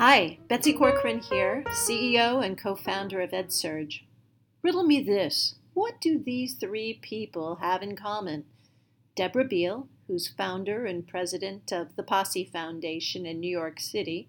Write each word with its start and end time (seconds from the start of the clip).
Hi, 0.00 0.38
Betsy 0.46 0.74
Corcoran 0.74 1.18
here, 1.18 1.64
CEO 1.70 2.40
and 2.44 2.56
co 2.56 2.76
founder 2.76 3.20
of 3.20 3.32
EdSurge. 3.32 4.02
Riddle 4.62 4.84
me 4.84 5.02
this 5.02 5.56
what 5.74 6.00
do 6.00 6.22
these 6.24 6.54
three 6.54 7.00
people 7.02 7.56
have 7.56 7.82
in 7.82 7.96
common? 7.96 8.44
Deborah 9.16 9.48
Bial, 9.48 9.88
who's 10.06 10.28
founder 10.28 10.86
and 10.86 11.08
president 11.08 11.72
of 11.72 11.96
the 11.96 12.04
Posse 12.04 12.44
Foundation 12.44 13.26
in 13.26 13.40
New 13.40 13.50
York 13.50 13.80
City, 13.80 14.28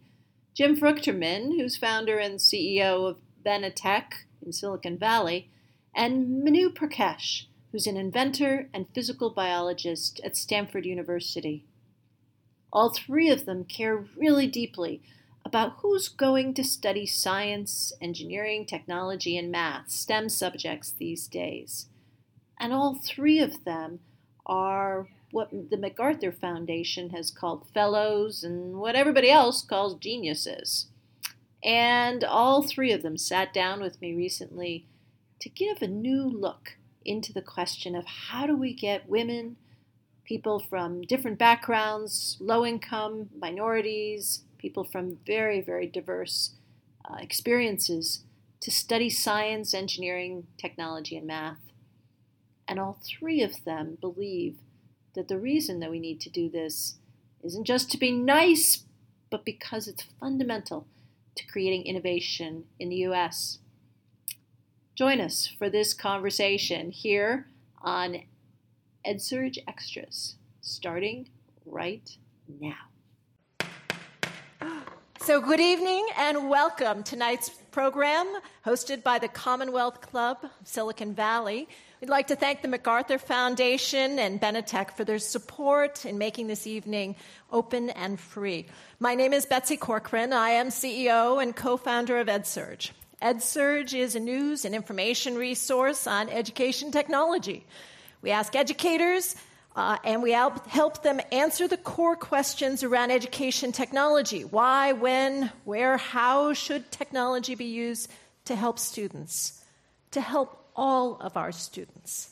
Jim 0.56 0.76
Fruchterman, 0.76 1.52
who's 1.60 1.78
founder 1.78 2.18
and 2.18 2.40
CEO 2.40 3.08
of 3.08 3.20
Benetech 3.46 4.26
in 4.44 4.52
Silicon 4.52 4.98
Valley, 4.98 5.52
and 5.94 6.44
Manu 6.44 6.72
Prakash, 6.74 7.44
who's 7.72 7.86
an 7.86 7.96
inventor 7.96 8.70
and 8.74 8.88
physical 8.96 9.30
biologist 9.30 10.20
at 10.24 10.36
Stanford 10.36 10.88
University. 10.88 11.68
All 12.74 12.90
three 12.90 13.30
of 13.30 13.46
them 13.46 13.66
care 13.66 14.08
really 14.18 14.48
deeply 14.48 15.04
about 15.46 15.78
who's 15.80 16.10
going 16.10 16.54
to 16.54 16.64
study 16.64 17.06
science, 17.06 17.94
engineering, 18.02 18.66
technology, 18.66 19.38
and 19.38 19.52
math, 19.52 19.90
STEM 19.90 20.30
subjects 20.30 20.92
these 20.92 21.28
days. 21.28 21.88
And 22.60 22.74
all 22.74 22.96
three 22.96 23.40
of 23.40 23.64
them 23.64 24.00
are 24.46 25.08
what 25.32 25.50
the 25.52 25.78
MacArthur 25.78 26.32
Foundation 26.32 27.12
has 27.12 27.32
called 27.32 27.68
fellows 27.74 28.44
and 28.44 28.78
what 28.78 28.96
everybody 28.96 29.30
else 29.30 29.62
calls 29.62 29.96
geniuses. 29.96 30.88
And 31.64 32.24
all 32.24 32.64
three 32.64 32.92
of 32.92 33.02
them 33.04 33.18
sat 33.18 33.54
down 33.54 33.82
with 33.82 34.02
me 34.02 34.14
recently 34.14 34.86
to 35.40 35.50
give 35.50 35.82
a 35.82 35.88
new 35.88 36.24
look 36.24 36.78
into 37.06 37.32
the 37.32 37.42
question 37.42 37.96
of 37.96 38.06
how 38.06 38.46
do 38.46 38.56
we 38.56 38.74
get 38.74 39.10
women, 39.10 39.58
people 40.24 40.60
from 40.60 41.02
different 41.02 41.38
backgrounds, 41.40 42.38
low 42.40 42.66
income, 42.66 43.30
minorities, 43.40 44.44
people 44.60 44.84
from 44.84 45.18
very, 45.26 45.60
very 45.62 45.88
diverse 45.88 46.52
uh, 47.10 47.16
experiences 47.20 48.24
to 48.62 48.70
study 48.70 49.10
science, 49.10 49.74
engineering, 49.74 50.46
technology, 50.58 51.18
and 51.18 51.26
math. 51.26 51.58
And 52.68 52.80
all 52.80 53.00
three 53.04 53.42
of 53.42 53.64
them 53.64 53.98
believe 54.00 54.58
that 55.16 55.28
the 55.28 55.40
reason 55.40 55.80
that 55.80 55.90
we 55.90 56.00
need 56.00 56.22
to 56.22 56.30
do 56.30 56.50
this 56.50 56.96
isn't 57.44 57.66
just 57.66 57.90
to 57.92 57.98
be 57.98 58.12
nice, 58.12 58.84
but 59.32 59.46
because 59.46 59.88
it's 59.88 60.04
fundamental 60.20 60.86
to 61.36 61.48
creating 61.48 61.86
innovation 61.86 62.66
in 62.80 62.90
the 62.90 62.98
US. 63.08 63.60
Join 64.96 65.22
us 65.22 65.48
for 65.48 65.70
this 65.70 65.94
conversation 65.94 66.92
here 66.92 67.48
on 67.82 68.24
EdSurge 69.06 69.58
Extras, 69.66 70.36
starting 70.62 71.30
right 71.66 72.18
now. 72.60 72.89
So, 75.22 75.42
good 75.42 75.60
evening 75.60 76.08
and 76.18 76.50
welcome. 76.50 77.04
To 77.04 77.12
tonight's 77.12 77.50
program, 77.50 78.26
hosted 78.66 79.04
by 79.04 79.20
the 79.20 79.28
Commonwealth 79.28 80.00
Club 80.00 80.38
of 80.44 80.50
Silicon 80.64 81.14
Valley. 81.14 81.68
We'd 82.00 82.10
like 82.10 82.28
to 82.28 82.38
thank 82.38 82.62
the 82.62 82.70
MacArthur 82.70 83.18
Foundation 83.18 84.18
and 84.18 84.40
Benetech 84.40 84.92
for 84.92 85.04
their 85.04 85.20
support 85.20 86.06
in 86.06 86.18
making 86.18 86.48
this 86.48 86.66
evening 86.66 87.18
open 87.52 87.90
and 87.90 88.18
free. 88.18 88.66
My 89.02 89.14
name 89.14 89.34
is 89.34 89.46
Betsy 89.46 89.76
Corcoran. 89.76 90.32
I 90.32 90.52
am 90.52 90.70
CEO 90.70 91.44
and 91.44 91.54
co 91.54 91.76
founder 91.76 92.18
of 92.20 92.28
EdSurge. 92.28 92.92
EdSurge 93.22 93.94
is 93.94 94.16
a 94.16 94.22
news 94.22 94.64
and 94.64 94.74
information 94.74 95.36
resource 95.36 96.08
on 96.08 96.30
education 96.30 96.92
technology. 96.92 97.66
We 98.22 98.32
ask 98.32 98.56
educators, 98.56 99.36
uh, 99.80 99.98
and 100.04 100.22
we 100.22 100.34
help, 100.34 100.68
help 100.68 101.04
them 101.04 101.22
answer 101.32 101.66
the 101.66 101.78
core 101.78 102.18
questions 102.18 102.84
around 102.84 103.12
education 103.12 103.72
technology. 103.72 104.44
Why, 104.44 104.92
when, 104.92 105.50
where, 105.64 105.96
how 105.96 106.52
should 106.52 106.92
technology 106.92 107.56
be 107.56 107.64
used 107.64 108.12
to 108.44 108.58
help 108.58 108.78
students, 108.78 109.64
to 110.12 110.20
help 110.20 110.70
all 110.76 111.16
of 111.22 111.38
our 111.38 111.54
students? 111.54 112.32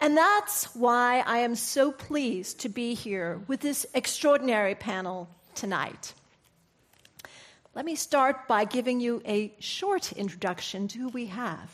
And 0.00 0.16
that's 0.16 0.72
why 0.76 1.24
I 1.26 1.38
am 1.38 1.56
so 1.56 1.90
pleased 1.90 2.60
to 2.60 2.68
be 2.68 2.94
here 2.94 3.40
with 3.48 3.58
this 3.58 3.84
extraordinary 3.92 4.76
panel 4.76 5.28
tonight. 5.56 6.14
Let 7.74 7.84
me 7.84 7.96
start 7.96 8.46
by 8.46 8.64
giving 8.64 9.00
you 9.00 9.22
a 9.26 9.52
short 9.58 10.12
introduction 10.12 10.86
to 10.86 10.98
who 10.98 11.08
we 11.08 11.26
have. 11.26 11.68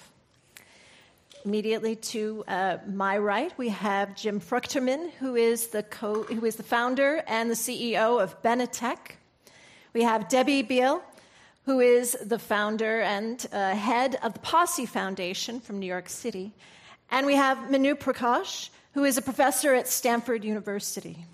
Immediately 1.46 1.94
to 1.94 2.42
uh, 2.48 2.78
my 2.92 3.16
right, 3.18 3.56
we 3.56 3.68
have 3.68 4.16
Jim 4.16 4.40
Fruchterman, 4.40 5.12
who 5.20 5.36
is, 5.36 5.68
the 5.68 5.84
co- 5.84 6.24
who 6.24 6.44
is 6.44 6.56
the 6.56 6.64
founder 6.64 7.22
and 7.28 7.48
the 7.48 7.54
CEO 7.54 8.20
of 8.20 8.42
Benetech. 8.42 9.12
We 9.92 10.02
have 10.02 10.28
Debbie 10.28 10.62
Bial, 10.62 11.04
who 11.64 11.78
is 11.78 12.16
the 12.20 12.40
founder 12.40 13.00
and 13.00 13.46
uh, 13.52 13.76
head 13.76 14.18
of 14.24 14.32
the 14.32 14.40
Posse 14.40 14.86
Foundation 14.86 15.60
from 15.60 15.78
New 15.78 15.86
York 15.86 16.08
City. 16.08 16.50
And 17.12 17.26
we 17.26 17.36
have 17.36 17.70
Manu 17.70 17.94
Prakash, 17.94 18.70
who 18.94 19.04
is 19.04 19.16
a 19.16 19.22
professor 19.22 19.72
at 19.72 19.86
Stanford 19.86 20.44
University. 20.44 21.26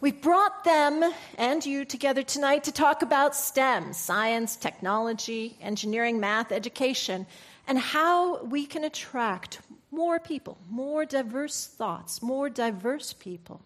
We've 0.00 0.22
brought 0.22 0.62
them 0.62 1.02
and 1.36 1.66
you 1.66 1.84
together 1.84 2.22
tonight 2.22 2.62
to 2.64 2.72
talk 2.72 3.02
about 3.02 3.34
STEM 3.34 3.92
science, 3.92 4.54
technology, 4.54 5.58
engineering, 5.60 6.20
math, 6.20 6.52
education 6.52 7.26
and 7.70 7.78
how 7.78 8.42
we 8.42 8.66
can 8.66 8.82
attract 8.82 9.60
more 9.92 10.18
people, 10.18 10.58
more 10.68 11.04
diverse 11.06 11.68
thoughts, 11.68 12.20
more 12.20 12.50
diverse 12.50 13.12
people 13.12 13.62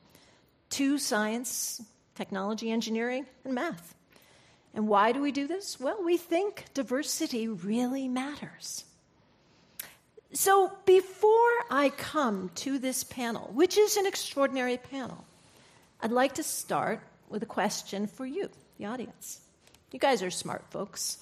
to 0.69 0.99
science, 0.99 1.81
technology, 2.15 2.71
engineering, 2.71 3.25
and 3.47 3.55
math. 3.55 3.95
And 4.75 4.89
why 4.89 5.13
do 5.13 5.23
we 5.23 5.33
do 5.33 5.49
this? 5.49 5.81
Well, 5.81 6.05
we 6.05 6.19
think 6.19 6.67
diversity 6.75 7.49
really 7.49 8.07
matters. 8.07 8.85
So, 10.35 10.71
before 10.85 11.55
I 11.71 11.91
come 11.97 12.51
to 12.57 12.79
this 12.79 13.05
panel, 13.05 13.51
which 13.55 13.79
is 13.79 13.97
an 13.97 14.05
extraordinary 14.05 14.77
panel, 14.77 15.25
I'd 16.03 16.13
like 16.13 16.35
to 16.35 16.43
start 16.43 17.01
with 17.31 17.43
a 17.43 17.47
question 17.47 18.07
for 18.07 18.27
you, 18.27 18.51
the 18.77 18.85
audience. 18.85 19.41
You 19.93 19.99
guys 19.99 20.23
are 20.23 20.31
smart 20.31 20.63
folks. 20.71 21.19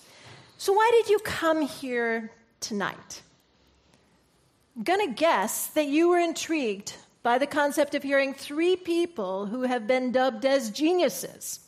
So, 0.59 0.73
why 0.73 0.91
did 0.93 1.11
you 1.11 1.21
come 1.21 1.63
here 1.63 2.33
tonight. 2.63 3.23
I'm 4.77 4.85
going 4.85 5.07
to 5.07 5.15
guess 5.15 5.67
that 5.69 5.89
you 5.89 6.09
were 6.09 6.19
intrigued 6.19 6.95
by 7.23 7.39
the 7.39 7.47
concept 7.47 7.95
of 7.95 8.03
hearing 8.03 8.33
three 8.33 8.77
people 8.77 9.47
who 9.47 9.63
have 9.63 9.87
been 9.87 10.13
dubbed 10.13 10.47
as 10.47 10.71
geniuses 10.71 11.61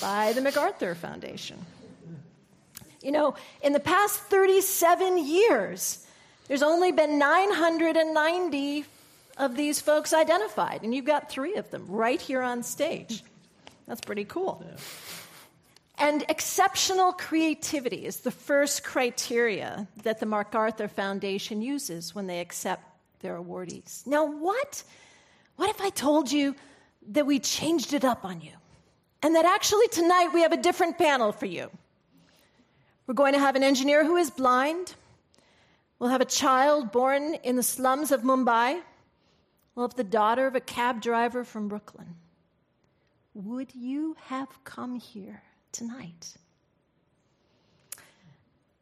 by 0.00 0.32
the 0.32 0.40
MacArthur 0.40 0.94
Foundation. 0.94 1.64
You 3.02 3.12
know, 3.12 3.36
in 3.62 3.72
the 3.72 3.80
past 3.80 4.20
37 4.20 5.26
years, 5.26 6.06
there's 6.48 6.62
only 6.62 6.92
been 6.92 7.18
990 7.18 8.84
of 9.38 9.56
these 9.56 9.80
folks 9.80 10.12
identified, 10.12 10.82
and 10.82 10.94
you've 10.94 11.04
got 11.04 11.30
three 11.30 11.54
of 11.54 11.70
them 11.70 11.86
right 11.88 12.20
here 12.20 12.42
on 12.42 12.62
stage. 12.62 13.22
That's 13.86 14.00
pretty 14.00 14.24
cool. 14.24 14.64
Yeah. 14.66 14.76
And 15.98 16.24
exceptional 16.28 17.12
creativity 17.12 18.04
is 18.04 18.20
the 18.20 18.30
first 18.30 18.84
criteria 18.84 19.88
that 20.02 20.20
the 20.20 20.26
MacArthur 20.26 20.88
Foundation 20.88 21.62
uses 21.62 22.14
when 22.14 22.26
they 22.26 22.40
accept 22.40 22.84
their 23.20 23.38
awardees. 23.38 24.06
Now, 24.06 24.26
what? 24.26 24.84
What 25.56 25.70
if 25.70 25.80
I 25.80 25.88
told 25.90 26.30
you 26.30 26.54
that 27.08 27.24
we 27.24 27.38
changed 27.38 27.94
it 27.94 28.04
up 28.04 28.24
on 28.24 28.42
you? 28.42 28.52
And 29.22 29.34
that 29.34 29.46
actually 29.46 29.88
tonight 29.88 30.28
we 30.34 30.42
have 30.42 30.52
a 30.52 30.58
different 30.58 30.98
panel 30.98 31.32
for 31.32 31.46
you. 31.46 31.70
We're 33.06 33.14
going 33.14 33.32
to 33.32 33.38
have 33.38 33.56
an 33.56 33.62
engineer 33.62 34.04
who 34.04 34.16
is 34.16 34.30
blind. 34.30 34.94
We'll 35.98 36.10
have 36.10 36.20
a 36.20 36.26
child 36.26 36.92
born 36.92 37.36
in 37.42 37.56
the 37.56 37.62
slums 37.62 38.12
of 38.12 38.20
Mumbai. 38.20 38.82
We'll 39.74 39.88
have 39.88 39.96
the 39.96 40.04
daughter 40.04 40.46
of 40.46 40.54
a 40.54 40.60
cab 40.60 41.00
driver 41.00 41.42
from 41.42 41.68
Brooklyn. 41.68 42.16
Would 43.32 43.74
you 43.74 44.16
have 44.26 44.48
come 44.64 44.96
here 44.96 45.42
tonight. 45.76 46.34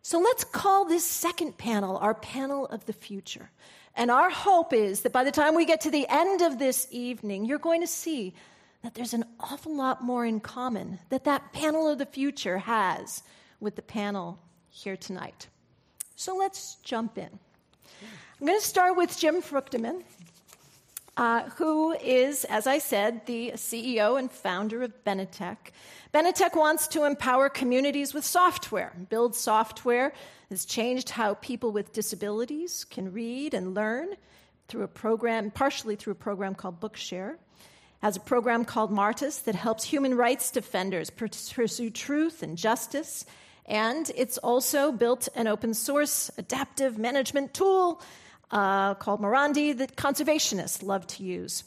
So 0.03 0.19
let's 0.19 0.45
call 0.45 0.85
this 0.85 1.05
second 1.05 1.57
panel 1.57 1.97
our 1.97 2.15
panel 2.15 2.67
of 2.67 2.85
the 2.87 2.93
future. 2.93 3.51
And 3.97 4.11
our 4.11 4.31
hope 4.31 4.73
is 4.73 5.01
that 5.01 5.13
by 5.13 5.25
the 5.25 5.31
time 5.31 5.55
we 5.55 5.65
get 5.65 5.81
to 5.83 5.91
the 5.91 6.07
end 6.09 6.43
of 6.43 6.59
this 6.59 6.87
evening, 6.91 7.47
you're 7.47 7.59
going 7.59 7.81
to 7.81 7.87
see 7.87 8.35
that 8.83 8.95
there's 8.95 9.15
an 9.15 9.25
awful 9.41 9.75
lot 9.75 10.03
more 10.03 10.27
in 10.27 10.41
common 10.41 10.99
that 11.09 11.25
that 11.25 11.53
panel 11.53 11.89
of 11.89 11.99
the 11.99 12.07
future 12.07 12.59
has 12.59 13.23
with 13.61 13.77
the 13.77 13.83
panel 13.83 14.39
here 14.69 14.97
tonight. 14.97 15.49
So 16.17 16.37
let's 16.37 16.77
jump 16.83 17.17
in. 17.17 17.31
I'm 18.41 18.47
going 18.47 18.61
to 18.61 18.67
start 18.67 18.97
with 18.97 19.19
Jim 19.19 19.41
Fruchterman, 19.41 20.03
uh, 21.17 21.49
who 21.51 21.93
is, 21.93 22.45
as 22.45 22.67
I 22.67 22.79
said, 22.79 23.27
the 23.27 23.53
CEO 23.55 24.19
and 24.19 24.31
founder 24.31 24.83
of 24.83 25.05
Benetech. 25.05 25.57
Benetech 26.13 26.57
wants 26.57 26.89
to 26.89 27.05
empower 27.05 27.49
communities 27.49 28.15
with 28.15 28.25
software, 28.25 28.93
build 29.09 29.35
software 29.35 30.13
that's 30.49 30.65
changed 30.65 31.11
how 31.11 31.35
people 31.35 31.73
with 31.73 31.93
disabilities 31.93 32.85
can 32.85 33.13
read 33.13 33.55
and 33.55 33.75
learn 33.75 34.09
through 34.69 34.83
a 34.83 34.89
program, 34.89 35.51
partially 35.51 35.97
through 35.97 36.13
a 36.13 36.17
program 36.17 36.55
called 36.55 36.81
Bookshare. 36.81 37.37
has 38.01 38.17
a 38.17 38.21
program 38.21 38.65
called 38.65 38.91
Martus 38.91 39.43
that 39.45 39.55
helps 39.55 39.85
human 39.85 40.15
rights 40.15 40.51
defenders 40.51 41.11
pursue 41.11 41.91
truth 41.91 42.43
and 42.43 42.59
justice. 42.59 43.25
And 43.67 44.11
it's 44.15 44.37
also 44.39 44.93
built 44.93 45.29
an 45.35 45.47
open 45.47 45.75
source 45.75 46.31
adaptive 46.37 46.99
management 46.99 47.55
tool 47.55 48.03
uh, 48.55 48.95
called 48.95 49.21
Miradi 49.21 49.77
that 49.77 49.97
conservationists 49.97 50.83
love 50.83 51.07
to 51.09 51.25
use. 51.25 51.65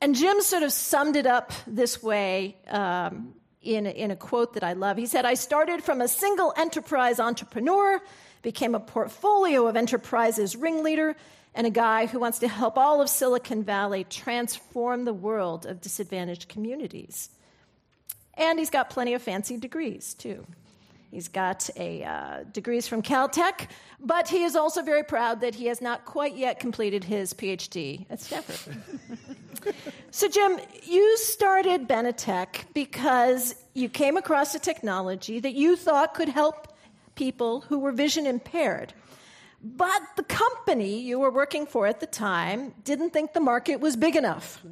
And 0.00 0.16
Jim 0.16 0.42
sort 0.42 0.64
of 0.64 0.72
summed 0.72 1.14
it 1.14 1.26
up 1.26 1.52
this 1.64 2.02
way 2.02 2.56
um, 2.66 3.34
in, 3.62 3.86
in 3.86 4.10
a 4.10 4.16
quote 4.16 4.54
that 4.54 4.64
I 4.64 4.72
love. 4.72 4.96
He 4.96 5.06
said, 5.06 5.24
I 5.24 5.34
started 5.34 5.84
from 5.84 6.00
a 6.00 6.08
single 6.08 6.52
enterprise 6.56 7.20
entrepreneur, 7.20 8.02
became 8.42 8.74
a 8.74 8.80
portfolio 8.80 9.68
of 9.68 9.76
enterprises 9.76 10.56
ringleader, 10.56 11.14
and 11.54 11.68
a 11.68 11.70
guy 11.70 12.06
who 12.06 12.18
wants 12.18 12.40
to 12.40 12.48
help 12.48 12.76
all 12.76 13.00
of 13.00 13.08
Silicon 13.08 13.62
Valley 13.62 14.04
transform 14.04 15.04
the 15.04 15.12
world 15.12 15.66
of 15.66 15.80
disadvantaged 15.80 16.48
communities. 16.48 17.30
And 18.34 18.58
he's 18.58 18.70
got 18.70 18.90
plenty 18.90 19.14
of 19.14 19.22
fancy 19.22 19.56
degrees, 19.56 20.14
too. 20.14 20.46
He's 21.12 21.28
got 21.28 21.68
a 21.76 22.02
uh, 22.02 22.44
degrees 22.52 22.88
from 22.88 23.02
Caltech, 23.02 23.68
but 24.00 24.30
he 24.30 24.44
is 24.44 24.56
also 24.56 24.80
very 24.80 25.04
proud 25.04 25.42
that 25.42 25.54
he 25.54 25.66
has 25.66 25.82
not 25.82 26.06
quite 26.06 26.38
yet 26.38 26.58
completed 26.58 27.04
his 27.04 27.34
PhD 27.34 28.06
at 28.08 28.18
Stanford. 28.18 28.78
so, 30.10 30.26
Jim, 30.26 30.58
you 30.84 31.18
started 31.18 31.86
Benetech 31.86 32.64
because 32.72 33.54
you 33.74 33.90
came 33.90 34.16
across 34.16 34.54
a 34.54 34.58
technology 34.58 35.38
that 35.38 35.52
you 35.52 35.76
thought 35.76 36.14
could 36.14 36.30
help 36.30 36.74
people 37.14 37.60
who 37.60 37.78
were 37.78 37.92
vision 37.92 38.26
impaired. 38.26 38.94
But 39.62 40.00
the 40.16 40.22
company 40.22 40.98
you 40.98 41.18
were 41.18 41.30
working 41.30 41.66
for 41.66 41.86
at 41.86 42.00
the 42.00 42.06
time 42.06 42.72
didn't 42.84 43.10
think 43.10 43.34
the 43.34 43.40
market 43.40 43.80
was 43.80 43.96
big 43.96 44.16
enough. 44.16 44.64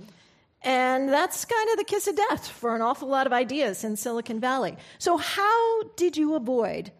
And 0.63 1.09
that's 1.09 1.45
kind 1.45 1.71
of 1.71 1.79
the 1.79 1.85
kiss 1.85 2.07
of 2.07 2.17
death 2.17 2.47
for 2.49 2.75
an 2.75 2.83
awful 2.83 3.09
lot 3.09 3.27
of 3.27 3.33
ideas 3.33 3.83
in 3.83 3.97
Silicon 3.97 4.41
Valley. 4.41 4.77
So, 4.99 5.17
how 5.17 5.83
did 5.97 6.17
you 6.17 6.35
avoid 6.35 6.93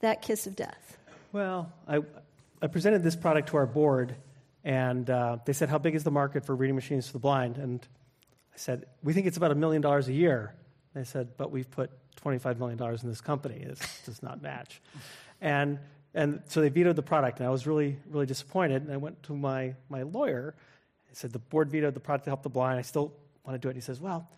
that 0.00 0.22
kiss 0.22 0.46
of 0.46 0.56
death? 0.56 0.98
Well, 1.32 1.72
I, 1.86 2.00
I 2.60 2.66
presented 2.66 3.02
this 3.02 3.14
product 3.14 3.50
to 3.50 3.58
our 3.58 3.66
board, 3.66 4.16
and 4.64 5.08
uh, 5.08 5.38
they 5.44 5.52
said, 5.52 5.68
How 5.68 5.78
big 5.78 5.94
is 5.94 6.02
the 6.02 6.10
market 6.10 6.44
for 6.44 6.56
reading 6.56 6.74
machines 6.74 7.06
for 7.06 7.12
the 7.12 7.18
blind? 7.20 7.58
And 7.58 7.86
I 8.52 8.58
said, 8.58 8.86
We 9.04 9.12
think 9.12 9.26
it's 9.26 9.36
about 9.36 9.52
a 9.52 9.56
million 9.56 9.82
dollars 9.82 10.08
a 10.08 10.12
year. 10.12 10.54
They 10.92 11.04
said, 11.04 11.36
But 11.36 11.52
we've 11.52 11.70
put 11.70 11.90
$25 12.24 12.58
million 12.58 12.82
in 12.82 13.08
this 13.08 13.20
company. 13.20 13.64
This 13.64 14.02
does 14.04 14.20
not 14.20 14.42
match. 14.42 14.80
And, 15.40 15.78
and 16.12 16.42
so 16.46 16.60
they 16.60 16.70
vetoed 16.70 16.96
the 16.96 17.02
product, 17.02 17.38
and 17.38 17.46
I 17.46 17.50
was 17.50 17.68
really, 17.68 17.98
really 18.10 18.26
disappointed. 18.26 18.82
And 18.82 18.92
I 18.92 18.96
went 18.96 19.22
to 19.24 19.36
my, 19.36 19.74
my 19.88 20.02
lawyer 20.02 20.56
said 21.16 21.32
the 21.32 21.38
board 21.38 21.70
vetoed 21.70 21.94
the 21.94 22.00
product 22.00 22.24
to 22.24 22.30
help 22.30 22.42
the 22.42 22.50
blind. 22.50 22.78
I 22.78 22.82
still 22.82 23.10
want 23.42 23.54
to 23.54 23.58
do 23.58 23.68
it. 23.68 23.72
And 23.72 23.76
he 23.76 23.80
says, 23.80 23.98
well, 23.98 24.28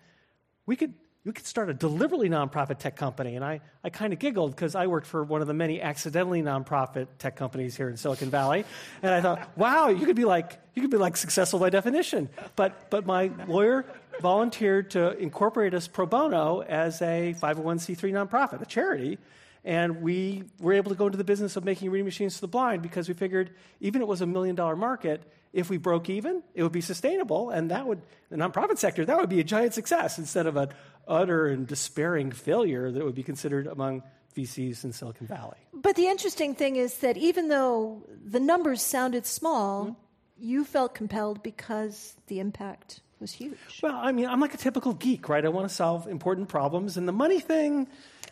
we 0.64 0.76
could, 0.76 0.94
we 1.24 1.32
could 1.32 1.44
start 1.44 1.68
a 1.68 1.74
deliberately 1.74 2.28
nonprofit 2.28 2.78
tech 2.78 2.94
company. 2.94 3.34
And 3.34 3.44
I, 3.44 3.60
I 3.82 3.90
kind 3.90 4.12
of 4.12 4.20
giggled 4.20 4.54
because 4.54 4.76
I 4.76 4.86
worked 4.86 5.08
for 5.08 5.24
one 5.24 5.40
of 5.40 5.48
the 5.48 5.54
many 5.54 5.82
accidentally 5.82 6.40
nonprofit 6.40 7.08
tech 7.18 7.34
companies 7.34 7.76
here 7.76 7.88
in 7.88 7.96
Silicon 7.96 8.30
Valley. 8.30 8.64
And 9.02 9.12
I 9.12 9.20
thought, 9.20 9.58
wow, 9.58 9.88
you 9.88 10.06
could 10.06 10.14
be 10.14 10.24
like, 10.24 10.56
you 10.74 10.82
could 10.82 10.92
be 10.92 10.98
like 10.98 11.16
successful 11.16 11.58
by 11.58 11.68
definition. 11.68 12.28
But, 12.54 12.90
but 12.90 13.04
my 13.04 13.32
lawyer 13.48 13.84
volunteered 14.20 14.92
to 14.92 15.18
incorporate 15.18 15.74
us 15.74 15.88
pro 15.88 16.06
bono 16.06 16.62
as 16.62 17.02
a 17.02 17.34
501c3 17.40 18.12
nonprofit, 18.12 18.62
a 18.62 18.66
charity. 18.66 19.18
And 19.64 20.00
we 20.00 20.44
were 20.60 20.74
able 20.74 20.90
to 20.90 20.96
go 20.96 21.06
into 21.06 21.18
the 21.18 21.24
business 21.24 21.56
of 21.56 21.64
making 21.64 21.90
reading 21.90 22.04
machines 22.04 22.36
to 22.36 22.40
the 22.42 22.48
blind 22.48 22.82
because 22.82 23.08
we 23.08 23.14
figured 23.14 23.50
even 23.80 24.00
if 24.00 24.06
it 24.06 24.08
was 24.08 24.20
a 24.20 24.26
million 24.26 24.54
dollar 24.54 24.76
market, 24.76 25.24
if 25.52 25.70
we 25.70 25.78
broke 25.78 26.10
even, 26.10 26.42
it 26.54 26.62
would 26.62 26.72
be 26.72 26.80
sustainable, 26.80 27.50
and 27.50 27.70
that 27.70 27.86
would, 27.86 28.02
the 28.30 28.36
nonprofit 28.36 28.78
sector, 28.78 29.04
that 29.04 29.16
would 29.18 29.28
be 29.28 29.40
a 29.40 29.44
giant 29.44 29.74
success 29.74 30.18
instead 30.18 30.46
of 30.46 30.56
an 30.56 30.70
utter 31.06 31.46
and 31.46 31.66
despairing 31.66 32.30
failure 32.30 32.90
that 32.90 33.04
would 33.04 33.14
be 33.14 33.22
considered 33.22 33.66
among 33.66 34.02
VCs 34.36 34.84
in 34.84 34.92
Silicon 34.92 35.26
Valley. 35.26 35.56
But 35.72 35.96
the 35.96 36.06
interesting 36.06 36.54
thing 36.54 36.76
is 36.76 36.98
that 36.98 37.16
even 37.16 37.48
though 37.48 38.02
the 38.24 38.40
numbers 38.40 38.82
sounded 38.82 39.26
small, 39.26 39.84
mm-hmm. 39.84 39.92
you 40.38 40.64
felt 40.64 40.94
compelled 40.94 41.42
because 41.42 42.14
the 42.26 42.40
impact 42.40 43.00
was 43.20 43.32
huge. 43.32 43.58
Well, 43.82 43.96
I 43.96 44.12
mean, 44.12 44.26
I'm 44.26 44.40
like 44.40 44.54
a 44.54 44.58
typical 44.58 44.94
geek, 44.94 45.28
right? 45.28 45.44
I 45.44 45.48
want 45.48 45.68
to 45.68 45.74
solve 45.74 46.06
important 46.06 46.48
problems, 46.48 46.96
and 46.96 47.08
the 47.08 47.12
money 47.12 47.40
thing, 47.40 47.88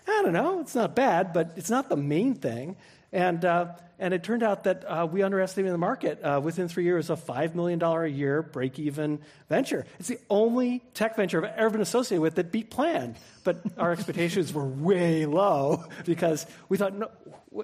I 0.07 0.23
don't 0.23 0.33
know, 0.33 0.61
it's 0.61 0.75
not 0.75 0.95
bad, 0.95 1.33
but 1.33 1.53
it's 1.57 1.71
not 1.71 1.89
the 1.89 1.97
main 1.97 2.35
thing. 2.35 2.77
And, 3.13 3.45
uh, 3.45 3.69
and 3.99 4.13
it 4.13 4.23
turned 4.23 4.43
out 4.43 4.65
that 4.65 4.85
uh, 4.85 5.07
we 5.11 5.23
underestimated 5.23 5.73
the 5.73 5.79
market. 5.79 6.21
Uh, 6.23 6.41
within 6.43 6.69
three 6.69 6.85
years, 6.85 7.09
a 7.09 7.15
$5 7.15 7.55
million 7.55 7.83
a 7.83 8.07
year 8.07 8.43
break 8.43 8.79
even 8.79 9.21
venture. 9.49 9.87
It's 9.99 10.09
the 10.09 10.19
only 10.29 10.83
tech 10.93 11.17
venture 11.17 11.45
I've 11.45 11.57
ever 11.57 11.71
been 11.71 11.81
associated 11.81 12.21
with 12.21 12.35
that 12.35 12.53
beat 12.53 12.71
plan. 12.71 13.17
But 13.45 13.63
our 13.79 13.93
expectations 13.93 14.53
were 14.53 14.67
way 14.67 15.25
low 15.27 15.85
because 16.05 16.47
we 16.69 16.77
thought, 16.77 16.95
no, 16.95 17.11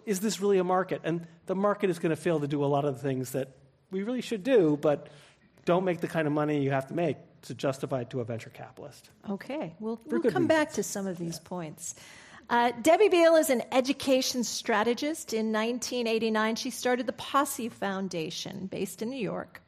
is 0.06 0.20
this 0.20 0.40
really 0.40 0.58
a 0.58 0.64
market? 0.64 1.02
And 1.04 1.26
the 1.46 1.54
market 1.54 1.90
is 1.90 1.98
going 1.98 2.10
to 2.10 2.16
fail 2.16 2.40
to 2.40 2.48
do 2.48 2.64
a 2.64 2.66
lot 2.66 2.84
of 2.84 2.94
the 2.94 3.00
things 3.00 3.32
that 3.32 3.48
we 3.90 4.02
really 4.02 4.22
should 4.22 4.42
do, 4.42 4.78
but 4.80 5.08
don't 5.64 5.84
make 5.84 6.00
the 6.00 6.08
kind 6.08 6.26
of 6.26 6.32
money 6.32 6.62
you 6.62 6.70
have 6.70 6.88
to 6.88 6.94
make 6.94 7.16
to 7.42 7.54
justify 7.54 8.02
it 8.02 8.10
to 8.10 8.20
a 8.20 8.24
venture 8.24 8.50
capitalist. 8.50 9.10
Okay, 9.28 9.74
we'll, 9.80 10.00
we'll 10.06 10.20
come 10.20 10.44
reasons. 10.44 10.48
back 10.48 10.72
to 10.72 10.82
some 10.82 11.06
of 11.06 11.18
these 11.18 11.38
points. 11.38 11.94
Uh, 12.52 12.70
Debbie 12.82 13.08
Bial 13.08 13.36
is 13.36 13.48
an 13.48 13.62
education 13.72 14.44
strategist. 14.44 15.32
In 15.32 15.54
1989, 15.54 16.56
she 16.56 16.68
started 16.68 17.06
the 17.06 17.14
Posse 17.14 17.70
Foundation, 17.70 18.66
based 18.66 19.00
in 19.00 19.08
New 19.08 19.16
York. 19.16 19.62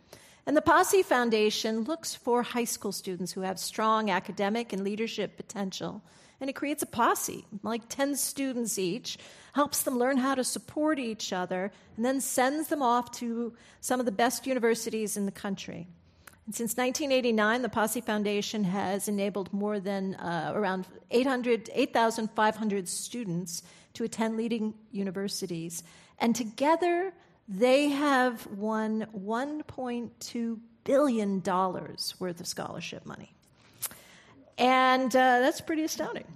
And 0.45 0.55
the 0.55 0.61
Posse 0.61 1.03
Foundation 1.03 1.85
looks 1.85 2.15
for 2.15 2.43
high 2.43 2.65
school 2.65 2.93
students 2.93 3.33
who 3.33 3.41
have 3.41 3.59
strong 3.59 4.11
academic 4.11 4.75
and 4.75 4.85
leadership 4.85 5.39
potential. 5.39 6.03
And 6.43 6.51
it 6.51 6.57
creates 6.57 6.83
a 6.83 6.87
posse, 6.87 7.47
like 7.63 7.89
10 7.89 8.17
students 8.17 8.79
each, 8.79 9.17
helps 9.55 9.85
them 9.85 9.99
learn 9.99 10.19
how 10.19 10.35
to 10.35 10.45
support 10.45 10.99
each 10.99 11.33
other, 11.33 11.73
and 11.97 12.05
then 12.05 12.21
sends 12.21 12.69
them 12.69 12.83
off 12.83 13.11
to 13.13 13.55
some 13.81 13.99
of 13.99 14.05
the 14.05 14.13
best 14.13 14.47
universities 14.47 15.17
in 15.17 15.25
the 15.25 15.33
country. 15.33 15.89
And 16.47 16.55
since 16.55 16.77
1989, 16.77 17.63
the 17.63 17.69
Posse 17.69 18.01
Foundation 18.03 18.65
has 18.65 19.09
enabled 19.09 19.53
more 19.53 19.81
than 19.81 20.15
uh, 20.17 20.53
around 20.55 20.87
8,500 21.11 22.89
students 22.89 23.63
to 23.95 24.05
attend 24.05 24.37
leading 24.37 24.75
universities. 24.93 25.83
And 26.19 26.37
together, 26.37 27.13
they 27.49 27.89
have 27.89 28.47
won 28.49 29.07
$1.2 29.17 30.59
billion 30.85 31.43
worth 31.43 32.41
of 32.41 32.47
scholarship 32.47 33.07
money. 33.07 33.33
And 34.59 35.15
uh, 35.17 35.41
that's 35.41 35.61
pretty 35.61 35.85
astounding. 35.85 36.27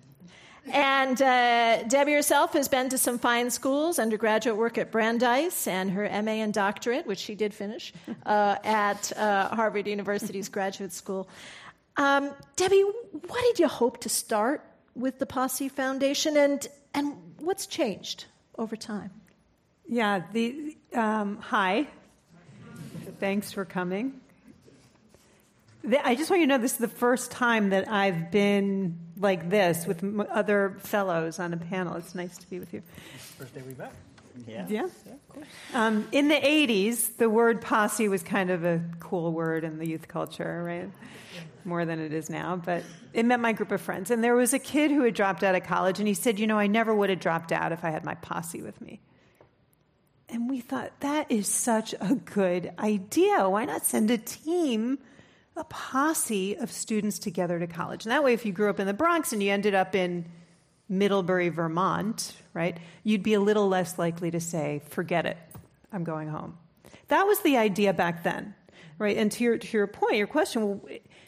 And 0.73 1.21
uh, 1.21 1.83
Debbie 1.85 2.13
herself 2.13 2.53
has 2.53 2.69
been 2.69 2.89
to 2.91 2.99
some 2.99 3.19
fine 3.19 3.51
schools, 3.51 3.99
undergraduate 3.99 4.57
work 4.57 4.79
at 4.79 4.91
Brandeis, 4.91 5.67
and 5.67 5.91
her 5.91 6.03
MA 6.23 6.33
and 6.33 6.53
doctorate, 6.53 7.07
which 7.07 7.19
she 7.19 7.35
did 7.35 7.55
finish, 7.55 7.93
uh, 8.27 8.57
at 8.65 9.13
uh, 9.17 9.49
Harvard 9.49 9.87
University's 9.87 10.49
graduate 10.49 10.93
school. 10.93 11.29
Um, 11.97 12.33
Debbie, 12.57 12.85
what 13.27 13.43
did 13.43 13.59
you 13.59 13.69
hope 13.69 14.01
to 14.03 14.09
start 14.09 14.65
with 14.95 15.19
the 15.19 15.27
Posse 15.27 15.69
Foundation, 15.69 16.37
and, 16.37 16.67
and 16.95 17.17
what's 17.41 17.67
changed 17.67 18.27
over 18.59 18.77
time? 18.77 19.11
Yeah, 19.87 20.23
the, 20.33 20.77
um, 20.95 21.39
hi. 21.39 21.87
Thanks 23.21 23.53
for 23.53 23.65
coming. 23.65 24.21
I 26.05 26.15
just 26.15 26.29
want 26.31 26.41
you 26.41 26.47
to 26.47 26.51
know 26.51 26.59
this 26.59 26.73
is 26.73 26.79
the 26.79 26.89
first 26.89 27.31
time 27.31 27.71
that 27.71 27.91
I've 27.91 28.31
been 28.31 28.99
like 29.19 29.51
this 29.51 29.87
with 29.87 30.05
other 30.31 30.77
fellows 30.81 31.39
on 31.39 31.53
a 31.53 31.57
panel. 31.57 31.97
It's 31.97 32.15
nice 32.15 32.37
to 32.39 32.49
be 32.49 32.59
with 32.59 32.73
you. 32.73 32.83
First 33.39 33.55
day 33.55 33.63
we 33.67 33.75
met. 33.75 33.93
Yeah. 34.47 34.67
Yeah. 34.69 34.89
yeah 35.07 35.43
um, 35.75 36.09
in 36.13 36.29
the 36.29 36.37
80s, 36.37 37.17
the 37.17 37.29
word 37.29 37.61
posse 37.61 38.09
was 38.09 38.23
kind 38.23 38.51
of 38.51 38.65
a 38.65 38.81
cool 39.01 39.33
word 39.33 39.65
in 39.65 39.79
the 39.79 39.87
youth 39.87 40.09
culture, 40.09 40.63
right? 40.65 40.91
More 41.65 41.85
than 41.85 41.99
it 41.99 42.13
is 42.13 42.31
now. 42.31 42.57
But 42.57 42.85
it 43.13 43.25
meant 43.25 43.43
my 43.43 43.53
group 43.53 43.73
of 43.73 43.81
friends. 43.81 44.11
And 44.11 44.23
there 44.23 44.35
was 44.35 44.55
a 44.55 44.59
kid 44.59 44.91
who 44.91 45.03
had 45.03 45.15
dropped 45.15 45.43
out 45.43 45.55
of 45.55 45.65
college, 45.65 45.99
and 45.99 46.07
he 46.07 46.15
said, 46.15 46.39
You 46.39 46.47
know, 46.47 46.59
I 46.59 46.67
never 46.67 46.95
would 46.95 47.11
have 47.11 47.21
dropped 47.21 47.53
out 47.53 47.73
if 47.73 47.85
I 47.85 47.91
had 47.91 48.05
my 48.05 48.15
posse 48.15 48.63
with 48.63 48.81
me. 48.81 49.01
And 50.31 50.49
we 50.51 50.61
thought, 50.61 50.93
that 51.01 51.31
is 51.31 51.49
such 51.49 51.95
a 52.01 52.15
good 52.15 52.73
idea. 52.79 53.49
Why 53.49 53.65
not 53.65 53.87
send 53.87 54.11
a 54.11 54.19
team? 54.19 54.99
A 55.59 55.65
posse 55.65 56.57
of 56.57 56.71
students 56.71 57.19
together 57.19 57.59
to 57.59 57.67
college. 57.67 58.05
And 58.05 58.13
that 58.13 58.23
way, 58.23 58.33
if 58.33 58.47
you 58.47 58.53
grew 58.53 58.71
up 58.71 58.81
in 58.81 58.87
the 58.87 58.95
Bronx 58.95 59.33
and 59.33 59.43
you 59.43 59.51
ended 59.51 59.75
up 59.75 59.95
in 59.95 60.25
Middlebury, 60.89 61.49
Vermont, 61.49 62.35
right, 62.55 62.79
you'd 63.03 63.23
be 63.23 63.35
a 63.35 63.41
little 63.41 63.69
less 63.69 63.99
likely 63.99 64.31
to 64.31 64.41
say, 64.41 64.81
forget 64.89 65.27
it, 65.27 65.37
I'm 65.93 66.05
going 66.05 66.29
home. 66.29 66.57
That 67.09 67.25
was 67.25 67.41
the 67.41 67.57
idea 67.57 67.93
back 67.93 68.23
then, 68.23 68.55
right? 68.99 69.17
And 69.17 69.31
to 69.33 69.45
your, 69.45 69.59
to 69.59 69.77
your 69.77 69.87
point, 69.87 70.17
your 70.17 70.27
question, 70.27 70.63
well, 70.63 70.81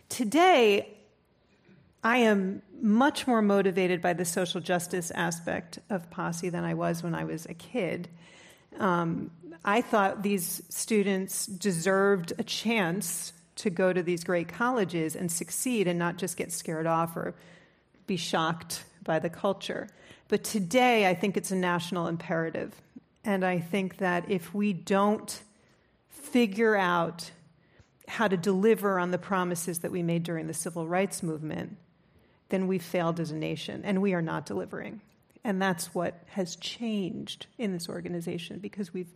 today, 0.08 0.96
I 2.02 2.18
am 2.18 2.62
much 2.80 3.26
more 3.26 3.42
motivated 3.42 4.00
by 4.00 4.14
the 4.14 4.24
social 4.24 4.60
justice 4.60 5.10
aspect 5.10 5.78
of 5.90 6.08
Posse 6.10 6.48
than 6.48 6.64
I 6.64 6.74
was 6.74 7.02
when 7.02 7.14
I 7.14 7.24
was 7.24 7.44
a 7.46 7.54
kid. 7.54 8.08
Um, 8.78 9.30
I 9.64 9.82
thought 9.82 10.22
these 10.22 10.62
students 10.70 11.44
deserved 11.46 12.32
a 12.38 12.42
chance 12.42 13.34
to 13.60 13.70
go 13.70 13.92
to 13.92 14.02
these 14.02 14.24
great 14.24 14.48
colleges 14.48 15.14
and 15.14 15.30
succeed 15.30 15.86
and 15.86 15.98
not 15.98 16.16
just 16.16 16.36
get 16.36 16.50
scared 16.52 16.86
off 16.86 17.16
or 17.16 17.34
be 18.06 18.16
shocked 18.16 18.84
by 19.04 19.18
the 19.18 19.30
culture. 19.30 19.88
But 20.28 20.44
today, 20.44 21.06
I 21.06 21.14
think 21.14 21.36
it's 21.36 21.50
a 21.50 21.56
national 21.56 22.06
imperative. 22.06 22.74
And 23.24 23.44
I 23.44 23.58
think 23.58 23.98
that 23.98 24.30
if 24.30 24.54
we 24.54 24.72
don't 24.72 25.42
figure 26.08 26.76
out 26.76 27.30
how 28.08 28.28
to 28.28 28.36
deliver 28.36 28.98
on 28.98 29.10
the 29.10 29.18
promises 29.18 29.80
that 29.80 29.92
we 29.92 30.02
made 30.02 30.22
during 30.22 30.46
the 30.46 30.54
civil 30.54 30.86
rights 30.86 31.22
movement, 31.22 31.76
then 32.48 32.66
we've 32.66 32.82
failed 32.82 33.20
as 33.20 33.30
a 33.30 33.36
nation, 33.36 33.82
and 33.84 34.02
we 34.02 34.14
are 34.14 34.22
not 34.22 34.46
delivering. 34.46 35.00
And 35.44 35.60
that's 35.60 35.94
what 35.94 36.22
has 36.30 36.56
changed 36.56 37.46
in 37.58 37.72
this 37.72 37.88
organization 37.88 38.58
because 38.58 38.92
we've 38.92 39.12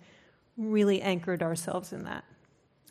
really 0.57 1.03
anchored 1.03 1.43
ourselves 1.43 1.93
in 1.93 2.05
that. 2.05 2.25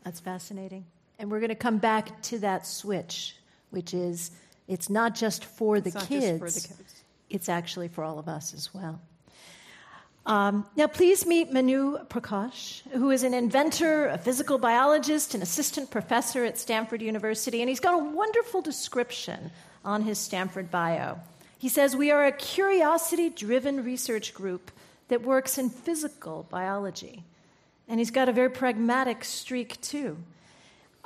That's 0.03 0.19
fascinating. 0.19 0.85
And 1.19 1.31
we're 1.31 1.39
going 1.39 1.49
to 1.49 1.55
come 1.55 1.77
back 1.77 2.21
to 2.23 2.39
that 2.39 2.65
switch, 2.65 3.35
which 3.69 3.93
is 3.93 4.31
it's 4.67 4.89
not 4.89 5.15
just 5.15 5.45
for, 5.45 5.79
the, 5.79 5.89
It's 5.89 6.05
kids, 6.05 6.25
just 6.25 6.39
for 6.39 6.49
the 6.49 6.75
kids. 6.75 7.03
it's 7.29 7.49
actually 7.49 7.87
for 7.87 8.03
all 8.03 8.19
of 8.19 8.27
us 8.27 8.53
as 8.53 8.73
well. 8.73 8.99
Um, 10.25 10.65
now, 10.77 10.87
please 10.87 11.25
meet 11.25 11.51
Manu 11.51 11.97
Prakash, 12.05 12.81
who 12.91 13.11
is 13.11 13.23
an 13.23 13.33
inventor, 13.33 14.07
a 14.07 14.17
physical 14.17 14.57
biologist, 14.57 15.35
an 15.35 15.41
assistant 15.41 15.91
professor 15.91 16.45
at 16.45 16.57
Stanford 16.57 17.01
University, 17.01 17.61
and 17.61 17.67
he's 17.67 17.81
got 17.81 17.93
a 17.93 17.97
wonderful 17.97 18.61
description 18.61 19.51
on 19.83 20.03
his 20.03 20.17
Stanford 20.17 20.71
bio. 20.71 21.19
He 21.57 21.67
says, 21.67 21.93
We 21.95 22.09
are 22.09 22.25
a 22.25 22.31
curiosity 22.31 23.29
driven 23.29 23.83
research 23.83 24.33
group 24.33 24.71
that 25.09 25.23
works 25.23 25.57
in 25.57 25.69
physical 25.69 26.47
biology. 26.49 27.25
And 27.89 27.99
he's 27.99 28.11
got 28.11 28.29
a 28.29 28.31
very 28.31 28.49
pragmatic 28.49 29.25
streak, 29.25 29.79
too. 29.81 30.17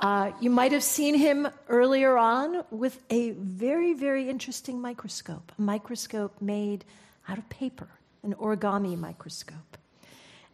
Uh, 0.00 0.30
you 0.40 0.48
might 0.48 0.70
have 0.70 0.82
seen 0.82 1.14
him 1.14 1.48
earlier 1.68 2.16
on 2.16 2.64
with 2.70 3.02
a 3.10 3.32
very, 3.32 3.94
very 3.94 4.28
interesting 4.28 4.80
microscope, 4.80 5.50
a 5.58 5.60
microscope 5.60 6.40
made 6.40 6.84
out 7.28 7.36
of 7.36 7.48
paper, 7.48 7.88
an 8.22 8.34
origami 8.34 8.96
microscope. 8.96 9.76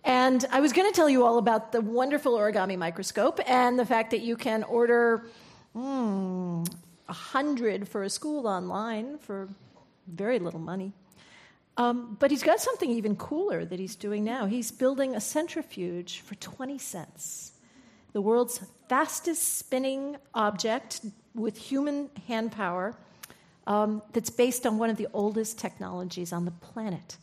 And 0.03 0.45
I 0.51 0.61
was 0.61 0.73
going 0.73 0.91
to 0.91 0.95
tell 0.95 1.09
you 1.09 1.25
all 1.25 1.39
about 1.39 1.73
the 1.73 1.81
wonderful 1.81 2.33
origami 2.37 2.77
microscope 2.77 3.41
and 3.47 3.79
the 3.79 3.87
fact 3.87 4.11
that 4.11 4.21
you 4.21 4.37
can 4.37 4.63
order 4.63 5.27
mm, 5.75 6.67
a 7.09 7.13
hundred 7.13 7.89
for 7.89 8.03
a 8.03 8.11
school 8.11 8.47
online 8.47 9.19
for 9.19 9.49
very 10.07 10.39
little 10.39 10.61
money. 10.61 10.93
Um, 11.77 12.17
but 12.21 12.31
he's 12.31 12.43
got 12.43 12.61
something 12.61 12.91
even 12.91 13.17
cooler 13.17 13.65
that 13.65 13.79
he's 13.79 13.97
doing 13.97 14.25
now. 14.25 14.47
He's 14.47 14.71
building 14.71 15.17
a 15.17 15.21
centrifuge 15.21 16.21
for 16.21 16.35
20 16.37 16.79
cents, 16.79 17.53
the 18.14 18.23
world's 18.23 18.61
fastest 18.88 19.59
spinning 19.59 20.16
object 20.35 21.00
with 21.35 21.59
human 21.59 22.09
hand 22.28 22.52
power 22.52 22.97
um, 23.66 24.00
that's 24.12 24.30
based 24.30 24.66
on 24.66 24.78
one 24.78 24.88
of 24.88 24.97
the 24.97 25.09
oldest 25.12 25.59
technologies 25.59 26.33
on 26.33 26.44
the 26.44 26.50
planet, 26.52 27.16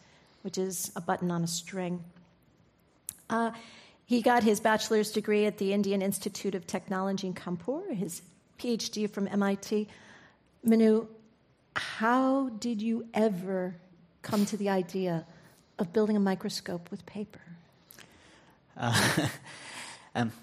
which 0.44 0.58
is 0.58 0.92
a 0.96 1.02
button 1.02 1.32
on 1.32 1.44
a 1.44 1.48
string. 1.48 2.04
Uh, 3.30 3.52
he 4.06 4.22
got 4.22 4.44
his 4.44 4.60
bachelor's 4.60 5.12
degree 5.12 5.46
at 5.46 5.58
the 5.58 5.72
Indian 5.72 6.02
Institute 6.02 6.56
of 6.56 6.68
Technology 6.68 7.28
in 7.28 7.34
Kanpur, 7.34 7.94
his 7.94 8.22
PhD 8.60 9.10
from 9.10 9.30
MIT. 9.30 9.88
Manu, 10.66 11.08
how 11.78 12.50
did 12.60 12.82
you 12.82 13.08
ever 13.14 13.76
come 14.24 14.46
to 14.48 14.58
the 14.58 14.68
idea 14.68 15.26
of 15.80 15.94
building 15.94 16.18
a 16.18 16.20
microscope 16.20 16.92
with 16.92 17.06
paper? 17.06 17.40
Uh, 18.76 19.28
um, 20.16 20.34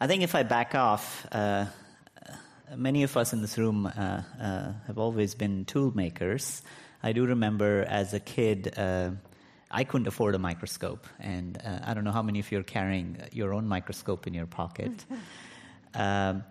I 0.00 0.06
think 0.06 0.22
if 0.22 0.36
I 0.36 0.44
back 0.44 0.76
off, 0.76 1.26
uh, 1.32 1.66
many 2.76 3.02
of 3.02 3.16
us 3.16 3.32
in 3.32 3.40
this 3.40 3.58
room 3.58 3.84
uh, 3.86 3.90
uh 4.40 4.72
have 4.86 4.96
always 4.96 5.34
been 5.34 5.64
tool 5.64 5.90
makers. 5.92 6.62
I 7.02 7.10
do 7.10 7.26
remember 7.26 7.84
as 7.88 8.14
a 8.14 8.20
kid, 8.20 8.78
uh, 8.78 9.10
I 9.72 9.82
couldn't 9.82 10.06
afford 10.06 10.36
a 10.36 10.38
microscope, 10.38 11.08
and 11.18 11.58
uh, 11.64 11.80
I 11.84 11.94
don't 11.94 12.04
know 12.04 12.12
how 12.12 12.22
many 12.22 12.38
of 12.38 12.52
you 12.52 12.60
are 12.60 12.62
carrying 12.62 13.16
your 13.32 13.52
own 13.52 13.66
microscope 13.66 14.28
in 14.28 14.34
your 14.34 14.46
pocket. 14.46 14.92
um, 15.94 16.44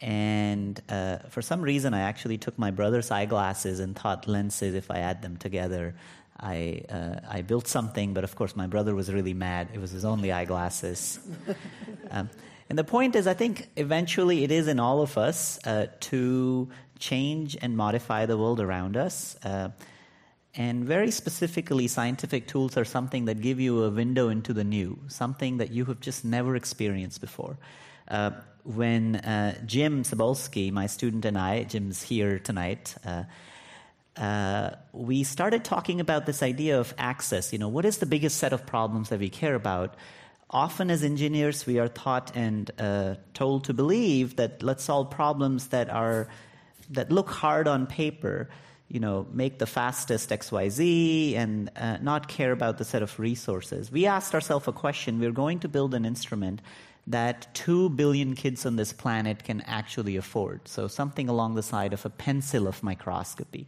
and 0.00 0.82
uh, 0.88 1.18
for 1.30 1.42
some 1.42 1.62
reason, 1.62 1.94
I 1.94 2.00
actually 2.00 2.38
took 2.38 2.58
my 2.58 2.72
brother's 2.72 3.12
eyeglasses 3.12 3.78
and 3.78 3.94
thought 3.94 4.26
lenses, 4.26 4.74
if 4.74 4.90
I 4.90 4.98
add 4.98 5.22
them 5.22 5.36
together, 5.36 5.94
I, 6.40 6.82
uh, 6.90 7.20
I 7.30 7.42
built 7.42 7.68
something, 7.68 8.14
but 8.14 8.24
of 8.24 8.34
course, 8.34 8.56
my 8.56 8.66
brother 8.66 8.96
was 8.96 9.12
really 9.12 9.34
mad. 9.34 9.68
It 9.72 9.80
was 9.80 9.92
his 9.92 10.04
only 10.04 10.32
eyeglasses. 10.32 11.20
um, 12.10 12.28
and 12.68 12.78
the 12.78 12.84
point 12.84 13.14
is, 13.16 13.26
I 13.26 13.34
think 13.34 13.68
eventually 13.76 14.44
it 14.44 14.50
is 14.50 14.68
in 14.68 14.80
all 14.80 15.02
of 15.02 15.18
us 15.18 15.58
uh, 15.66 15.86
to 16.00 16.68
change 16.98 17.56
and 17.60 17.76
modify 17.76 18.26
the 18.26 18.38
world 18.38 18.60
around 18.60 18.96
us. 18.96 19.36
Uh, 19.44 19.70
and 20.56 20.84
very 20.84 21.10
specifically, 21.10 21.88
scientific 21.88 22.46
tools 22.46 22.76
are 22.76 22.84
something 22.84 23.24
that 23.24 23.40
give 23.40 23.58
you 23.58 23.82
a 23.82 23.90
window 23.90 24.28
into 24.28 24.52
the 24.52 24.64
new, 24.64 24.98
something 25.08 25.58
that 25.58 25.72
you 25.72 25.84
have 25.86 26.00
just 26.00 26.24
never 26.24 26.54
experienced 26.54 27.20
before. 27.20 27.58
Uh, 28.06 28.30
when 28.62 29.16
uh, 29.16 29.58
Jim 29.66 30.04
Cybulski, 30.04 30.72
my 30.72 30.86
student, 30.86 31.24
and 31.24 31.36
I, 31.36 31.64
Jim's 31.64 32.02
here 32.02 32.38
tonight, 32.38 32.94
uh, 33.04 33.24
uh, 34.16 34.70
we 34.92 35.24
started 35.24 35.64
talking 35.64 36.00
about 36.00 36.24
this 36.24 36.42
idea 36.42 36.78
of 36.78 36.94
access. 36.96 37.52
You 37.52 37.58
know, 37.58 37.68
what 37.68 37.84
is 37.84 37.98
the 37.98 38.06
biggest 38.06 38.38
set 38.38 38.52
of 38.52 38.64
problems 38.64 39.08
that 39.08 39.18
we 39.18 39.28
care 39.28 39.54
about? 39.54 39.96
Often, 40.50 40.90
as 40.90 41.02
engineers, 41.02 41.66
we 41.66 41.78
are 41.78 41.88
taught 41.88 42.32
and 42.36 42.70
uh, 42.78 43.14
told 43.32 43.64
to 43.64 43.74
believe 43.74 44.36
that 44.36 44.62
let's 44.62 44.84
solve 44.84 45.10
problems 45.10 45.68
that 45.68 45.90
are 45.90 46.28
that 46.90 47.10
look 47.10 47.30
hard 47.30 47.66
on 47.66 47.86
paper. 47.86 48.48
You 48.88 49.00
know, 49.00 49.26
make 49.32 49.58
the 49.58 49.66
fastest 49.66 50.30
X, 50.30 50.52
Y, 50.52 50.68
Z, 50.68 51.36
and 51.36 51.70
uh, 51.76 51.96
not 52.02 52.28
care 52.28 52.52
about 52.52 52.78
the 52.78 52.84
set 52.84 53.02
of 53.02 53.18
resources. 53.18 53.90
We 53.90 54.06
asked 54.06 54.34
ourselves 54.34 54.68
a 54.68 54.72
question: 54.72 55.18
We're 55.18 55.32
going 55.32 55.60
to 55.60 55.68
build 55.68 55.94
an 55.94 56.04
instrument 56.04 56.60
that 57.06 57.54
2 57.54 57.90
billion 57.90 58.34
kids 58.34 58.64
on 58.64 58.76
this 58.76 58.92
planet 58.92 59.44
can 59.44 59.60
actually 59.62 60.16
afford. 60.16 60.68
So, 60.68 60.88
something 60.88 61.28
along 61.28 61.54
the 61.54 61.62
side 61.62 61.92
of 61.92 62.04
a 62.04 62.10
pencil 62.10 62.68
of 62.68 62.82
microscopy. 62.82 63.66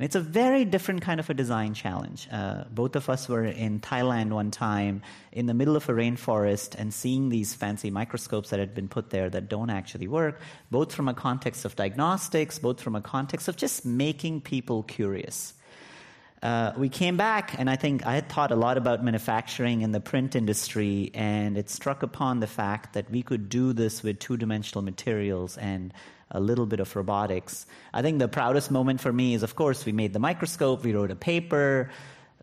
And 0.00 0.06
it's 0.06 0.16
a 0.16 0.20
very 0.20 0.64
different 0.64 1.02
kind 1.02 1.20
of 1.20 1.28
a 1.28 1.34
design 1.34 1.74
challenge. 1.74 2.26
Uh, 2.32 2.64
both 2.70 2.96
of 2.96 3.10
us 3.10 3.28
were 3.28 3.44
in 3.44 3.80
Thailand 3.80 4.30
one 4.30 4.50
time 4.50 5.02
in 5.30 5.44
the 5.44 5.52
middle 5.52 5.76
of 5.76 5.86
a 5.90 5.92
rainforest 5.92 6.74
and 6.74 6.94
seeing 6.94 7.28
these 7.28 7.52
fancy 7.52 7.90
microscopes 7.90 8.48
that 8.48 8.58
had 8.58 8.74
been 8.74 8.88
put 8.88 9.10
there 9.10 9.28
that 9.28 9.50
don't 9.50 9.68
actually 9.68 10.08
work, 10.08 10.40
both 10.70 10.94
from 10.94 11.06
a 11.06 11.12
context 11.12 11.66
of 11.66 11.76
diagnostics, 11.76 12.58
both 12.58 12.80
from 12.80 12.96
a 12.96 13.02
context 13.02 13.46
of 13.46 13.58
just 13.58 13.84
making 13.84 14.40
people 14.40 14.84
curious. 14.84 15.52
Uh, 16.42 16.72
we 16.78 16.88
came 16.88 17.18
back, 17.18 17.54
and 17.58 17.68
I 17.68 17.76
think 17.76 18.06
I 18.06 18.14
had 18.14 18.30
thought 18.30 18.52
a 18.52 18.56
lot 18.56 18.78
about 18.78 19.04
manufacturing 19.04 19.82
in 19.82 19.92
the 19.92 20.00
print 20.00 20.34
industry, 20.34 21.10
and 21.12 21.58
it 21.58 21.68
struck 21.68 22.02
upon 22.02 22.40
the 22.40 22.46
fact 22.46 22.94
that 22.94 23.10
we 23.10 23.22
could 23.22 23.50
do 23.50 23.74
this 23.74 24.02
with 24.02 24.18
two 24.18 24.38
dimensional 24.38 24.80
materials 24.80 25.58
and 25.58 25.92
a 26.30 26.40
little 26.40 26.66
bit 26.66 26.80
of 26.80 26.94
robotics. 26.94 27.66
I 27.92 28.02
think 28.02 28.18
the 28.18 28.28
proudest 28.28 28.70
moment 28.70 29.00
for 29.00 29.12
me 29.12 29.34
is, 29.34 29.42
of 29.42 29.54
course, 29.56 29.84
we 29.84 29.92
made 29.92 30.12
the 30.12 30.18
microscope, 30.18 30.84
we 30.84 30.92
wrote 30.92 31.10
a 31.10 31.16
paper. 31.16 31.90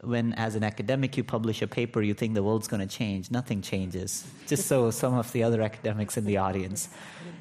When, 0.02 0.34
as 0.34 0.54
an 0.54 0.64
academic, 0.64 1.18
you 1.18 1.24
publish 1.24 1.64
a 1.64 1.68
paper, 1.68 2.04
you 2.04 2.14
think 2.14 2.36
the 2.36 2.44
world's 2.44 2.68
going 2.68 2.88
to 2.88 2.98
change. 2.98 3.32
Nothing 3.32 3.64
changes. 3.64 4.28
Just 4.46 4.68
so 4.68 4.92
some 4.92 5.16
of 5.16 5.32
the 5.32 5.42
other 5.42 5.64
academics 5.64 6.18
in 6.18 6.26
the 6.26 6.38
audience. 6.38 6.90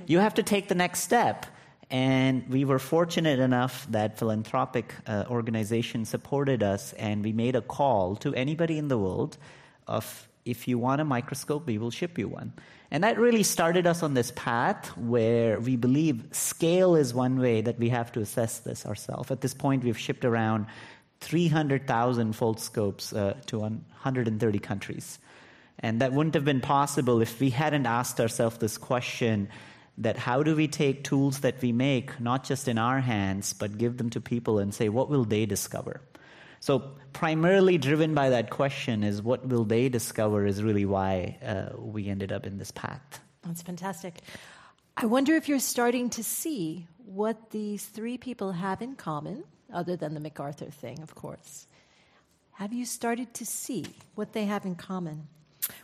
You 0.07 0.21
have 0.21 0.35
to 0.35 0.43
take 0.43 0.69
the 0.69 0.75
next 0.75 1.00
step. 1.00 1.45
And 1.91 2.49
we 2.49 2.65
were 2.65 2.79
fortunate 2.79 3.38
enough 3.38 3.87
that 3.91 4.19
philanthropic 4.19 4.93
uh, 5.07 5.25
organizations 5.29 6.09
supported 6.09 6.62
us, 6.62 6.93
and 6.95 7.23
we 7.23 7.33
made 7.33 7.55
a 7.55 7.61
call 7.61 8.17
to 8.17 8.35
anybody 8.35 8.79
in 8.79 8.88
the 8.88 8.99
world 8.99 9.37
of 9.87 10.29
if 10.45 10.67
you 10.67 10.79
want 10.79 11.00
a 11.00 11.05
microscope, 11.05 11.67
we 11.67 11.79
will 11.79 11.91
ship 11.91 12.19
you 12.19 12.29
one. 12.29 12.53
And 12.90 13.02
that 13.02 13.19
really 13.19 13.43
started 13.43 13.87
us 13.87 14.02
on 14.02 14.14
this 14.14 14.33
path 14.37 14.97
where 14.97 15.59
we 15.59 15.76
believe 15.76 16.25
scale 16.31 16.95
is 16.95 17.12
one 17.12 17.38
way 17.40 17.61
that 17.61 17.78
we 17.78 17.88
have 17.88 18.12
to 18.12 18.21
assess 18.21 18.61
this 18.61 18.87
ourselves. 18.87 19.31
At 19.31 19.40
this 19.40 19.55
point, 19.55 19.83
we've 19.83 19.99
shipped 19.99 20.25
around 20.25 20.66
300,000 21.21 22.35
Foldscopes 22.35 23.16
uh, 23.16 23.35
to 23.47 23.59
130 23.59 24.59
countries. 24.61 25.19
And 25.81 26.00
that 26.00 26.12
wouldn't 26.12 26.35
have 26.35 26.45
been 26.45 26.61
possible 26.61 27.21
if 27.21 27.40
we 27.40 27.50
hadn't 27.50 27.87
asked 27.87 28.21
ourselves 28.21 28.59
this 28.59 28.78
question 28.78 29.49
that 29.99 30.16
how 30.16 30.43
do 30.43 30.55
we 30.55 30.69
take 30.69 31.05
tools 31.05 31.40
that 31.40 31.61
we 31.61 31.73
make, 31.73 32.21
not 32.21 32.45
just 32.45 32.69
in 32.69 32.78
our 32.78 33.00
hands, 33.00 33.52
but 33.52 33.78
give 33.78 33.97
them 33.97 34.11
to 34.11 34.21
people 34.21 34.59
and 34.59 34.75
say, 34.75 34.88
what 34.88 35.09
will 35.09 35.25
they 35.25 35.47
discover? 35.47 36.00
So, 36.61 36.97
primarily 37.13 37.79
driven 37.79 38.15
by 38.15 38.31
that 38.31 38.51
question 38.51 39.03
is 39.03 39.23
what 39.23 39.47
will 39.47 39.65
they 39.65 39.89
discover, 39.89 40.47
is 40.47 40.63
really 40.63 40.85
why 40.85 41.39
uh, 41.45 41.77
we 41.79 42.09
ended 42.09 42.33
up 42.33 42.47
in 42.47 42.59
this 42.59 42.71
path. 42.71 43.21
That's 43.43 43.63
fantastic. 43.63 44.21
I 44.97 45.07
wonder 45.07 45.35
if 45.35 45.49
you're 45.49 45.59
starting 45.59 46.11
to 46.11 46.25
see 46.25 46.87
what 47.05 47.51
these 47.51 47.85
three 47.85 48.19
people 48.19 48.53
have 48.53 48.83
in 48.83 48.97
common, 48.97 49.45
other 49.73 49.97
than 49.97 50.15
the 50.15 50.21
MacArthur 50.21 50.71
thing, 50.71 51.03
of 51.03 51.15
course. 51.15 51.67
Have 52.53 52.73
you 52.73 52.87
started 52.87 53.35
to 53.35 53.45
see 53.45 53.85
what 54.15 54.33
they 54.33 54.47
have 54.47 54.65
in 54.65 54.75
common? 54.75 55.29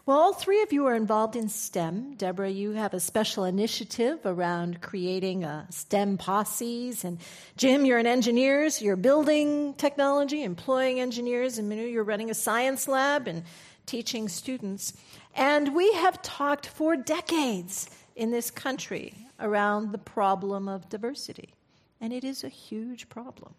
Well, 0.04 0.18
all 0.18 0.32
three 0.32 0.62
of 0.62 0.72
you 0.72 0.86
are 0.86 0.96
involved 0.96 1.36
in 1.36 1.48
STEM. 1.48 2.14
Deborah, 2.14 2.50
you 2.50 2.72
have 2.72 2.92
a 2.92 2.98
special 2.98 3.44
initiative 3.44 4.18
around 4.24 4.80
creating 4.80 5.44
uh, 5.44 5.66
STEM 5.70 6.18
posses. 6.18 7.04
And 7.04 7.18
Jim, 7.56 7.84
you're 7.84 7.98
an 7.98 8.06
engineer, 8.06 8.68
so 8.70 8.84
you're 8.84 8.96
building 8.96 9.74
technology, 9.74 10.42
employing 10.42 10.98
engineers. 10.98 11.58
And 11.58 11.68
Manu, 11.68 11.82
you're 11.82 12.02
running 12.02 12.30
a 12.30 12.34
science 12.34 12.88
lab 12.88 13.28
and 13.28 13.44
teaching 13.86 14.28
students. 14.28 14.92
And 15.36 15.74
we 15.74 15.92
have 15.92 16.20
talked 16.22 16.66
for 16.66 16.96
decades 16.96 17.88
in 18.16 18.32
this 18.32 18.50
country 18.50 19.14
around 19.38 19.92
the 19.92 19.98
problem 19.98 20.68
of 20.68 20.88
diversity. 20.88 21.54
And 22.00 22.12
it 22.12 22.24
is 22.24 22.42
a 22.42 22.48
huge 22.48 23.08
problem 23.08 23.54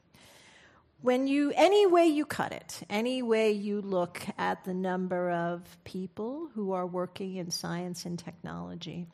when 1.03 1.27
you 1.27 1.53
any 1.55 1.85
way 1.85 2.07
you 2.07 2.25
cut 2.25 2.51
it 2.51 2.81
any 2.89 3.21
way 3.21 3.51
you 3.51 3.79
look 3.81 4.25
at 4.39 4.63
the 4.65 4.73
number 4.73 5.29
of 5.29 5.61
people 5.83 6.49
who 6.55 6.71
are 6.71 6.87
working 6.87 7.35
in 7.35 7.51
science 7.51 8.05
and 8.05 8.17
technology 8.17 9.05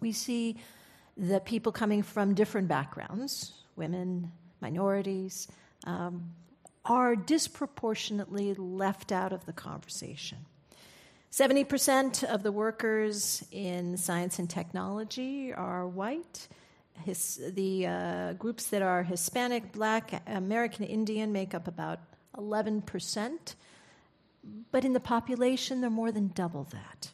we 0.00 0.12
see 0.12 0.56
the 1.16 1.40
people 1.40 1.72
coming 1.72 2.02
from 2.02 2.34
different 2.34 2.68
backgrounds 2.68 3.54
women 3.76 4.30
minorities 4.60 5.48
um, 5.84 6.30
are 6.84 7.14
disproportionately 7.14 8.54
left 8.54 9.12
out 9.12 9.32
of 9.32 9.46
the 9.46 9.52
conversation. 9.52 10.38
70% 11.30 12.24
of 12.24 12.42
the 12.42 12.52
workers 12.52 13.44
in 13.50 13.96
science 13.96 14.38
and 14.38 14.50
technology 14.50 15.52
are 15.52 15.86
white 15.86 16.48
his, 17.04 17.40
the 17.54 17.86
uh, 17.86 18.32
groups 18.34 18.66
that 18.68 18.82
are 18.82 19.02
Hispanic, 19.02 19.72
Black, 19.72 20.22
American 20.26 20.84
Indian 20.84 21.32
make 21.32 21.54
up 21.54 21.66
about 21.68 22.00
11%, 22.36 23.54
but 24.70 24.84
in 24.84 24.92
the 24.92 25.00
population, 25.00 25.80
they're 25.80 25.90
more 25.90 26.12
than 26.12 26.28
double 26.28 26.66
that. 26.72 27.10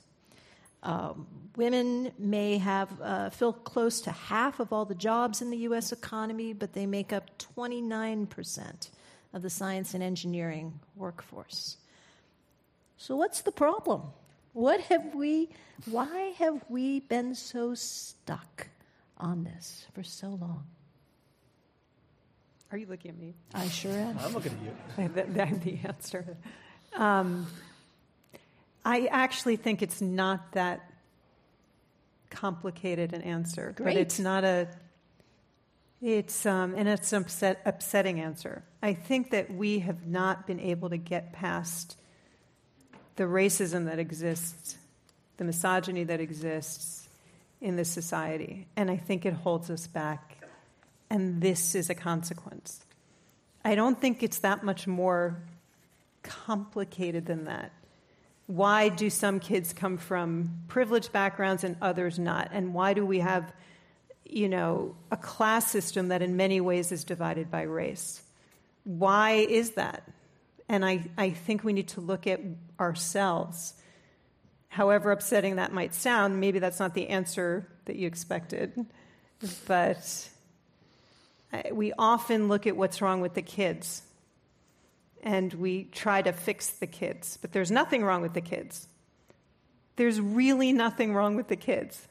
Um, 0.83 1.27
women 1.57 2.13
may 2.19 2.59
have 2.59 2.89
uh, 3.01 3.31
fill 3.31 3.53
close 3.53 4.01
to 4.03 4.13
half 4.13 4.61
of 4.61 4.73
all 4.73 4.85
the 4.85 4.95
jobs 4.95 5.43
in 5.43 5.51
the 5.51 5.57
U.S. 5.59 5.93
economy, 5.93 6.53
but 6.53 6.73
they 6.73 6.87
make 6.87 7.13
up 7.13 7.31
29% 7.57 8.91
of 9.33 9.43
the 9.43 9.51
science 9.51 9.95
and 9.95 10.03
engineering 10.03 10.79
workforce. 10.97 11.77
So, 12.97 13.17
what's 13.17 13.43
the 13.43 13.53
problem? 13.53 14.03
What 14.53 14.81
have 14.83 15.15
we? 15.15 15.51
Why 15.87 16.35
have 16.39 16.65
we 16.69 17.01
been 17.01 17.35
so 17.35 17.75
stuck? 17.75 18.69
On 19.19 19.45
this 19.45 19.87
for 19.95 20.03
so 20.03 20.29
long. 20.29 20.65
Are 22.71 22.79
you 22.79 22.87
looking 22.87 23.11
at 23.11 23.19
me? 23.19 23.35
I 23.55 23.69
sure 23.69 23.93
am. 23.93 24.19
I'm 24.19 24.35
looking 24.35 24.53
at 24.53 24.63
you. 24.63 25.11
I'm 25.43 25.59
the 25.61 25.79
answer. 25.85 26.37
Um, 26.95 27.47
I 28.85 29.07
actually 29.07 29.57
think 29.57 29.83
it's 29.83 30.01
not 30.01 30.53
that 30.53 30.91
complicated 32.31 33.13
an 33.15 33.23
answer, 33.23 33.73
Great. 33.77 33.95
but 33.95 34.01
it's 34.01 34.19
not 34.19 34.45
a. 34.45 34.69
It's 36.01 36.47
um, 36.47 36.75
and 36.77 36.89
it's 36.89 37.13
an 37.13 37.23
upset, 37.23 37.61
upsetting 37.65 38.21
answer. 38.21 38.63
I 38.83 38.95
think 38.95 39.31
that 39.31 39.53
we 39.53 39.81
have 39.81 40.07
not 40.07 40.47
been 40.47 40.61
able 40.61 40.91
to 40.91 40.97
get 40.97 41.33
past 41.33 41.97
the 43.17 43.25
racism 43.25 43.87
that 43.87 43.99
exists, 43.99 44.77
the 45.39 45.45
misogyny 45.45 46.05
that 46.05 46.21
exists, 46.21 46.98
in 47.61 47.77
this 47.77 47.89
society. 47.89 48.67
And 48.77 48.91
I 48.91 48.97
think 48.97 49.27
it 49.27 49.33
holds 49.33 49.71
us 49.71 49.87
back. 49.87 50.39
And 51.11 51.41
this 51.41 51.75
is 51.75 51.91
a 51.91 51.95
consequence. 51.95 52.85
I 53.65 53.75
don't 53.75 54.01
think 54.01 54.23
it's 54.23 54.39
that 54.39 54.63
much 54.63 54.87
more 54.87 55.43
complicated 56.23 57.27
than 57.27 57.45
that. 57.45 57.73
Why 58.47 58.89
do 58.89 59.11
some 59.11 59.41
kids 59.41 59.73
come 59.73 59.99
from 59.99 60.63
privileged 60.69 61.13
backgrounds 61.13 61.65
and 61.65 61.77
others 61.83 62.19
not? 62.19 62.51
And 62.53 62.73
why 62.73 62.95
do 62.95 63.05
we 63.05 63.19
have, 63.19 63.53
you 64.25 64.49
know, 64.49 64.95
a 65.11 65.17
class 65.17 65.71
system 65.71 66.09
that 66.09 66.23
in 66.23 66.37
many 66.37 66.61
ways 66.61 66.93
is 66.93 67.05
divided 67.05 67.51
by 67.51 67.63
race? 67.63 68.23
Why 68.85 69.33
is 69.33 69.73
that? 69.73 70.03
And 70.69 70.85
I, 70.85 71.05
I 71.19 71.31
think 71.31 71.65
we 71.65 71.73
need 71.73 71.89
to 71.89 72.01
look 72.01 72.27
at 72.27 72.41
ourselves 72.81 73.75
however 74.69 75.11
upsetting 75.11 75.57
that 75.57 75.73
might 75.73 75.95
sound, 75.95 76.41
maybe 76.41 76.59
that's 76.59 76.79
not 76.79 76.95
the 76.95 77.09
answer 77.09 77.67
that 77.87 77.97
you 77.97 78.07
expected. 78.07 78.87
But 79.67 80.29
we 81.73 81.93
often 81.99 82.49
look 82.49 82.67
at 82.67 82.77
what's 82.77 83.01
wrong 83.01 83.21
with 83.21 83.35
the 83.35 83.43
kids 83.43 84.03
and 85.23 85.53
we 85.55 85.85
try 85.85 86.23
to 86.23 86.33
fix 86.33 86.69
the 86.69 86.87
kids. 86.87 87.39
But 87.41 87.53
there's 87.53 87.71
nothing 87.71 88.05
wrong 88.05 88.23
with 88.23 88.35
the 88.35 88.41
kids. 88.41 88.87
There's 89.97 90.21
really 90.21 90.73
nothing 90.73 91.13
wrong 91.13 91.35
with 91.35 91.49
the 91.49 91.57
kids. 91.57 92.07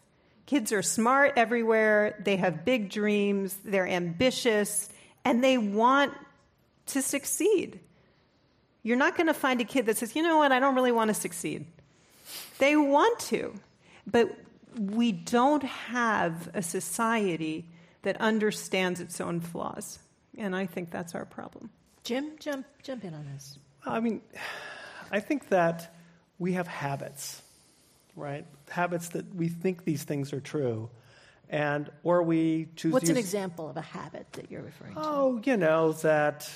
Kids 0.45 0.71
are 0.71 0.81
smart 0.81 1.33
everywhere, 1.35 2.15
they 2.23 2.37
have 2.37 2.63
big 2.65 2.89
dreams, 2.89 3.57
they're 3.65 3.87
ambitious, 3.87 4.89
and 5.25 5.43
they 5.43 5.57
want 5.57 6.13
to 6.87 7.01
succeed. 7.01 7.79
You're 8.81 8.97
not 8.97 9.17
going 9.17 9.27
to 9.27 9.33
find 9.33 9.59
a 9.59 9.65
kid 9.65 9.85
that 9.87 9.97
says, 9.97 10.15
you 10.15 10.23
know 10.23 10.37
what, 10.37 10.53
I 10.53 10.59
don't 10.59 10.75
really 10.75 10.93
want 10.93 11.09
to 11.09 11.13
succeed. 11.13 11.65
They 12.59 12.75
want 12.75 13.19
to, 13.19 13.53
but 14.05 14.35
we 14.77 15.11
don't 15.11 15.63
have 15.63 16.49
a 16.53 16.61
society 16.61 17.65
that 18.03 18.19
understands 18.21 18.99
its 18.99 19.19
own 19.19 19.41
flaws. 19.41 19.99
And 20.37 20.55
I 20.55 20.65
think 20.65 20.91
that's 20.91 21.15
our 21.15 21.25
problem. 21.25 21.69
Jim, 22.03 22.31
jump, 22.39 22.65
jump 22.83 23.03
in 23.03 23.13
on 23.13 23.25
this. 23.33 23.57
I 23.85 23.99
mean, 23.99 24.21
I 25.11 25.19
think 25.19 25.49
that 25.49 25.93
we 26.39 26.53
have 26.53 26.67
habits, 26.67 27.41
right? 28.15 28.45
Habits 28.69 29.09
that 29.09 29.33
we 29.35 29.47
think 29.47 29.83
these 29.83 30.03
things 30.03 30.33
are 30.33 30.39
true. 30.39 30.89
And, 31.49 31.89
or 32.03 32.23
we 32.23 32.67
choose 32.75 32.93
What's 32.93 33.09
an 33.09 33.15
use, 33.15 33.25
example 33.25 33.69
of 33.69 33.77
a 33.77 33.81
habit 33.81 34.27
that 34.33 34.51
you're 34.51 34.61
referring 34.61 34.93
to? 34.95 34.99
Oh, 35.01 35.41
you 35.43 35.57
know, 35.57 35.93
that 35.93 36.49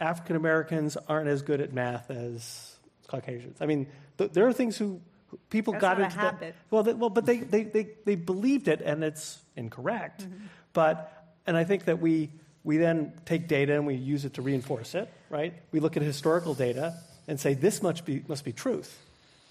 African 0.00 0.36
Americans 0.36 0.96
aren't 1.08 1.28
as 1.28 1.42
good 1.42 1.60
at 1.60 1.72
math 1.72 2.10
as 2.10 2.76
Caucasians. 3.08 3.58
I 3.60 3.66
mean, 3.66 3.86
th- 4.18 4.32
there 4.32 4.46
are 4.46 4.52
things 4.52 4.76
who 4.76 5.00
people 5.50 5.72
That's 5.72 5.82
got 5.82 6.00
into. 6.00 6.16
That, 6.16 6.54
well, 6.70 6.82
they, 6.82 6.94
well, 6.94 7.10
but 7.10 7.26
they, 7.26 7.38
they, 7.38 7.64
they, 7.64 7.88
they 8.04 8.14
believed 8.14 8.68
it, 8.68 8.80
and 8.80 9.02
it's 9.02 9.40
incorrect. 9.56 10.22
Mm-hmm. 10.22 10.46
But 10.72 11.12
and 11.46 11.56
I 11.56 11.64
think 11.64 11.84
that 11.86 12.00
we 12.00 12.30
we 12.64 12.76
then 12.76 13.12
take 13.24 13.48
data 13.48 13.74
and 13.74 13.86
we 13.86 13.94
use 13.94 14.24
it 14.24 14.34
to 14.34 14.42
reinforce 14.42 14.94
it. 14.94 15.12
Right? 15.30 15.54
We 15.72 15.80
look 15.80 15.96
at 15.96 16.02
historical 16.02 16.54
data 16.54 16.94
and 17.26 17.38
say 17.40 17.54
this 17.54 17.82
much 17.82 18.04
be, 18.04 18.22
must 18.28 18.44
be 18.44 18.52
truth. 18.52 18.98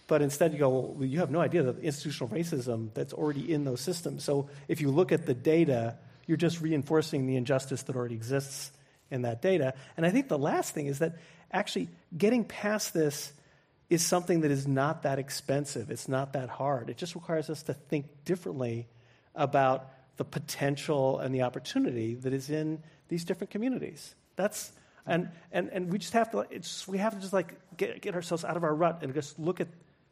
But 0.07 0.21
instead, 0.21 0.51
you 0.51 0.59
go, 0.59 0.69
well, 0.69 1.05
you 1.05 1.19
have 1.19 1.31
no 1.31 1.39
idea 1.39 1.63
the 1.63 1.79
institutional 1.81 2.29
racism 2.29 2.93
that's 2.93 3.13
already 3.13 3.51
in 3.53 3.63
those 3.63 3.79
systems. 3.79 4.23
So 4.23 4.49
if 4.67 4.81
you 4.81 4.91
look 4.91 5.11
at 5.11 5.25
the 5.25 5.33
data, 5.33 5.95
you're 6.27 6.37
just 6.37 6.59
reinforcing 6.61 7.27
the 7.27 7.37
injustice 7.37 7.83
that 7.83 7.95
already 7.95 8.15
exists 8.15 8.71
in 9.09 9.21
that 9.21 9.41
data. 9.41 9.73
And 9.95 10.05
I 10.05 10.09
think 10.09 10.27
the 10.27 10.37
last 10.37 10.73
thing 10.73 10.87
is 10.87 10.99
that 10.99 11.15
actually 11.51 11.87
getting 12.17 12.43
past 12.43 12.93
this 12.93 13.31
is 13.91 14.05
something 14.05 14.39
that 14.41 14.51
is 14.51 14.65
not 14.65 15.03
that 15.03 15.19
expensive. 15.19 15.91
It's 15.91 16.07
not 16.07 16.31
that 16.31 16.47
hard. 16.47 16.89
It 16.89 16.95
just 16.95 17.13
requires 17.13 17.49
us 17.49 17.61
to 17.63 17.73
think 17.73 18.05
differently 18.23 18.87
about 19.35 19.89
the 20.15 20.23
potential 20.23 21.19
and 21.19 21.35
the 21.35 21.41
opportunity 21.41 22.15
that 22.15 22.31
is 22.31 22.49
in 22.49 22.81
these 23.09 23.25
different 23.25 23.51
communities. 23.51 24.15
That's 24.37 24.71
and 25.05 25.29
and, 25.51 25.69
and 25.73 25.91
we 25.91 25.97
just 25.97 26.13
have 26.13 26.31
to 26.31 26.45
it's 26.49 26.87
we 26.87 26.99
have 26.99 27.15
to 27.15 27.19
just 27.19 27.33
like 27.33 27.53
get, 27.75 28.01
get 28.01 28.15
ourselves 28.15 28.45
out 28.45 28.55
of 28.55 28.63
our 28.63 28.73
rut 28.73 28.99
and 29.01 29.13
just 29.13 29.37
look 29.37 29.59
at 29.59 29.67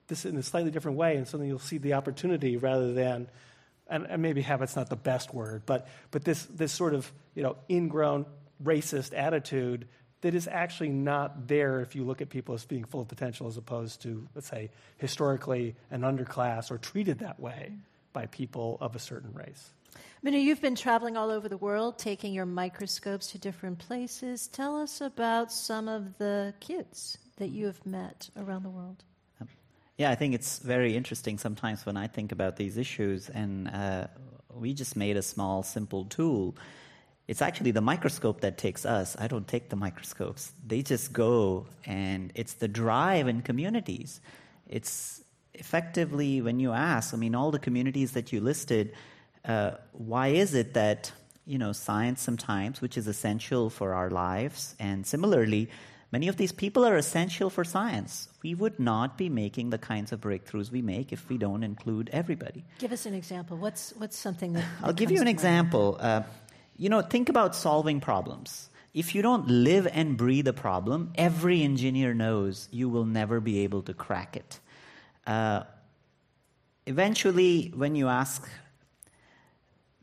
this 0.07 0.25
in 0.25 0.35
a 0.35 0.43
slightly 0.43 0.71
different 0.71 0.97
way 0.97 1.15
and 1.15 1.25
suddenly 1.25 1.47
you'll 1.47 1.57
see 1.57 1.77
the 1.77 1.93
opportunity 1.93 2.57
rather 2.57 2.91
than 2.91 3.29
and, 3.87 4.07
and 4.09 4.21
maybe 4.21 4.41
habit's 4.41 4.75
not 4.75 4.89
the 4.89 4.97
best 4.97 5.33
word, 5.33 5.63
but 5.65 5.87
but 6.11 6.25
this 6.25 6.43
this 6.45 6.73
sort 6.73 6.93
of, 6.93 7.09
you 7.33 7.43
know, 7.43 7.55
ingrown 7.69 8.25
racist 8.61 9.17
attitude 9.17 9.87
that 10.21 10.35
is 10.35 10.47
actually 10.47 10.89
not 10.89 11.47
there 11.47 11.79
if 11.79 11.95
you 11.95 12.03
look 12.03 12.21
at 12.21 12.29
people 12.29 12.53
as 12.53 12.65
being 12.65 12.83
full 12.83 13.01
of 13.01 13.07
potential 13.07 13.47
as 13.47 13.57
opposed 13.57 14.01
to, 14.01 14.27
let's 14.35 14.49
say, 14.49 14.69
historically 14.97 15.75
an 15.91 16.01
underclass 16.01 16.71
or 16.71 16.77
treated 16.77 17.19
that 17.19 17.39
way 17.39 17.71
by 18.11 18.25
people 18.25 18.77
of 18.81 18.95
a 18.95 18.99
certain 18.99 19.33
race. 19.33 19.71
Manu, 20.21 20.37
you've 20.37 20.61
been 20.61 20.75
traveling 20.75 21.15
all 21.15 21.31
over 21.31 21.47
the 21.47 21.57
world, 21.57 21.97
taking 21.97 22.33
your 22.33 22.45
microscopes 22.45 23.31
to 23.31 23.37
different 23.37 23.79
places. 23.79 24.47
Tell 24.47 24.81
us 24.81 24.99
about 24.99 25.51
some 25.51 25.87
of 25.87 26.17
the 26.17 26.53
kids 26.59 27.17
that 27.37 27.49
you 27.49 27.65
have 27.67 27.85
met 27.85 28.29
around 28.35 28.63
the 28.63 28.69
world. 28.69 29.03
Yeah, 29.97 30.09
I 30.11 30.15
think 30.15 30.33
it's 30.33 30.59
very 30.59 30.95
interesting 30.95 31.37
sometimes 31.37 31.85
when 31.85 31.97
I 31.97 32.07
think 32.07 32.31
about 32.31 32.55
these 32.55 32.77
issues, 32.77 33.29
and 33.29 33.67
uh, 33.67 34.07
we 34.53 34.73
just 34.73 34.95
made 34.95 35.17
a 35.17 35.21
small, 35.21 35.61
simple 35.61 36.05
tool 36.05 36.55
it's 37.29 37.43
actually 37.43 37.69
the 37.69 37.81
microscope 37.93 38.41
that 38.41 38.57
takes 38.57 38.87
us. 38.87 39.15
I 39.19 39.27
don't 39.27 39.47
take 39.47 39.69
the 39.69 39.75
microscopes. 39.75 40.51
They 40.65 40.81
just 40.81 41.13
go, 41.13 41.67
and 41.85 42.31
it's 42.33 42.53
the 42.53 42.67
drive 42.67 43.27
in 43.27 43.43
communities. 43.43 44.19
It's 44.67 45.21
effectively 45.53 46.41
when 46.41 46.59
you 46.59 46.71
ask, 46.71 47.13
I 47.13 47.17
mean, 47.17 47.35
all 47.35 47.51
the 47.51 47.59
communities 47.59 48.13
that 48.13 48.33
you 48.33 48.41
listed, 48.41 48.93
uh, 49.45 49.73
why 49.91 50.29
is 50.29 50.55
it 50.55 50.73
that, 50.73 51.11
you 51.45 51.59
know, 51.59 51.71
science 51.71 52.19
sometimes, 52.23 52.81
which 52.81 52.97
is 52.97 53.05
essential 53.05 53.69
for 53.69 53.93
our 53.93 54.09
lives, 54.09 54.75
and 54.79 55.05
similarly, 55.05 55.69
Many 56.11 56.27
of 56.27 56.37
these 56.37 56.51
people 56.51 56.83
are 56.87 56.97
essential 56.97 57.51
for 57.51 57.63
science. 57.63 58.29
We 58.41 58.55
would 58.55 58.79
not 58.79 59.15
be 59.15 59.29
making 59.29 59.69
the 59.69 59.77
kinds 59.77 60.11
of 60.11 60.19
breakthroughs 60.19 60.71
we 60.71 60.81
make 60.81 61.13
if 61.13 61.29
we 61.29 61.37
don't 61.37 61.61
include 61.61 62.09
everybody. 62.11 62.63
Give 62.79 62.91
us 62.91 63.05
an 63.05 63.13
example. 63.13 63.57
What's, 63.57 63.93
what's 63.95 64.17
something 64.17 64.53
that. 64.53 64.65
I'll 64.81 64.91
give 64.91 65.11
you 65.11 65.21
an 65.21 65.27
example. 65.27 65.97
Uh, 65.99 66.23
you 66.79 66.89
know, 66.89 67.01
think 67.01 67.29
about 67.29 67.55
solving 67.55 67.99
problems. 67.99 68.69
If 68.93 69.13
you 69.13 69.21
don't 69.21 69.47
live 69.47 69.85
and 69.91 70.17
breathe 70.17 70.47
a 70.47 70.53
problem, 70.53 71.11
every 71.15 71.61
engineer 71.61 72.13
knows 72.13 72.69
you 72.71 72.89
will 72.89 73.05
never 73.05 73.39
be 73.39 73.59
able 73.59 73.83
to 73.83 73.93
crack 73.93 74.37
it. 74.37 74.59
Uh, 75.27 75.63
eventually, 76.87 77.71
when 77.75 77.95
you 77.95 78.07
ask 78.07 78.49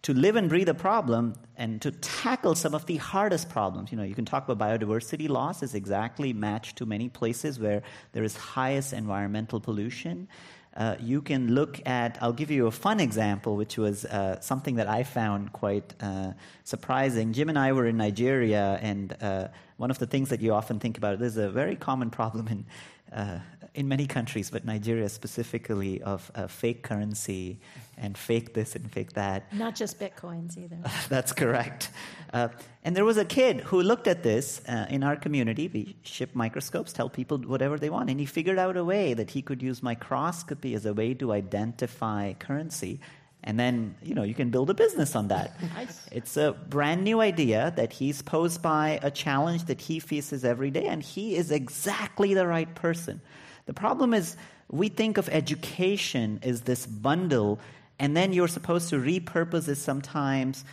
to 0.02 0.14
live 0.14 0.36
and 0.36 0.48
breathe 0.48 0.68
a 0.68 0.74
problem 0.74 1.34
and 1.56 1.82
to 1.82 1.90
tackle 1.90 2.54
some 2.54 2.76
of 2.76 2.86
the 2.86 2.96
hardest 2.96 3.48
problems. 3.48 3.90
You 3.90 3.98
know, 3.98 4.04
you 4.04 4.14
can 4.14 4.24
talk 4.24 4.48
about 4.48 4.80
biodiversity 4.80 5.28
loss 5.28 5.64
is 5.64 5.74
exactly 5.74 6.32
matched 6.32 6.76
to 6.76 6.86
many 6.86 7.08
places 7.08 7.58
where 7.58 7.82
there 8.12 8.22
is 8.22 8.36
highest 8.36 8.92
environmental 8.92 9.58
pollution. 9.58 10.28
Uh, 10.76 10.94
you 11.00 11.22
can 11.22 11.54
look 11.54 11.80
at, 11.86 12.18
I'll 12.20 12.34
give 12.34 12.50
you 12.50 12.66
a 12.66 12.70
fun 12.70 13.00
example, 13.00 13.56
which 13.56 13.78
was 13.78 14.04
uh, 14.04 14.38
something 14.40 14.74
that 14.76 14.88
I 14.88 15.04
found 15.04 15.52
quite 15.52 15.94
uh, 16.02 16.32
surprising. 16.64 17.32
Jim 17.32 17.48
and 17.48 17.58
I 17.58 17.72
were 17.72 17.86
in 17.86 17.96
Nigeria, 17.96 18.78
and 18.82 19.16
uh, 19.22 19.48
one 19.76 19.90
of 19.90 19.98
the 19.98 20.06
things 20.06 20.30
that 20.30 20.40
you 20.40 20.54
often 20.54 20.78
think 20.78 20.96
about, 20.96 21.18
there's 21.18 21.36
a 21.36 21.50
very 21.50 21.76
common 21.76 22.10
problem 22.10 22.48
in, 22.48 22.64
uh, 23.12 23.38
in 23.74 23.88
many 23.88 24.06
countries, 24.06 24.50
but 24.50 24.64
Nigeria 24.64 25.08
specifically, 25.08 26.00
of 26.02 26.30
uh, 26.34 26.46
fake 26.46 26.82
currency 26.82 27.58
and 27.98 28.16
fake 28.16 28.54
this 28.54 28.74
and 28.74 28.90
fake 28.90 29.12
that. 29.12 29.52
Not 29.52 29.74
just 29.74 30.00
bitcoins 30.00 30.56
either. 30.56 30.78
That's 31.08 31.32
correct. 31.32 31.90
Uh, 32.32 32.48
and 32.84 32.96
there 32.96 33.04
was 33.04 33.18
a 33.18 33.24
kid 33.24 33.60
who 33.60 33.82
looked 33.82 34.06
at 34.06 34.22
this 34.22 34.62
uh, 34.66 34.86
in 34.88 35.02
our 35.02 35.16
community. 35.16 35.68
We 35.68 35.96
ship 36.02 36.30
microscopes, 36.34 36.92
tell 36.92 37.10
people 37.10 37.38
whatever 37.38 37.78
they 37.78 37.90
want, 37.90 38.08
and 38.08 38.18
he 38.18 38.26
figured 38.26 38.58
out 38.58 38.76
a 38.76 38.84
way 38.84 39.12
that 39.12 39.30
he 39.30 39.42
could 39.42 39.62
use 39.62 39.82
microscopy 39.82 40.74
as 40.74 40.86
a 40.86 40.94
way 40.94 41.12
to 41.14 41.32
identify 41.32 42.32
currency 42.34 43.00
and 43.46 43.59
then 43.59 43.94
you 44.02 44.14
know 44.14 44.24
you 44.24 44.35
can 44.35 44.50
build 44.50 44.68
a 44.68 44.74
business 44.74 45.14
on 45.14 45.28
that. 45.28 45.56
Nice. 45.74 46.06
it's 46.12 46.37
a 46.37 46.52
brand 46.52 47.04
new 47.04 47.20
idea 47.20 47.72
that 47.76 47.92
he's 47.92 48.20
posed 48.20 48.61
by 48.61 48.98
a 49.02 49.11
challenge 49.11 49.64
that 49.66 49.80
he 49.80 50.00
faces 50.00 50.44
every 50.44 50.70
day 50.70 50.87
and 50.87 51.02
he 51.02 51.37
is 51.37 51.50
exactly 51.50 52.35
the 52.35 52.46
right 52.46 52.74
person. 52.74 53.20
The 53.66 53.72
problem 53.72 54.12
is 54.12 54.37
we 54.70 54.88
think 54.88 55.16
of 55.16 55.28
education 55.28 56.40
as 56.42 56.62
this 56.62 56.87
bundle 56.87 57.61
and 57.98 58.16
then 58.16 58.32
you're 58.32 58.48
supposed 58.48 58.90
to 58.90 58.96
repurpose 58.96 59.68
it 59.68 59.76
sometimes 59.76 60.64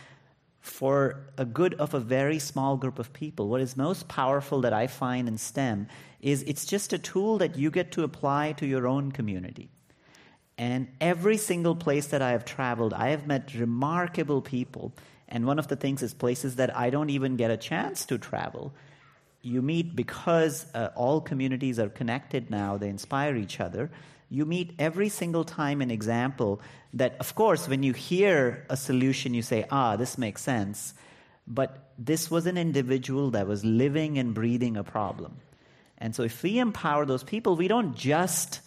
for 0.60 1.24
a 1.38 1.44
good 1.44 1.74
of 1.74 1.94
a 1.94 2.00
very 2.00 2.38
small 2.38 2.76
group 2.76 2.98
of 2.98 3.12
people. 3.12 3.48
What 3.48 3.60
is 3.60 3.76
most 3.76 4.08
powerful 4.08 4.62
that 4.62 4.72
i 4.72 4.88
find 4.88 5.28
in 5.28 5.38
stem 5.38 5.86
is 6.20 6.42
it's 6.42 6.66
just 6.66 6.92
a 6.92 6.98
tool 6.98 7.38
that 7.38 7.56
you 7.56 7.70
get 7.70 7.92
to 7.92 8.02
apply 8.02 8.52
to 8.52 8.66
your 8.66 8.88
own 8.88 9.12
community 9.12 9.70
and 10.56 10.88
every 11.00 11.36
single 11.36 11.74
place 11.74 12.06
that 12.08 12.22
I 12.22 12.30
have 12.30 12.44
traveled, 12.44 12.94
I 12.94 13.08
have 13.08 13.26
met 13.26 13.54
remarkable 13.54 14.40
people. 14.40 14.92
And 15.28 15.46
one 15.46 15.58
of 15.58 15.68
the 15.68 15.76
things 15.76 16.02
is 16.02 16.14
places 16.14 16.56
that 16.56 16.76
I 16.76 16.90
don't 16.90 17.10
even 17.10 17.36
get 17.36 17.50
a 17.50 17.56
chance 17.56 18.04
to 18.06 18.18
travel. 18.18 18.72
You 19.42 19.62
meet 19.62 19.96
because 19.96 20.66
uh, 20.74 20.90
all 20.94 21.20
communities 21.20 21.78
are 21.78 21.88
connected 21.88 22.50
now, 22.50 22.76
they 22.76 22.88
inspire 22.88 23.36
each 23.36 23.60
other. 23.60 23.90
You 24.30 24.46
meet 24.46 24.74
every 24.78 25.08
single 25.08 25.44
time 25.44 25.82
an 25.82 25.90
example 25.90 26.60
that, 26.94 27.16
of 27.18 27.34
course, 27.34 27.68
when 27.68 27.82
you 27.82 27.92
hear 27.92 28.64
a 28.70 28.76
solution, 28.76 29.34
you 29.34 29.42
say, 29.42 29.66
ah, 29.70 29.96
this 29.96 30.16
makes 30.16 30.42
sense. 30.42 30.94
But 31.46 31.90
this 31.98 32.30
was 32.30 32.46
an 32.46 32.56
individual 32.56 33.32
that 33.32 33.46
was 33.46 33.64
living 33.64 34.18
and 34.18 34.34
breathing 34.34 34.76
a 34.76 34.84
problem. 34.84 35.36
And 35.98 36.14
so 36.14 36.22
if 36.22 36.42
we 36.42 36.58
empower 36.58 37.04
those 37.06 37.24
people, 37.24 37.56
we 37.56 37.68
don't 37.68 37.94
just 37.96 38.60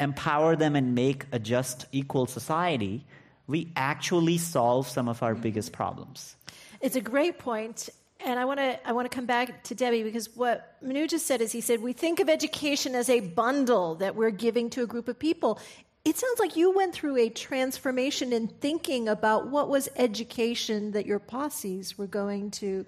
empower 0.00 0.56
them 0.56 0.76
and 0.76 0.94
make 0.94 1.26
a 1.32 1.38
just, 1.38 1.86
equal 1.92 2.26
society, 2.26 3.04
we 3.46 3.72
actually 3.76 4.38
solve 4.38 4.88
some 4.88 5.08
of 5.08 5.22
our 5.22 5.34
biggest 5.34 5.72
problems. 5.72 6.36
It's 6.80 6.96
a 6.96 7.00
great 7.00 7.38
point, 7.38 7.88
and 8.24 8.38
I 8.38 8.44
want 8.44 8.60
to 8.60 8.88
I 8.88 8.92
want 8.92 9.10
to 9.10 9.14
come 9.14 9.26
back 9.26 9.64
to 9.64 9.74
Debbie 9.74 10.02
because 10.02 10.36
what 10.36 10.76
Manu 10.82 11.06
just 11.08 11.26
said 11.26 11.40
is 11.40 11.50
he 11.50 11.60
said 11.60 11.80
we 11.80 11.92
think 11.92 12.20
of 12.20 12.28
education 12.28 12.94
as 12.94 13.08
a 13.08 13.20
bundle 13.20 13.96
that 13.96 14.14
we're 14.14 14.30
giving 14.30 14.70
to 14.70 14.82
a 14.82 14.86
group 14.86 15.08
of 15.08 15.18
people. 15.18 15.58
It 16.04 16.16
sounds 16.16 16.38
like 16.38 16.56
you 16.56 16.70
went 16.70 16.94
through 16.94 17.16
a 17.16 17.28
transformation 17.28 18.32
in 18.32 18.48
thinking 18.48 19.08
about 19.08 19.48
what 19.48 19.68
was 19.68 19.88
education 19.96 20.92
that 20.92 21.06
your 21.06 21.18
posses 21.18 21.98
were 21.98 22.06
going 22.06 22.50
to 22.52 22.86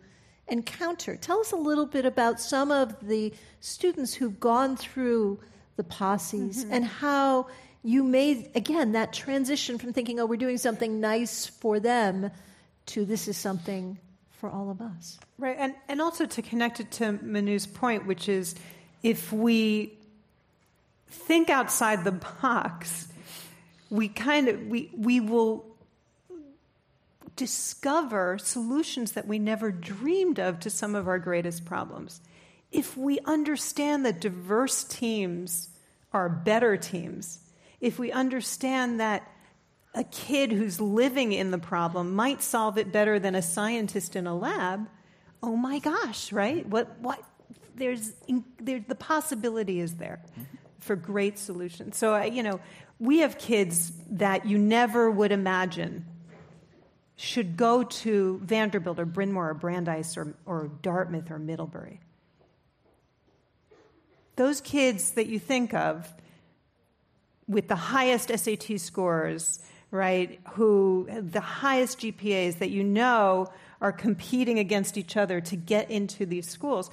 encounter. 0.48 1.16
Tell 1.16 1.40
us 1.40 1.52
a 1.52 1.56
little 1.56 1.86
bit 1.86 2.04
about 2.04 2.40
some 2.40 2.70
of 2.70 2.96
the 3.06 3.32
students 3.60 4.14
who've 4.14 4.38
gone 4.40 4.76
through 4.76 5.40
the 5.80 5.84
posses, 5.84 6.62
mm-hmm. 6.62 6.74
and 6.74 6.84
how 6.84 7.46
you 7.82 8.04
made, 8.04 8.50
again, 8.54 8.92
that 8.92 9.14
transition 9.14 9.78
from 9.78 9.94
thinking, 9.94 10.20
oh, 10.20 10.26
we're 10.26 10.36
doing 10.36 10.58
something 10.58 11.00
nice 11.00 11.46
for 11.46 11.80
them, 11.80 12.30
to 12.84 13.06
this 13.06 13.28
is 13.28 13.38
something 13.38 13.96
for 14.30 14.50
all 14.50 14.68
of 14.70 14.82
us. 14.82 15.18
Right, 15.38 15.56
and, 15.58 15.74
and 15.88 16.02
also 16.02 16.26
to 16.26 16.42
connect 16.42 16.80
it 16.80 16.90
to 16.92 17.12
Manu's 17.22 17.66
point, 17.66 18.06
which 18.06 18.28
is 18.28 18.54
if 19.02 19.32
we 19.32 19.94
think 21.08 21.48
outside 21.48 22.04
the 22.04 22.12
box, 22.12 23.08
we 23.88 24.08
kind 24.08 24.48
of 24.48 24.66
we 24.66 24.90
we 24.94 25.18
will 25.18 25.64
discover 27.36 28.36
solutions 28.36 29.12
that 29.12 29.26
we 29.26 29.38
never 29.38 29.70
dreamed 29.70 30.38
of 30.38 30.60
to 30.60 30.68
some 30.68 30.94
of 30.94 31.08
our 31.08 31.18
greatest 31.18 31.64
problems. 31.64 32.20
If 32.70 32.98
we 32.98 33.18
understand 33.20 34.04
that 34.04 34.20
diverse 34.20 34.84
teams 34.84 35.69
are 36.12 36.28
better 36.28 36.76
teams. 36.76 37.40
If 37.80 37.98
we 37.98 38.12
understand 38.12 39.00
that 39.00 39.30
a 39.94 40.04
kid 40.04 40.52
who's 40.52 40.80
living 40.80 41.32
in 41.32 41.50
the 41.50 41.58
problem 41.58 42.14
might 42.14 42.42
solve 42.42 42.78
it 42.78 42.92
better 42.92 43.18
than 43.18 43.34
a 43.34 43.42
scientist 43.42 44.16
in 44.16 44.26
a 44.26 44.36
lab, 44.36 44.88
oh 45.42 45.56
my 45.56 45.78
gosh, 45.78 46.32
right? 46.32 46.66
What, 46.66 46.98
what, 47.00 47.22
there's, 47.74 48.12
there, 48.60 48.84
the 48.86 48.94
possibility 48.94 49.80
is 49.80 49.96
there 49.96 50.20
for 50.80 50.96
great 50.96 51.38
solutions. 51.38 51.96
So, 51.96 52.14
uh, 52.14 52.22
you 52.22 52.42
know, 52.42 52.60
we 52.98 53.18
have 53.18 53.38
kids 53.38 53.92
that 54.10 54.46
you 54.46 54.58
never 54.58 55.10
would 55.10 55.32
imagine 55.32 56.06
should 57.16 57.56
go 57.56 57.82
to 57.82 58.40
Vanderbilt 58.44 58.98
or 58.98 59.04
Bryn 59.04 59.32
Mawr 59.32 59.50
or 59.50 59.54
Brandeis 59.54 60.16
or, 60.16 60.34
or 60.46 60.70
Dartmouth 60.82 61.30
or 61.30 61.38
Middlebury 61.38 62.00
those 64.40 64.62
kids 64.62 65.10
that 65.10 65.26
you 65.26 65.38
think 65.38 65.74
of 65.74 66.14
with 67.46 67.68
the 67.68 67.76
highest 67.76 68.30
SAT 68.34 68.80
scores, 68.80 69.60
right, 69.90 70.40
who 70.52 71.06
the 71.10 71.42
highest 71.42 71.98
GPAs 71.98 72.58
that 72.60 72.70
you 72.70 72.82
know 72.82 73.52
are 73.82 73.92
competing 73.92 74.58
against 74.58 74.96
each 74.96 75.14
other 75.14 75.42
to 75.42 75.56
get 75.56 75.90
into 75.90 76.24
these 76.24 76.48
schools, 76.48 76.90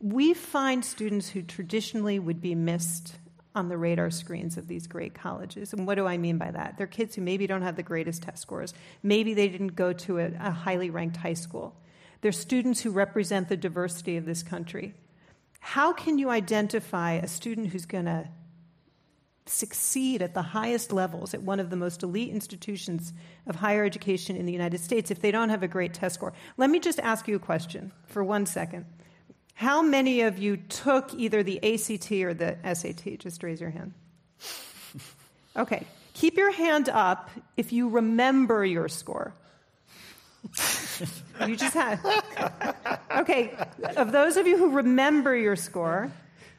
we 0.00 0.32
find 0.32 0.82
students 0.82 1.28
who 1.28 1.42
traditionally 1.42 2.18
would 2.18 2.40
be 2.40 2.54
missed 2.54 3.16
on 3.54 3.68
the 3.68 3.76
radar 3.76 4.08
screens 4.08 4.56
of 4.56 4.66
these 4.66 4.86
great 4.86 5.12
colleges. 5.12 5.74
And 5.74 5.86
what 5.86 5.96
do 5.96 6.06
I 6.06 6.16
mean 6.16 6.38
by 6.38 6.50
that? 6.50 6.78
They're 6.78 6.86
kids 6.86 7.14
who 7.14 7.20
maybe 7.20 7.46
don't 7.46 7.60
have 7.60 7.76
the 7.76 7.82
greatest 7.82 8.22
test 8.22 8.40
scores. 8.40 8.72
Maybe 9.02 9.34
they 9.34 9.48
didn't 9.50 9.76
go 9.76 9.92
to 9.92 10.18
a, 10.18 10.30
a 10.40 10.50
highly 10.50 10.88
ranked 10.88 11.18
high 11.18 11.34
school. 11.34 11.74
They're 12.22 12.32
students 12.32 12.80
who 12.80 12.90
represent 12.90 13.50
the 13.50 13.56
diversity 13.58 14.16
of 14.16 14.24
this 14.24 14.42
country. 14.42 14.94
How 15.66 15.92
can 15.92 16.16
you 16.16 16.30
identify 16.30 17.14
a 17.14 17.26
student 17.26 17.70
who's 17.70 17.86
going 17.86 18.04
to 18.04 18.28
succeed 19.46 20.22
at 20.22 20.32
the 20.32 20.40
highest 20.40 20.92
levels 20.92 21.34
at 21.34 21.42
one 21.42 21.58
of 21.58 21.70
the 21.70 21.76
most 21.76 22.04
elite 22.04 22.30
institutions 22.30 23.12
of 23.48 23.56
higher 23.56 23.84
education 23.84 24.36
in 24.36 24.46
the 24.46 24.52
United 24.52 24.78
States 24.78 25.10
if 25.10 25.20
they 25.20 25.32
don't 25.32 25.48
have 25.48 25.64
a 25.64 25.68
great 25.68 25.92
test 25.92 26.14
score? 26.14 26.32
Let 26.56 26.70
me 26.70 26.78
just 26.78 27.00
ask 27.00 27.26
you 27.26 27.34
a 27.34 27.40
question 27.40 27.90
for 28.06 28.22
one 28.22 28.46
second. 28.46 28.86
How 29.54 29.82
many 29.82 30.20
of 30.20 30.38
you 30.38 30.56
took 30.56 31.12
either 31.14 31.42
the 31.42 31.58
ACT 31.58 32.12
or 32.12 32.32
the 32.32 32.56
SAT? 32.62 33.18
Just 33.18 33.42
raise 33.42 33.60
your 33.60 33.70
hand. 33.70 33.92
Okay. 35.56 35.86
Keep 36.12 36.36
your 36.36 36.52
hand 36.52 36.90
up 36.90 37.30
if 37.56 37.72
you 37.72 37.88
remember 37.88 38.62
your 38.62 38.88
score. 38.88 39.34
you 41.46 41.56
just 41.56 41.72
had. 41.72 41.98
Okay, 43.16 43.56
of 43.96 44.12
those 44.12 44.36
of 44.36 44.46
you 44.46 44.58
who 44.58 44.70
remember 44.70 45.34
your 45.34 45.56
score, 45.56 46.10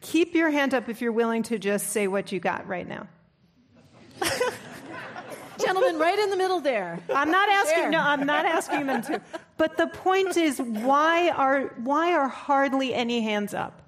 keep 0.02 0.34
your 0.34 0.50
hand 0.50 0.74
up 0.74 0.90
if 0.90 1.02
you're 1.02 1.12
willing 1.12 1.44
to 1.44 1.60
just 1.60 1.92
say 1.92 2.08
what 2.08 2.32
you 2.32 2.40
got 2.40 2.68
right 2.68 2.88
now. 2.88 3.08
Gentlemen, 5.60 5.98
right 5.98 6.18
in 6.18 6.30
the 6.30 6.38
middle 6.38 6.60
there. 6.60 7.00
I'm 7.13 7.32
not 7.32 7.50
asking. 7.50 7.84
There. 7.84 7.92
No, 7.92 8.00
I'm 8.00 8.26
not 8.26 8.46
asking 8.46 8.88
them 8.88 9.02
to. 9.04 9.22
But 9.58 9.78
the 9.78 9.88
point 9.88 10.38
is, 10.38 10.60
why 10.60 11.30
are 11.30 11.74
why 11.78 12.13
are 12.13 12.28
hardly 12.28 12.94
any 12.94 13.22
hands 13.22 13.54
up? 13.54 13.82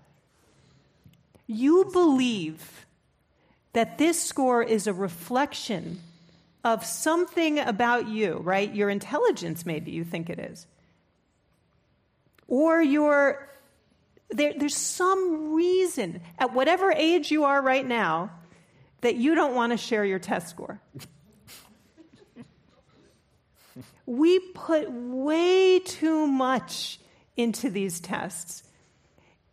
You 1.48 1.90
believe 1.92 2.86
that 3.74 3.98
this 3.98 4.22
score 4.22 4.64
is 4.64 4.88
a 4.88 4.94
reflection 4.94 6.02
of 6.64 6.86
something 6.86 7.60
about 7.60 8.08
you, 8.08 8.38
right? 8.38 8.74
Your 8.74 8.90
intelligence, 8.90 9.66
maybe 9.66 9.92
you 9.92 10.04
think 10.04 10.30
it 10.30 10.40
is. 10.40 10.68
Or 12.50 12.82
your 12.82 13.48
There, 14.32 14.54
there's 14.58 14.76
some 14.76 15.54
reason, 15.54 16.22
at 16.38 16.54
whatever 16.54 16.92
age 16.92 17.32
you 17.32 17.46
are 17.46 17.62
right 17.62 17.88
now, 17.88 18.32
that 19.02 19.16
you 19.16 19.36
don't 19.36 19.56
want 19.56 19.72
to 19.72 19.78
share 19.78 20.04
your 20.04 20.20
test 20.20 20.50
score. 20.50 20.82
we 24.06 24.40
put 24.40 24.92
way 24.92 25.80
too 25.80 26.28
much 26.28 27.00
into 27.38 27.70
these 27.70 28.00
tests. 28.00 28.64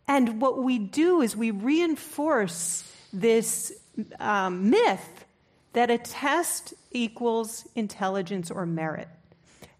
And 0.07 0.41
what 0.41 0.63
we 0.63 0.79
do 0.79 1.21
is 1.21 1.35
we 1.35 1.51
reinforce 1.51 2.83
this 3.13 3.71
um, 4.19 4.69
myth 4.69 5.25
that 5.73 5.91
a 5.91 5.97
test 5.97 6.73
equals 6.91 7.67
intelligence 7.75 8.49
or 8.49 8.65
merit. 8.65 9.07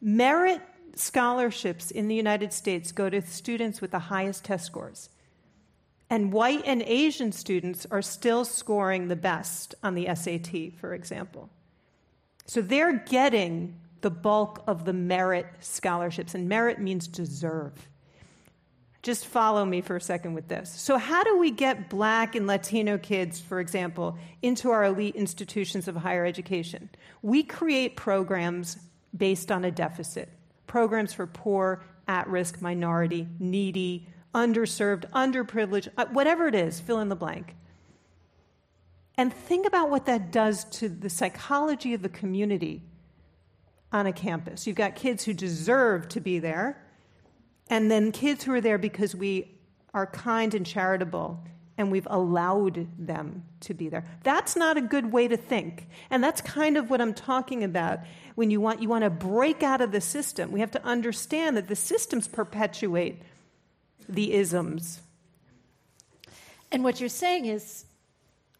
Merit 0.01 0.61
scholarships 0.99 1.91
in 1.91 2.07
the 2.07 2.15
United 2.15 2.53
States 2.53 2.91
go 2.91 3.09
to 3.09 3.21
students 3.21 3.81
with 3.81 3.91
the 3.91 3.99
highest 3.99 4.45
test 4.45 4.65
scores. 4.65 5.09
And 6.09 6.31
white 6.31 6.63
and 6.65 6.81
Asian 6.83 7.31
students 7.31 7.85
are 7.91 8.01
still 8.01 8.45
scoring 8.45 9.07
the 9.07 9.15
best 9.15 9.75
on 9.83 9.95
the 9.95 10.07
SAT, 10.13 10.79
for 10.79 10.93
example. 10.93 11.49
So 12.45 12.61
they're 12.61 12.93
getting 12.93 13.79
the 14.01 14.09
bulk 14.09 14.63
of 14.67 14.85
the 14.85 14.93
merit 14.93 15.47
scholarships, 15.59 16.33
and 16.33 16.47
merit 16.47 16.79
means 16.79 17.07
deserve. 17.07 17.73
Just 19.01 19.25
follow 19.25 19.65
me 19.65 19.81
for 19.81 19.95
a 19.95 20.01
second 20.01 20.33
with 20.33 20.47
this. 20.47 20.69
So, 20.69 20.97
how 20.97 21.23
do 21.23 21.37
we 21.37 21.51
get 21.51 21.89
black 21.89 22.35
and 22.35 22.45
Latino 22.47 22.97
kids, 22.97 23.39
for 23.39 23.59
example, 23.59 24.17
into 24.41 24.69
our 24.69 24.85
elite 24.85 25.15
institutions 25.15 25.87
of 25.87 25.95
higher 25.95 26.25
education? 26.25 26.89
We 27.21 27.43
create 27.43 27.95
programs 27.95 28.77
based 29.15 29.51
on 29.51 29.65
a 29.65 29.71
deficit 29.71 30.29
programs 30.67 31.13
for 31.13 31.25
poor, 31.25 31.81
at 32.07 32.27
risk, 32.27 32.61
minority, 32.61 33.27
needy, 33.39 34.07
underserved, 34.33 35.09
underprivileged, 35.11 35.89
uh, 35.97 36.05
whatever 36.11 36.47
it 36.47 36.55
is, 36.55 36.79
fill 36.79 36.99
in 36.99 37.09
the 37.09 37.15
blank. 37.15 37.55
And 39.17 39.33
think 39.33 39.65
about 39.65 39.89
what 39.89 40.05
that 40.05 40.31
does 40.31 40.63
to 40.65 40.87
the 40.89 41.09
psychology 41.09 41.93
of 41.93 42.03
the 42.03 42.09
community 42.09 42.83
on 43.91 44.05
a 44.05 44.13
campus. 44.13 44.67
You've 44.67 44.75
got 44.75 44.95
kids 44.95 45.23
who 45.23 45.33
deserve 45.33 46.07
to 46.09 46.19
be 46.19 46.39
there, 46.39 46.85
and 47.69 47.89
then 47.89 48.11
kids 48.11 48.43
who 48.43 48.53
are 48.53 48.61
there 48.61 48.77
because 48.77 49.15
we 49.15 49.59
are 49.93 50.05
kind 50.05 50.53
and 50.53 50.65
charitable 50.65 51.43
and 51.77 51.91
we've 51.91 52.07
allowed 52.09 52.87
them 52.97 53.43
to 53.61 53.73
be 53.73 53.89
there. 53.89 54.03
That's 54.23 54.55
not 54.55 54.77
a 54.77 54.81
good 54.81 55.11
way 55.11 55.27
to 55.27 55.37
think. 55.37 55.87
And 56.09 56.23
that's 56.23 56.41
kind 56.41 56.75
of 56.75 56.89
what 56.89 57.01
I'm 57.01 57.13
talking 57.13 57.63
about 57.63 57.99
when 58.35 58.49
you 58.49 58.59
want 58.59 58.81
you 58.81 58.89
want 58.89 59.03
to 59.03 59.09
break 59.09 59.63
out 59.63 59.81
of 59.81 59.91
the 59.91 60.01
system. 60.01 60.51
We 60.51 60.59
have 60.59 60.71
to 60.71 60.83
understand 60.83 61.55
that 61.57 61.67
the 61.67 61.75
systems 61.75 62.27
perpetuate 62.27 63.21
the 64.09 64.33
isms. 64.33 65.01
And 66.71 66.83
what 66.83 66.99
you're 66.99 67.09
saying 67.09 67.45
is 67.45 67.85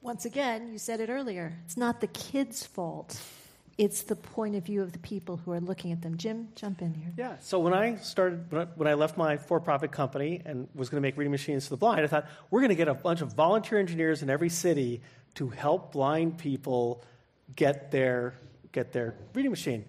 once 0.02 0.26
again, 0.26 0.72
you 0.72 0.78
said 0.78 1.00
it 1.00 1.10
earlier, 1.10 1.58
it's 1.66 1.76
not 1.76 2.02
the 2.02 2.08
kids' 2.08 2.66
fault 2.66 3.22
it's 3.78 4.04
the 4.04 4.16
point 4.16 4.56
of 4.56 4.66
view 4.66 4.82
of 4.82 4.92
the 4.92 5.00
people 5.00 5.38
who 5.38 5.52
are 5.52 5.60
looking 5.60 5.92
at 5.92 6.02
them. 6.02 6.18
Jim, 6.18 6.50
jump 6.56 6.82
in 6.82 6.96
here. 6.96 7.14
Yeah. 7.16 7.36
So 7.42 7.60
when 7.60 7.74
I 7.74 7.98
started, 7.98 8.52
when 8.76 8.88
I 8.88 8.96
left 8.96 9.18
my 9.18 9.38
for-profit 9.38 9.92
company 9.92 10.42
and 10.44 10.68
was 10.74 10.90
going 10.90 11.02
to 11.02 11.08
make 11.08 11.16
reading 11.16 11.32
machines 11.32 11.66
for 11.66 11.72
the 11.72 11.78
blind, 11.78 12.02
I 12.02 12.08
thought 12.08 12.28
we're 12.50 12.62
going 12.62 12.70
to 12.70 12.76
get 12.76 12.88
a 12.88 12.96
bunch 12.96 13.22
of 13.22 13.34
volunteer 13.34 13.80
engineers 13.80 14.24
in 14.24 14.30
every 14.30 14.50
city 14.50 15.02
to 15.36 15.50
help 15.50 15.92
blind 15.92 16.40
people 16.40 17.04
get 17.56 17.92
their 17.92 18.34
get 18.72 18.94
their 18.94 19.16
reading 19.34 19.52
machine. 19.52 19.86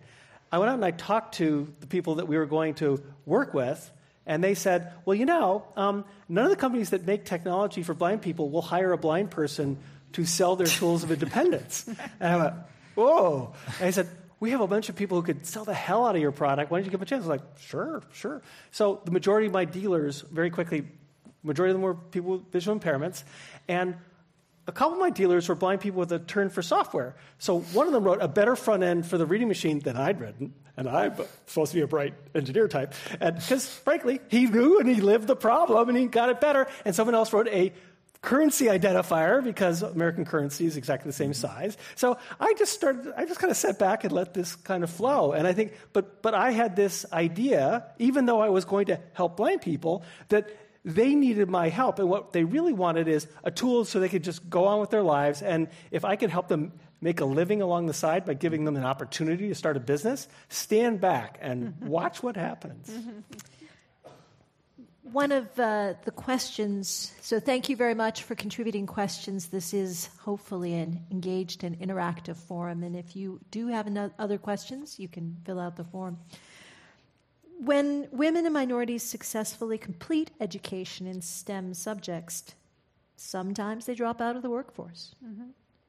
I 0.53 0.59
went 0.59 0.71
out 0.71 0.75
and 0.75 0.85
I 0.85 0.91
talked 0.91 1.37
to 1.37 1.73
the 1.81 1.87
people 1.87 2.17
that 2.17 2.29
we 2.29 2.37
were 2.37 2.47
going 2.47 2.75
to 2.75 3.03
work 3.25 3.55
with, 3.55 3.91
and 4.27 4.45
they 4.45 4.55
said, 4.55 4.93
"Well, 5.07 5.15
you 5.15 5.25
know, 5.25 5.65
um, 5.77 6.05
none 6.29 6.45
of 6.45 6.51
the 6.51 6.57
companies 6.57 6.91
that 6.91 7.07
make 7.07 7.25
technology 7.25 7.83
for 7.83 7.95
blind 7.95 8.21
people 8.21 8.51
will 8.51 8.63
hire 8.63 8.93
a 8.93 8.99
blind 8.99 9.31
person 9.31 9.79
to 10.13 10.27
sell 10.27 10.57
their 10.57 10.67
tools 10.67 11.05
of 11.05 11.11
independence." 11.11 11.87
and 12.21 12.33
I 12.33 12.37
went 12.37 12.55
whoa. 12.99 13.55
And 13.81 13.95
said, 13.95 14.09
we 14.41 14.51
have 14.51 14.61
a 14.61 14.67
bunch 14.67 14.89
of 14.89 14.97
people 14.97 15.21
who 15.21 15.27
could 15.27 15.47
sell 15.47 15.65
the 15.65 15.75
hell 15.75 16.07
out 16.07 16.15
of 16.15 16.21
your 16.21 16.33
product. 16.33 16.71
Why 16.71 16.79
don't 16.79 16.85
you 16.85 16.91
give 16.91 17.01
them 17.01 17.07
a 17.07 17.09
chance? 17.09 17.25
I 17.25 17.29
was 17.29 17.41
like, 17.41 17.59
sure, 17.59 18.03
sure. 18.13 18.43
So 18.71 19.01
the 19.05 19.11
majority 19.11 19.47
of 19.47 19.53
my 19.53 19.65
dealers, 19.65 20.21
very 20.21 20.51
quickly, 20.51 20.87
majority 21.43 21.73
of 21.73 21.77
them 21.77 21.83
were 21.83 21.95
people 21.95 22.33
with 22.33 22.53
visual 22.53 22.79
impairments. 22.79 23.25
And 23.67 23.97
a 24.67 24.73
couple 24.73 24.95
of 24.95 25.01
my 25.01 25.11
dealers 25.11 25.49
were 25.49 25.55
blind 25.55 25.81
people 25.81 26.01
with 26.01 26.13
a 26.13 26.19
turn 26.19 26.51
for 26.51 26.63
software. 26.63 27.17
So 27.39 27.61
one 27.61 27.87
of 27.87 27.93
them 27.93 28.05
wrote 28.05 28.19
a 28.21 28.29
better 28.29 28.55
front 28.55 28.83
end 28.83 29.07
for 29.07 29.17
the 29.17 29.27
reading 29.27 29.49
machine 29.49 29.81
than 29.81 29.97
I'd 29.97 30.21
written. 30.21 30.55
And 30.77 30.89
I'm 30.89 31.15
supposed 31.47 31.73
to 31.73 31.77
be 31.77 31.83
a 31.83 31.89
bright 31.89 32.15
engineer 32.37 32.69
type. 32.69 32.95
And 33.19 33.35
because 33.35 33.67
frankly, 33.67 34.21
he 34.29 34.47
knew 34.47 34.79
and 34.79 34.89
he 34.89 35.01
lived 35.01 35.27
the 35.27 35.35
problem 35.35 35.89
and 35.89 35.99
he 35.99 36.07
got 36.07 36.29
it 36.29 36.41
better. 36.41 36.69
And 36.85 36.95
someone 36.95 37.17
else 37.17 37.33
wrote 37.33 37.49
a 37.49 37.73
currency 38.21 38.67
identifier 38.67 39.43
because 39.43 39.83
American 39.83 40.25
currency 40.25 40.67
is 40.67 40.77
exactly 40.77 41.09
the 41.09 41.13
same 41.13 41.31
mm-hmm. 41.31 41.47
size. 41.47 41.77
So 41.95 42.19
I 42.41 42.55
just 42.55 42.73
started, 42.73 43.13
I 43.17 43.25
just 43.25 43.39
kind 43.39 43.51
of 43.51 43.57
sat 43.57 43.79
back 43.79 44.05
and 44.05 44.13
let 44.13 44.35
this 44.35 44.57
kind 44.57 44.83
of 44.83 44.91
flow. 44.91 45.33
And 45.33 45.47
I 45.47 45.53
think, 45.53 45.73
but, 45.93 46.23
but 46.23 46.35
I 46.35 46.51
had 46.51 46.75
this 46.75 47.07
idea, 47.13 47.87
even 47.99 48.27
though 48.27 48.41
I 48.41 48.49
was 48.49 48.65
going 48.65 48.87
to 48.87 49.01
help 49.13 49.37
blind 49.37 49.63
people, 49.63 50.03
that 50.29 50.49
they 50.85 51.15
needed 51.15 51.49
my 51.49 51.69
help. 51.69 51.99
And 51.99 52.09
what 52.09 52.33
they 52.33 52.45
really 52.45 52.73
wanted 52.73 53.09
is 53.09 53.27
a 53.45 53.51
tool 53.51 53.85
so 53.85 54.01
they 54.01 54.09
could 54.09 54.25
just 54.25 54.49
go 54.49 54.65
on 54.67 54.81
with 54.81 54.91
their 54.91 55.03
lives. 55.03 55.43
And 55.43 55.69
if 55.91 56.05
I 56.05 56.17
could 56.17 56.31
help 56.31 56.49
them 56.49 56.73
make 57.01 57.21
a 57.21 57.25
living 57.25 57.63
along 57.63 57.87
the 57.87 57.95
side 57.95 58.25
by 58.25 58.35
giving 58.35 58.65
them 58.65 58.77
an 58.77 58.85
opportunity 58.85 59.49
to 59.49 59.55
start 59.55 59.77
a 59.77 59.81
business, 59.81 60.27
stand 60.49 61.01
back 61.01 61.39
and 61.41 61.69
mm-hmm. 61.69 61.87
watch 61.87 62.23
what 62.23 62.37
happens. 62.37 62.89
Mm-hmm. 62.89 63.21
One 65.13 65.33
of 65.33 65.47
uh, 65.59 65.95
the 66.05 66.11
questions, 66.11 67.15
so 67.23 67.41
thank 67.41 67.69
you 67.69 67.77
very 67.77 67.95
much 67.95 68.25
for 68.25 68.35
contributing 68.35 68.87
questions. 68.87 69.47
This 69.47 69.73
is 69.73 70.11
hopefully 70.21 70.75
an 70.75 71.01
engaged 71.11 71.65
and 71.65 71.79
interactive 71.81 72.37
forum, 72.37 72.83
and 72.83 72.95
if 72.95 73.17
you 73.17 73.41
do 73.51 73.69
have 73.69 73.89
other 74.19 74.37
questions, 74.37 74.99
you 74.99 75.09
can 75.09 75.37
fill 75.45 75.59
out 75.59 75.77
the 75.77 75.85
form. 75.85 76.19
When 77.59 78.09
women 78.13 78.45
and 78.45 78.53
minorities 78.53 79.03
successfully 79.03 79.79
complete 79.79 80.31
education 80.41 81.07
in 81.07 81.23
STEM 81.23 81.75
subjects, 81.75 82.55
sometimes 83.17 83.87
they 83.87 83.95
drop 83.95 84.21
out 84.21 84.37
of 84.37 84.43
the 84.43 84.51
workforce. 84.51 85.15
Mm-hmm. 85.25 85.49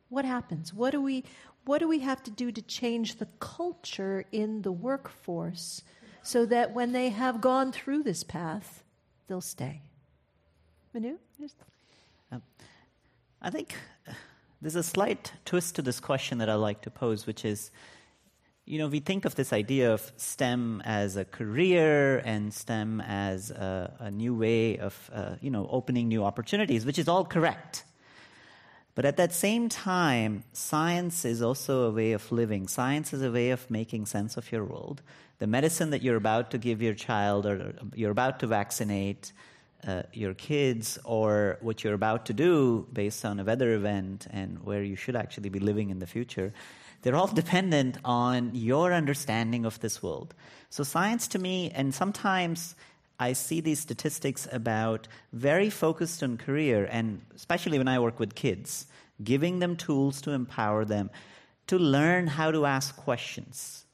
What 0.10 0.26
happens? 0.26 0.74
What 0.74 0.92
do 0.92 1.02
we 1.02 1.26
what 1.66 1.80
do 1.80 1.88
we 1.88 2.00
have 2.00 2.24
to 2.24 2.32
do 2.32 2.52
to 2.52 2.62
change 2.62 3.16
the 3.18 3.28
culture 3.40 4.26
in 4.32 4.64
the 4.64 4.72
workforce 4.72 5.84
so 6.24 6.46
that 6.46 6.74
when 6.74 6.94
they 6.94 7.10
have 7.10 7.42
gone 7.42 7.72
through 7.72 8.02
this 8.02 8.24
path, 8.24 8.79
they'll 9.30 9.40
stay. 9.40 9.82
Manu? 10.94 11.18
Um, 12.32 12.42
I 13.42 13.50
think 13.50 13.76
there's 14.62 14.76
a 14.76 14.84
slight 14.84 15.32
twist 15.46 15.76
to 15.76 15.82
this 15.82 16.00
question 16.00 16.40
that 16.40 16.50
I 16.50 16.56
like 16.56 16.82
to 16.82 16.92
pose, 16.92 17.26
which 17.26 17.46
is 17.46 17.72
you 18.66 18.78
know, 18.78 18.88
we 18.88 19.00
think 19.00 19.26
of 19.26 19.34
this 19.34 19.52
idea 19.52 19.92
of 19.92 20.12
STEM 20.18 20.84
as 20.86 21.18
a 21.18 21.26
career 21.26 22.20
and 22.20 22.54
STEM 22.54 23.02
as 23.02 23.50
a, 23.50 23.96
a 23.98 24.12
new 24.12 24.36
way 24.36 24.78
of, 24.78 25.10
uh, 25.12 25.38
you 25.42 25.50
know, 25.50 25.68
opening 25.72 26.08
new 26.08 26.24
opportunities, 26.24 26.86
which 26.86 27.00
is 27.00 27.08
all 27.08 27.26
correct. 27.26 27.84
But 28.96 29.06
at 29.06 29.18
that 29.18 29.34
same 29.34 29.70
time, 29.70 30.44
science 30.52 31.24
is 31.24 31.42
also 31.42 31.84
a 31.84 31.92
way 31.92 32.12
of 32.12 32.32
living. 32.32 32.68
Science 32.68 33.14
is 33.14 33.22
a 33.22 33.32
way 33.32 33.52
of 33.52 33.70
making 33.70 34.06
sense 34.08 34.36
of 34.36 34.52
your 34.52 34.66
world. 34.66 35.02
The 35.38 35.48
medicine 35.48 35.92
that 35.92 36.02
you're 36.02 36.18
about 36.18 36.52
to 36.52 36.58
give 36.58 36.82
your 36.82 36.94
child, 36.94 37.46
or 37.46 37.76
you're 37.96 38.12
about 38.12 38.40
to 38.42 38.48
vaccinate 38.48 39.32
uh, 39.88 40.04
your 40.12 40.34
kids, 40.34 41.00
or 41.06 41.58
what 41.62 41.84
you're 41.84 41.94
about 41.94 42.26
to 42.26 42.34
do 42.34 42.88
based 42.92 43.24
on 43.24 43.40
a 43.40 43.44
weather 43.44 43.74
event 43.74 44.28
and 44.32 44.62
where 44.64 44.84
you 44.84 44.98
should 44.98 45.16
actually 45.16 45.50
be 45.50 45.60
living 45.60 45.90
in 45.92 46.00
the 46.00 46.08
future, 46.08 46.52
they're 47.02 47.16
all 47.16 47.28
dependent 47.28 47.98
on 48.04 48.52
your 48.54 48.92
understanding 48.92 49.66
of 49.66 49.80
this 49.80 50.04
world. 50.04 50.34
So, 50.70 50.84
science 50.84 51.28
to 51.30 51.40
me, 51.40 51.72
and 51.72 51.94
sometimes 51.96 52.76
I 53.20 53.34
see 53.34 53.60
these 53.60 53.80
statistics 53.80 54.48
about 54.52 55.08
very 55.34 55.70
focused 55.70 56.24
on 56.24 56.38
career, 56.38 56.88
and 56.90 57.22
especially 57.36 57.78
when 57.78 57.90
I 57.90 58.00
work 58.00 58.20
with 58.20 58.34
kids, 58.34 58.88
giving 59.22 59.60
them 59.60 59.76
tools 59.76 60.22
to 60.22 60.32
empower 60.32 60.86
them 60.86 61.10
to 61.68 61.78
learn 61.78 62.28
how 62.28 62.50
to 62.50 62.66
ask 62.66 62.96
questions. 62.96 63.86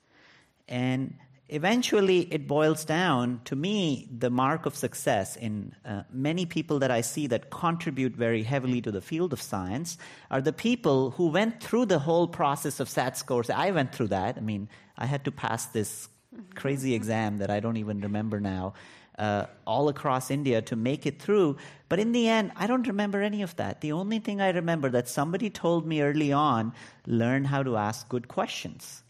And 0.68 1.16
eventually, 1.50 2.22
it 2.32 2.48
boils 2.48 2.86
down 2.86 3.42
to 3.46 3.56
me 3.56 4.08
the 4.16 4.30
mark 4.30 4.66
of 4.66 4.76
success 4.76 5.36
in 5.36 5.74
uh, 5.84 6.04
many 6.12 6.46
people 6.46 6.80
that 6.80 6.92
I 6.92 7.02
see 7.02 7.28
that 7.28 7.50
contribute 7.50 8.16
very 8.16 8.44
heavily 8.44 8.80
to 8.82 8.92
the 8.92 9.02
field 9.02 9.34
of 9.34 9.42
science 9.42 9.98
are 10.30 10.42
the 10.42 10.54
people 10.54 11.12
who 11.12 11.28
went 11.28 11.62
through 11.62 11.88
the 11.88 12.00
whole 12.00 12.28
process 12.28 12.80
of 12.80 12.88
SAT 12.88 13.18
scores. 13.18 13.50
I 13.50 13.72
went 13.72 13.94
through 13.94 14.08
that. 14.10 14.38
I 14.38 14.42
mean, 14.42 14.70
I 14.98 15.08
had 15.08 15.26
to 15.26 15.32
pass 15.32 15.66
this 15.66 16.08
crazy 16.54 16.94
exam 16.94 17.40
that 17.40 17.50
I 17.50 17.60
don't 17.60 17.78
even 17.78 18.02
remember 18.02 18.40
now 18.40 18.74
uh, 19.18 19.46
all 19.66 19.90
across 19.90 20.30
India 20.30 20.62
to 20.64 20.76
make 20.76 21.06
it 21.06 21.22
through. 21.22 21.58
But 21.90 22.00
in 22.00 22.12
the 22.12 22.28
end, 22.28 22.52
I 22.56 22.68
don't 22.68 22.88
remember 22.88 23.22
any 23.22 23.42
of 23.42 23.56
that. 23.56 23.82
The 23.82 23.92
only 23.92 24.20
thing 24.20 24.42
I 24.42 24.50
remember 24.50 24.90
that 24.90 25.08
somebody 25.08 25.50
told 25.50 25.86
me 25.86 26.02
early 26.02 26.32
on 26.32 26.74
learn 27.08 27.46
how 27.46 27.64
to 27.64 27.78
ask 27.78 28.10
good 28.10 28.28
questions. 28.28 29.04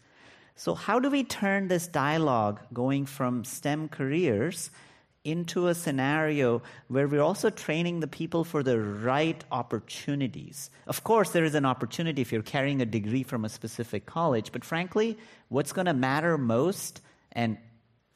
So, 0.54 0.74
how 0.74 0.98
do 0.98 1.10
we 1.10 1.22
turn 1.22 1.68
this 1.68 1.86
dialogue 1.86 2.60
going 2.72 3.04
from 3.06 3.44
STEM 3.44 3.88
careers 3.88 4.70
into 5.26 5.66
a 5.66 5.74
scenario 5.74 6.62
where 6.86 7.08
we're 7.08 7.20
also 7.20 7.50
training 7.50 7.98
the 7.98 8.06
people 8.06 8.44
for 8.44 8.62
the 8.62 8.80
right 8.80 9.44
opportunities. 9.50 10.70
Of 10.86 11.02
course, 11.02 11.30
there 11.30 11.44
is 11.44 11.56
an 11.56 11.64
opportunity 11.64 12.22
if 12.22 12.32
you're 12.32 12.42
carrying 12.42 12.80
a 12.80 12.86
degree 12.86 13.24
from 13.24 13.44
a 13.44 13.48
specific 13.48 14.06
college, 14.06 14.52
but 14.52 14.64
frankly, 14.64 15.18
what's 15.48 15.72
going 15.72 15.86
to 15.86 15.94
matter 15.94 16.38
most, 16.38 17.00
and 17.32 17.58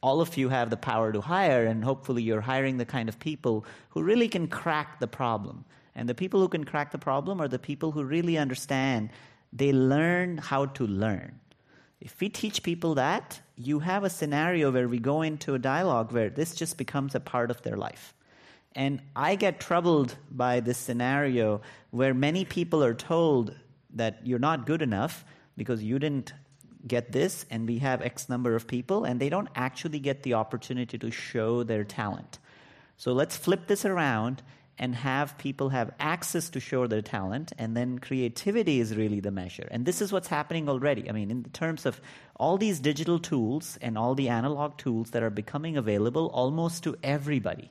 all 0.02 0.20
of 0.20 0.36
you 0.36 0.48
have 0.48 0.70
the 0.70 0.76
power 0.76 1.12
to 1.12 1.20
hire, 1.20 1.66
and 1.66 1.84
hopefully 1.84 2.22
you're 2.22 2.40
hiring 2.40 2.78
the 2.78 2.86
kind 2.86 3.08
of 3.08 3.18
people 3.18 3.66
who 3.90 4.02
really 4.02 4.28
can 4.28 4.48
crack 4.48 4.98
the 4.98 5.06
problem. 5.06 5.64
And 5.94 6.08
the 6.08 6.14
people 6.14 6.40
who 6.40 6.48
can 6.48 6.64
crack 6.64 6.92
the 6.92 6.98
problem 6.98 7.40
are 7.40 7.48
the 7.48 7.58
people 7.58 7.92
who 7.92 8.04
really 8.04 8.38
understand 8.38 9.10
they 9.52 9.72
learn 9.72 10.38
how 10.38 10.66
to 10.66 10.86
learn. 10.86 11.40
If 12.00 12.18
we 12.20 12.28
teach 12.28 12.62
people 12.62 12.94
that, 12.94 13.40
you 13.56 13.80
have 13.80 14.04
a 14.04 14.10
scenario 14.10 14.70
where 14.70 14.88
we 14.88 14.98
go 14.98 15.22
into 15.22 15.54
a 15.54 15.58
dialogue 15.58 16.12
where 16.12 16.30
this 16.30 16.54
just 16.54 16.78
becomes 16.78 17.14
a 17.14 17.20
part 17.20 17.50
of 17.50 17.60
their 17.62 17.76
life. 17.76 18.14
And 18.74 19.02
I 19.16 19.34
get 19.34 19.60
troubled 19.60 20.16
by 20.30 20.60
this 20.60 20.78
scenario 20.78 21.60
where 21.90 22.14
many 22.14 22.44
people 22.44 22.82
are 22.82 22.94
told 22.94 23.54
that 23.94 24.20
you're 24.24 24.38
not 24.38 24.66
good 24.66 24.80
enough 24.80 25.24
because 25.56 25.82
you 25.82 25.98
didn't 25.98 26.32
get 26.86 27.12
this, 27.12 27.46
and 27.50 27.66
we 27.66 27.78
have 27.78 28.02
X 28.02 28.28
number 28.28 28.54
of 28.54 28.66
people, 28.66 29.04
and 29.04 29.20
they 29.20 29.28
don't 29.28 29.48
actually 29.54 29.98
get 29.98 30.22
the 30.22 30.34
opportunity 30.34 30.98
to 30.98 31.10
show 31.10 31.62
their 31.62 31.84
talent. 31.84 32.38
So 32.96 33.12
let's 33.12 33.36
flip 33.36 33.66
this 33.66 33.84
around 33.84 34.42
and 34.78 34.94
have 34.94 35.36
people 35.36 35.68
have 35.68 35.92
access 36.00 36.48
to 36.50 36.58
show 36.58 36.86
their 36.86 37.02
talent, 37.02 37.52
and 37.58 37.76
then 37.76 37.98
creativity 37.98 38.80
is 38.80 38.96
really 38.96 39.20
the 39.20 39.30
measure. 39.30 39.68
And 39.70 39.84
this 39.84 40.00
is 40.00 40.10
what's 40.10 40.28
happening 40.28 40.70
already. 40.70 41.08
I 41.08 41.12
mean, 41.12 41.30
in 41.30 41.44
terms 41.44 41.84
of 41.84 42.00
all 42.36 42.56
these 42.56 42.80
digital 42.80 43.18
tools 43.18 43.78
and 43.82 43.98
all 43.98 44.14
the 44.14 44.30
analog 44.30 44.78
tools 44.78 45.10
that 45.10 45.22
are 45.22 45.30
becoming 45.30 45.76
available 45.76 46.28
almost 46.28 46.82
to 46.84 46.96
everybody. 47.02 47.70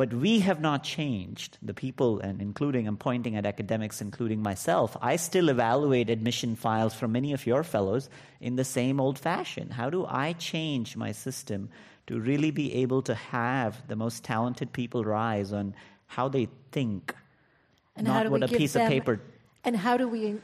But 0.00 0.14
we 0.14 0.40
have 0.40 0.62
not 0.62 0.82
changed. 0.82 1.58
The 1.60 1.74
people, 1.74 2.20
and 2.20 2.40
including, 2.40 2.88
I'm 2.88 2.96
pointing 2.96 3.36
at 3.36 3.44
academics, 3.44 4.00
including 4.00 4.42
myself, 4.42 4.96
I 5.02 5.16
still 5.16 5.50
evaluate 5.50 6.08
admission 6.08 6.56
files 6.56 6.94
from 6.94 7.12
many 7.12 7.34
of 7.34 7.46
your 7.46 7.62
fellows 7.62 8.08
in 8.40 8.56
the 8.56 8.64
same 8.64 8.98
old 8.98 9.18
fashion. 9.18 9.68
How 9.68 9.90
do 9.90 10.06
I 10.08 10.32
change 10.32 10.96
my 10.96 11.12
system 11.12 11.68
to 12.06 12.18
really 12.18 12.50
be 12.50 12.76
able 12.76 13.02
to 13.02 13.14
have 13.14 13.86
the 13.88 13.94
most 13.94 14.24
talented 14.24 14.72
people 14.72 15.04
rise 15.04 15.52
on 15.52 15.74
how 16.06 16.30
they 16.30 16.48
think, 16.72 17.14
and 17.94 18.06
not 18.06 18.30
what 18.30 18.42
a 18.42 18.48
piece 18.48 18.72
them, 18.72 18.84
of 18.84 18.88
paper. 18.88 19.20
And 19.64 19.76
how 19.76 19.98
do 19.98 20.08
we 20.08 20.36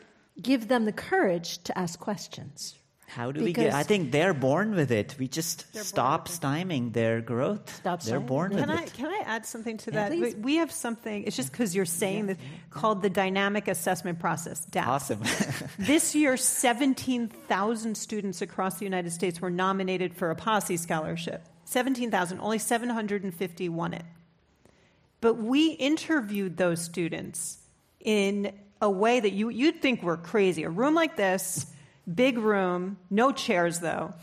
give 0.42 0.69
them 0.69 0.85
the 0.85 0.92
courage 0.92 1.62
to 1.62 1.79
ask 1.79 1.99
questions? 1.99 2.75
How 3.09 3.31
do 3.33 3.42
we 3.42 3.53
get? 3.53 3.73
I 3.73 3.83
think 3.85 4.11
they're 4.11 4.35
born 4.35 4.75
with 4.75 4.90
it. 4.90 5.14
We 5.19 5.29
just 5.29 5.64
stop 5.77 6.29
styming 6.29 6.90
their 6.90 7.21
growth. 7.21 7.75
Stop 7.77 8.01
they're 8.03 8.09
styming. 8.16 8.27
born 8.27 8.51
Can 8.51 8.61
with 8.61 8.71
I, 8.71 8.83
it. 8.83 8.92
can 8.95 9.07
I 9.07 9.23
add 9.25 9.47
something 9.47 9.77
to 9.79 9.92
Yeah, 9.92 10.09
that? 10.09 10.11
We, 10.11 10.19
please. 10.21 10.37
we 10.37 10.57
have 10.57 10.73
something, 10.73 11.25
it's 11.25 11.37
just 11.37 11.53
because 11.53 11.75
you're 11.75 11.85
saying 11.87 12.27
that, 12.27 12.38
called 12.71 13.03
the 13.03 13.09
Dynamic 13.11 13.69
Assessment 13.69 14.19
Process, 14.19 14.64
DAP. 14.66 14.87
Awesome. 14.88 15.21
This 15.79 16.14
year, 16.14 16.37
17,000 16.37 17.97
students 17.97 18.42
across 18.42 18.79
the 18.79 18.85
United 18.85 19.12
States 19.12 19.40
were 19.40 19.51
nominated 19.51 20.14
for 20.14 20.31
a 20.31 20.35
Posse 20.35 20.77
Scholarship. 20.77 21.47
17,000, 21.64 22.40
only 22.40 22.59
750 22.59 23.69
won 23.69 23.95
it. 23.95 24.05
But 25.21 25.35
we 25.35 25.71
interviewed 25.73 26.57
those 26.57 26.83
students 26.83 27.59
in 28.01 28.53
a 28.81 28.90
way 28.90 29.21
that 29.21 29.33
you, 29.33 29.49
you'd 29.49 29.81
think 29.81 30.03
were 30.03 30.16
crazy. 30.16 30.64
A 30.64 30.71
room 30.71 30.95
like 30.95 31.16
this, 31.16 31.66
big 32.12 32.38
room, 32.38 32.99
no 33.11 33.33
chairs 33.33 33.81
though. 33.81 34.14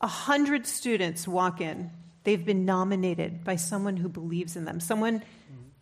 A 0.00 0.06
hundred 0.06 0.66
students 0.66 1.28
walk 1.28 1.60
in. 1.60 1.90
They've 2.24 2.44
been 2.44 2.64
nominated 2.64 3.44
by 3.44 3.56
someone 3.56 3.96
who 3.96 4.08
believes 4.08 4.56
in 4.56 4.64
them. 4.64 4.80
Someone 4.80 5.22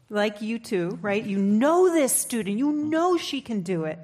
like 0.08 0.42
you 0.42 0.58
two, 0.58 0.98
right? 1.02 1.24
You 1.24 1.38
know 1.38 1.92
this 1.92 2.14
student. 2.14 2.58
You 2.58 2.72
know 2.72 3.16
she 3.16 3.40
can 3.40 3.62
do 3.62 3.84
it 3.84 3.98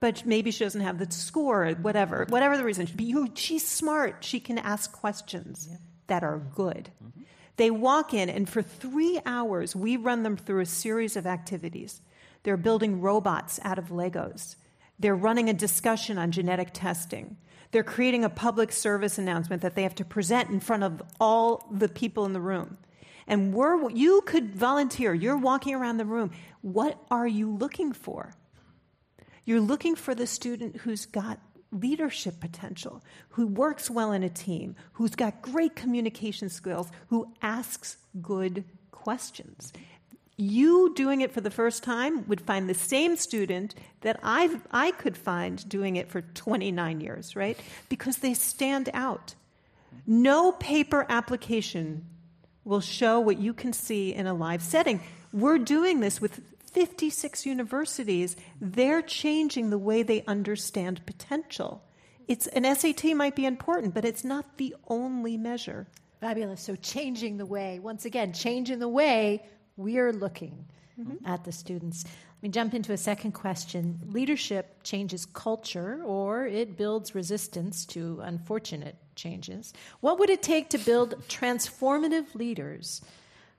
but 0.00 0.24
maybe 0.24 0.50
she 0.50 0.64
doesn't 0.64 0.80
have 0.80 0.98
the 0.98 1.10
score, 1.10 1.70
whatever, 1.82 2.26
whatever 2.28 2.56
the 2.56 2.64
reason. 2.64 2.86
But 2.94 3.04
you, 3.04 3.30
she's 3.34 3.66
smart. 3.66 4.18
She 4.20 4.40
can 4.40 4.58
ask 4.58 4.92
questions 4.92 5.68
that 6.06 6.22
are 6.22 6.38
good. 6.38 6.90
Mm-hmm. 7.04 7.22
They 7.56 7.70
walk 7.70 8.14
in, 8.14 8.28
and 8.28 8.48
for 8.48 8.62
three 8.62 9.20
hours, 9.26 9.74
we 9.74 9.96
run 9.96 10.22
them 10.22 10.36
through 10.36 10.60
a 10.60 10.66
series 10.66 11.16
of 11.16 11.26
activities. 11.26 12.00
They're 12.44 12.56
building 12.56 13.00
robots 13.00 13.58
out 13.64 13.78
of 13.78 13.88
Legos. 13.88 14.54
They're 14.98 15.14
running 15.14 15.48
a 15.48 15.54
discussion 15.54 16.18
on 16.18 16.32
genetic 16.32 16.70
testing. 16.72 17.36
They're 17.70 17.84
creating 17.84 18.24
a 18.24 18.30
public 18.30 18.72
service 18.72 19.18
announcement 19.18 19.62
that 19.62 19.74
they 19.74 19.82
have 19.82 19.94
to 19.96 20.04
present 20.04 20.50
in 20.50 20.60
front 20.60 20.84
of 20.84 21.02
all 21.20 21.68
the 21.70 21.88
people 21.88 22.24
in 22.24 22.32
the 22.32 22.40
room. 22.40 22.78
And 23.26 23.52
we're, 23.52 23.90
you 23.90 24.22
could 24.22 24.54
volunteer. 24.54 25.12
You're 25.12 25.36
walking 25.36 25.74
around 25.74 25.98
the 25.98 26.06
room. 26.06 26.30
What 26.62 26.98
are 27.10 27.28
you 27.28 27.54
looking 27.54 27.92
for? 27.92 28.32
You're 29.44 29.60
looking 29.60 29.94
for 29.94 30.14
the 30.14 30.26
student 30.26 30.76
who's 30.76 31.06
got 31.06 31.38
leadership 31.70 32.40
potential, 32.40 33.04
who 33.30 33.46
works 33.46 33.90
well 33.90 34.12
in 34.12 34.22
a 34.22 34.30
team, 34.30 34.74
who's 34.92 35.14
got 35.14 35.42
great 35.42 35.76
communication 35.76 36.48
skills, 36.48 36.90
who 37.08 37.30
asks 37.42 37.98
good 38.22 38.64
questions. 38.90 39.72
You 40.40 40.94
doing 40.94 41.20
it 41.20 41.32
for 41.32 41.40
the 41.40 41.50
first 41.50 41.82
time 41.82 42.26
would 42.28 42.40
find 42.40 42.68
the 42.68 42.74
same 42.74 43.16
student 43.16 43.74
that 44.02 44.20
I've, 44.22 44.64
I 44.70 44.92
could 44.92 45.16
find 45.16 45.68
doing 45.68 45.96
it 45.96 46.08
for 46.08 46.22
29 46.22 47.00
years, 47.00 47.34
right? 47.34 47.58
Because 47.88 48.18
they 48.18 48.34
stand 48.34 48.88
out. 48.94 49.34
No 50.06 50.52
paper 50.52 51.04
application 51.08 52.06
will 52.64 52.80
show 52.80 53.18
what 53.18 53.38
you 53.38 53.52
can 53.52 53.72
see 53.72 54.14
in 54.14 54.28
a 54.28 54.32
live 54.32 54.62
setting. 54.62 55.00
We're 55.32 55.58
doing 55.58 55.98
this 55.98 56.20
with 56.20 56.40
56 56.72 57.44
universities. 57.44 58.36
They're 58.60 59.02
changing 59.02 59.70
the 59.70 59.78
way 59.78 60.04
they 60.04 60.22
understand 60.26 61.04
potential. 61.04 61.82
It's, 62.28 62.46
an 62.46 62.62
SAT 62.76 63.16
might 63.16 63.34
be 63.34 63.44
important, 63.44 63.92
but 63.92 64.04
it's 64.04 64.22
not 64.22 64.56
the 64.56 64.76
only 64.86 65.36
measure. 65.36 65.88
Fabulous. 66.20 66.60
So, 66.60 66.76
changing 66.76 67.38
the 67.38 67.46
way, 67.46 67.78
once 67.78 68.04
again, 68.04 68.32
changing 68.32 68.78
the 68.78 68.88
way 68.88 69.42
we're 69.78 70.12
looking 70.12 70.66
Mm-hmm. 71.00 71.24
at 71.26 71.44
the 71.44 71.52
students. 71.52 72.02
Let 72.04 72.42
me 72.42 72.48
jump 72.48 72.74
into 72.74 72.92
a 72.92 72.96
second 72.96 73.30
question. 73.30 74.00
Leadership 74.10 74.82
changes 74.82 75.24
culture 75.26 76.02
or 76.04 76.44
it 76.48 76.76
builds 76.76 77.14
resistance 77.14 77.86
to 77.86 78.18
unfortunate 78.20 78.96
changes. 79.14 79.72
What 80.00 80.18
would 80.18 80.28
it 80.28 80.42
take 80.42 80.70
to 80.70 80.78
build 80.78 81.14
transformative 81.28 82.34
leaders 82.34 83.00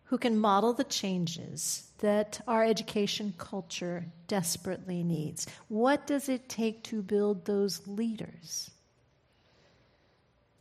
who 0.03 0.17
can 0.17 0.37
model 0.37 0.73
the 0.73 0.83
changes 0.83 1.89
that 1.99 2.41
our 2.45 2.65
education 2.65 3.33
culture 3.37 4.03
desperately 4.27 5.01
needs? 5.01 5.47
What 5.69 6.05
does 6.07 6.27
it 6.27 6.49
take 6.49 6.83
to 6.91 7.01
build 7.01 7.45
those 7.45 7.87
leaders? 7.87 8.69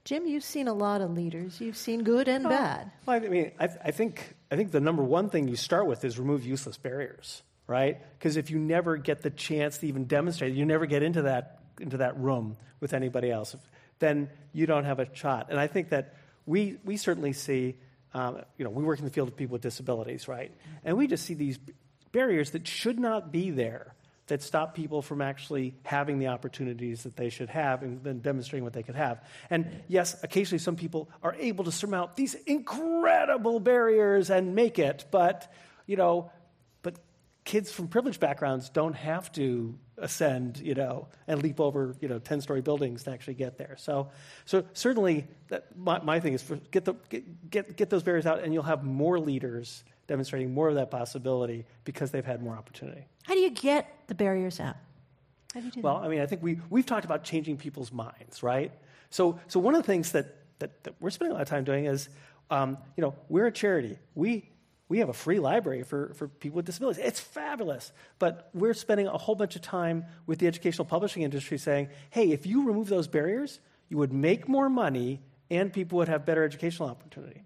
Jim, 0.05 0.29
you've 0.29 0.45
seen 0.45 0.69
a 0.69 0.73
lot 0.75 1.01
of 1.01 1.11
leaders. 1.11 1.61
You've 1.61 1.77
seen 1.77 2.05
good 2.05 2.29
and 2.29 2.45
bad. 2.45 2.93
Well, 3.05 3.17
I 3.17 3.29
mean, 3.29 3.51
I, 3.59 3.69
I, 3.87 3.91
think, 3.91 4.37
I 4.51 4.57
think 4.57 4.71
the 4.71 4.81
number 4.81 5.03
one 5.03 5.31
thing 5.31 5.49
you 5.49 5.57
start 5.57 5.87
with 5.87 6.05
is 6.05 6.19
remove 6.19 6.45
useless 6.45 6.77
barriers, 6.79 7.43
right? 7.67 7.99
Because 8.19 8.37
if 8.37 8.51
you 8.51 8.59
never 8.59 8.97
get 8.97 9.23
the 9.23 9.31
chance 9.31 9.79
to 9.79 9.87
even 9.87 10.05
demonstrate, 10.05 10.55
you 10.55 10.65
never 10.65 10.87
get 10.87 11.03
into 11.03 11.23
that, 11.23 11.61
into 11.81 11.99
that 11.99 12.19
room 12.19 12.57
with 12.81 12.95
anybody 12.95 13.31
else, 13.31 13.55
then 13.99 14.31
you 14.53 14.67
don't 14.67 14.85
have 14.85 15.01
a 15.01 15.15
shot. 15.15 15.49
And 15.51 15.61
I 15.61 15.67
think 15.67 15.91
that 15.91 16.15
we, 16.47 16.79
we 16.85 16.97
certainly 16.97 17.35
see, 17.35 17.77
um, 18.15 18.41
you 18.57 18.65
know, 18.65 18.71
we 18.71 18.83
work 18.83 18.99
in 18.99 19.05
the 19.05 19.11
field 19.11 19.29
of 19.29 19.37
people 19.37 19.55
with 19.55 19.63
disabilities, 19.63 20.29
right? 20.29 20.51
And 20.85 20.97
we 20.97 21.07
just 21.07 21.27
see 21.27 21.35
these 21.35 21.59
barriers 22.13 22.53
that 22.53 22.67
should 22.67 22.99
not 22.99 23.31
be 23.31 23.51
there 23.51 23.95
that 24.29 24.43
stop 24.43 24.75
people 24.75 25.03
from 25.03 25.21
actually 25.21 25.75
having 25.83 26.19
the 26.19 26.29
opportunities 26.29 27.03
that 27.03 27.17
they 27.17 27.29
should 27.29 27.49
have 27.49 27.83
and 27.83 28.03
then 28.03 28.21
demonstrating 28.21 28.65
what 28.65 28.73
they 28.73 28.83
could 28.83 28.95
have. 28.95 29.23
And 29.51 29.83
yes, 29.89 30.23
occasionally 30.23 30.59
some 30.59 30.77
people 30.77 31.11
are 31.23 31.35
able 31.39 31.65
to 31.65 31.73
surmount 31.73 32.17
these 32.17 32.35
incredible 32.47 33.61
barriers 33.61 34.31
and 34.31 34.55
make 34.55 34.79
it, 34.79 35.07
but 35.11 35.53
you 35.87 35.97
know, 35.97 36.31
but 36.83 36.97
kids 37.45 37.73
from 37.73 37.89
privileged 37.89 38.21
backgrounds 38.21 38.69
don't 38.69 38.95
have 38.95 39.33
to 39.33 39.79
ascend, 39.97 40.59
you 40.59 40.75
know, 40.75 41.09
and 41.27 41.43
leap 41.43 41.59
over, 41.61 41.97
you 42.01 42.09
know, 42.09 42.21
10-story 42.21 42.61
buildings 42.61 43.05
to 43.05 43.11
actually 43.11 43.35
get 43.35 43.59
there. 43.59 43.75
So, 43.79 44.11
so 44.45 44.65
certainly, 44.75 45.27
that, 45.49 45.77
my, 45.77 46.01
my 46.01 46.21
thing 46.21 46.35
is 46.35 46.43
for, 46.43 46.57
get, 46.57 46.85
the, 46.85 46.95
get, 47.09 47.51
get, 47.51 47.77
get 47.77 47.91
those 47.91 48.03
barriers 48.03 48.27
out, 48.27 48.45
and 48.45 48.55
you'll 48.55 48.63
have 48.63 48.85
more 48.85 49.19
leaders 49.19 49.83
demonstrating 50.09 50.53
more 50.53 50.69
of 50.69 50.75
that 50.75 50.91
possibility 50.91 51.65
because 51.85 52.11
they've 52.11 52.25
had 52.25 52.43
more 52.43 52.57
opportunity. 52.57 53.07
How 53.23 53.35
do 53.35 53.41
you 53.41 53.51
get 53.51 53.87
the 54.09 54.15
barriers 54.15 54.59
out? 54.59 54.77
How 55.55 55.61
do 55.61 55.67
you 55.67 55.73
do 55.73 55.81
Well, 55.81 55.99
I 55.99 56.09
mean, 56.09 56.21
I 56.21 56.27
think 56.27 56.43
we, 56.43 56.61
we've 56.71 56.87
talked 56.87 57.05
about 57.05 57.23
changing 57.23 57.59
people's 57.59 57.93
minds, 57.93 58.43
right? 58.43 58.73
So, 59.11 59.39
so 59.47 59.61
one 59.61 59.75
of 59.75 59.83
the 59.83 59.87
things 59.87 60.13
that, 60.13 60.35
that, 60.59 60.83
that 60.85 60.95
we're 60.99 61.11
spending 61.11 61.33
a 61.33 61.35
lot 61.35 61.43
of 61.43 61.49
time 61.49 61.65
doing 61.65 61.85
is, 61.85 62.09
um, 62.51 62.79
you 62.97 63.03
know, 63.03 63.15
we're 63.29 63.47
a 63.47 63.53
charity. 63.53 63.99
We, 64.15 64.49
we 64.89 64.99
have 65.01 65.11
a 65.11 65.15
free 65.15 65.39
library 65.39 65.83
for, 65.83 66.15
for 66.15 66.29
people 66.29 66.57
with 66.57 66.65
disabilities. 66.65 67.05
It's 67.05 67.21
fabulous. 67.21 67.93
But 68.19 68.49
we're 68.55 68.75
spending 68.75 69.07
a 69.07 69.19
whole 69.19 69.35
bunch 69.35 69.57
of 69.57 69.63
time 69.63 70.07
with 70.27 70.39
the 70.39 70.47
educational 70.47 70.87
publishing 70.87 71.23
industry 71.23 71.59
saying, 71.59 71.89
hey, 72.11 72.31
if 72.33 72.47
you 72.47 72.67
remove 72.67 72.89
those 72.89 73.07
barriers, 73.07 73.61
you 73.91 73.99
would 73.99 74.13
make 74.13 74.49
more 74.49 74.71
money 74.71 75.21
and 75.51 75.73
people 75.73 75.99
would 75.99 76.09
have 76.09 76.25
better 76.25 76.45
educational 76.45 76.89
opportunity. 76.89 77.43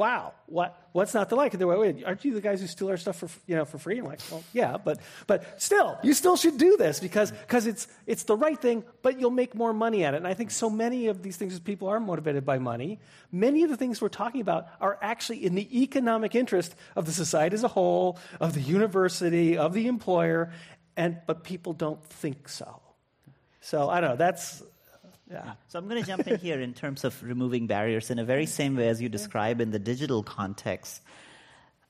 Wow, 0.00 0.32
what, 0.46 0.82
what's 0.92 1.12
not 1.12 1.28
to 1.28 1.34
like? 1.34 1.52
And 1.52 1.60
they're 1.60 1.68
like, 1.68 1.78
wait, 1.78 2.04
aren't 2.06 2.24
you 2.24 2.32
the 2.32 2.40
guys 2.40 2.62
who 2.62 2.66
steal 2.66 2.88
our 2.88 2.96
stuff 2.96 3.18
for, 3.18 3.28
you 3.46 3.54
know, 3.54 3.66
for 3.66 3.76
free? 3.76 3.98
I'm 3.98 4.06
like, 4.06 4.20
well, 4.30 4.42
yeah, 4.54 4.78
but, 4.82 4.98
but 5.26 5.60
still, 5.60 5.98
you 6.02 6.14
still 6.14 6.38
should 6.38 6.56
do 6.56 6.78
this 6.78 7.00
because 7.00 7.30
because 7.32 7.66
it's, 7.66 7.86
it's 8.06 8.22
the 8.22 8.34
right 8.34 8.58
thing, 8.58 8.82
but 9.02 9.20
you'll 9.20 9.30
make 9.30 9.54
more 9.54 9.74
money 9.74 10.02
at 10.02 10.14
it. 10.14 10.16
And 10.16 10.26
I 10.26 10.32
think 10.32 10.52
so 10.52 10.70
many 10.70 11.08
of 11.08 11.22
these 11.22 11.36
things, 11.36 11.52
as 11.52 11.60
people 11.60 11.88
are 11.88 12.00
motivated 12.00 12.46
by 12.46 12.58
money. 12.58 12.98
Many 13.30 13.62
of 13.62 13.68
the 13.68 13.76
things 13.76 14.00
we're 14.00 14.08
talking 14.08 14.40
about 14.40 14.68
are 14.80 14.98
actually 15.02 15.44
in 15.44 15.54
the 15.54 15.82
economic 15.82 16.34
interest 16.34 16.74
of 16.96 17.04
the 17.04 17.12
society 17.12 17.52
as 17.52 17.62
a 17.62 17.68
whole, 17.68 18.18
of 18.40 18.54
the 18.54 18.62
university, 18.62 19.58
of 19.58 19.74
the 19.74 19.86
employer, 19.86 20.50
and, 20.96 21.18
but 21.26 21.44
people 21.44 21.74
don't 21.74 22.02
think 22.02 22.48
so. 22.48 22.80
So 23.60 23.90
I 23.90 24.00
don't 24.00 24.10
know, 24.12 24.16
that's, 24.16 24.62
yeah. 25.30 25.52
So 25.68 25.78
I'm 25.78 25.88
going 25.88 26.02
to 26.02 26.06
jump 26.06 26.26
in 26.26 26.38
here 26.38 26.60
in 26.60 26.74
terms 26.74 27.04
of 27.04 27.22
removing 27.22 27.66
barriers 27.66 28.10
in 28.10 28.18
a 28.18 28.24
very 28.24 28.46
same 28.46 28.76
way 28.76 28.88
as 28.88 29.00
you 29.00 29.08
describe 29.08 29.60
in 29.60 29.70
the 29.70 29.78
digital 29.78 30.22
context. 30.22 31.00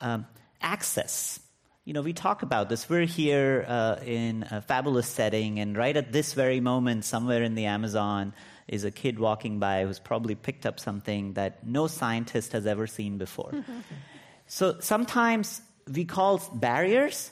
Um, 0.00 0.26
access. 0.60 1.40
You 1.84 1.94
know, 1.94 2.02
we 2.02 2.12
talk 2.12 2.42
about 2.42 2.68
this. 2.68 2.88
We're 2.88 3.06
here 3.06 3.64
uh, 3.66 3.96
in 4.04 4.46
a 4.50 4.60
fabulous 4.60 5.08
setting, 5.08 5.58
and 5.58 5.76
right 5.76 5.96
at 5.96 6.12
this 6.12 6.34
very 6.34 6.60
moment, 6.60 7.04
somewhere 7.04 7.42
in 7.42 7.54
the 7.54 7.64
Amazon, 7.64 8.34
is 8.68 8.84
a 8.84 8.90
kid 8.90 9.18
walking 9.18 9.58
by 9.58 9.84
who's 9.84 9.98
probably 9.98 10.34
picked 10.34 10.66
up 10.66 10.78
something 10.78 11.32
that 11.34 11.66
no 11.66 11.86
scientist 11.86 12.52
has 12.52 12.66
ever 12.66 12.86
seen 12.86 13.18
before. 13.18 13.52
so 14.46 14.76
sometimes 14.80 15.60
we 15.92 16.04
call 16.04 16.38
barriers, 16.54 17.30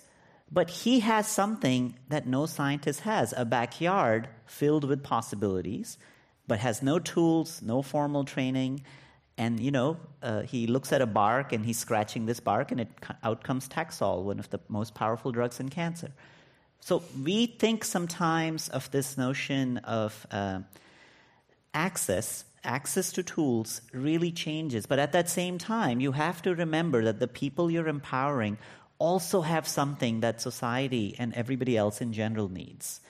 but 0.50 0.70
he 0.70 1.00
has 1.00 1.26
something 1.26 1.94
that 2.08 2.26
no 2.26 2.46
scientist 2.46 3.00
has 3.00 3.34
a 3.36 3.44
backyard 3.44 4.28
filled 4.46 4.84
with 4.84 5.02
possibilities, 5.02 5.98
but 6.46 6.58
has 6.58 6.82
no 6.82 6.98
tools, 6.98 7.60
no 7.62 7.82
formal 7.82 8.24
training. 8.24 8.82
And, 9.36 9.60
you 9.60 9.70
know, 9.70 9.98
uh, 10.22 10.42
he 10.42 10.66
looks 10.66 10.92
at 10.92 11.02
a 11.02 11.06
bark 11.06 11.52
and 11.52 11.64
he's 11.64 11.78
scratching 11.78 12.26
this 12.26 12.40
bark, 12.40 12.72
and 12.72 12.80
it, 12.80 12.88
out 13.22 13.44
comes 13.44 13.68
Taxol, 13.68 14.24
one 14.24 14.38
of 14.38 14.48
the 14.50 14.58
most 14.68 14.94
powerful 14.94 15.32
drugs 15.32 15.60
in 15.60 15.68
cancer. 15.68 16.10
So 16.80 17.02
we 17.22 17.46
think 17.46 17.84
sometimes 17.84 18.68
of 18.68 18.90
this 18.90 19.18
notion 19.18 19.78
of 19.78 20.26
uh, 20.30 20.60
access, 21.74 22.44
access 22.64 23.12
to 23.12 23.22
tools 23.22 23.82
really 23.92 24.32
changes. 24.32 24.86
But 24.86 24.98
at 24.98 25.12
that 25.12 25.28
same 25.28 25.58
time, 25.58 26.00
you 26.00 26.12
have 26.12 26.40
to 26.42 26.54
remember 26.54 27.04
that 27.04 27.20
the 27.20 27.28
people 27.28 27.70
you're 27.70 27.88
empowering 27.88 28.58
also 28.98 29.42
have 29.42 29.66
something 29.66 30.20
that 30.20 30.40
society 30.40 31.14
and 31.18 31.34
everybody 31.34 31.76
else 31.76 32.00
in 32.00 32.12
general 32.12 32.48
needs 32.48 33.00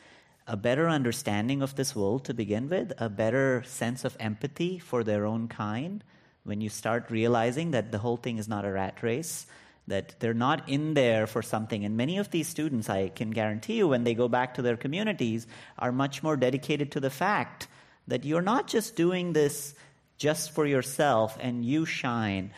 a 0.49 0.57
better 0.57 0.89
understanding 0.89 1.61
of 1.61 1.77
this 1.77 1.95
world 1.95 2.25
to 2.25 2.33
begin 2.33 2.71
with, 2.71 2.91
a 2.97 3.11
better 3.11 3.63
sense 3.67 4.03
of 4.03 4.17
empathy 4.19 4.79
for 4.79 5.05
their 5.05 5.27
own 5.27 5.47
kind. 5.47 6.03
When 6.45 6.63
you 6.63 6.71
start 6.71 7.11
realizing 7.11 7.73
that 7.73 7.93
the 7.93 7.99
whole 7.99 8.17
thing 8.17 8.39
is 8.39 8.49
not 8.49 8.65
a 8.65 8.73
rat 8.73 9.03
race, 9.03 9.47
that 9.89 10.19
they're 10.21 10.33
not 10.33 10.67
in 10.67 10.95
there 10.95 11.27
for 11.27 11.43
something. 11.43 11.85
And 11.85 11.99
many 11.99 12.17
of 12.17 12.31
these 12.31 12.49
students, 12.49 12.89
I 12.89 13.11
can 13.11 13.31
guarantee 13.31 13.77
you, 13.77 13.89
when 13.89 14.05
they 14.05 14.15
go 14.15 14.27
back 14.27 14.55
to 14.55 14.63
their 14.63 14.79
communities, 14.79 15.47
are 15.79 15.93
much 15.93 16.23
more 16.23 16.37
dedicated 16.37 16.93
to 16.93 17.01
the 17.01 17.11
fact 17.11 17.69
that 18.07 18.25
you're 18.25 18.41
not 18.41 18.69
just 18.69 18.97
doing 18.97 19.35
this 19.35 19.75
just 20.17 20.53
for 20.53 20.65
yourself 20.65 21.37
and 21.41 21.63
you 21.63 21.85
shine, 21.85 22.53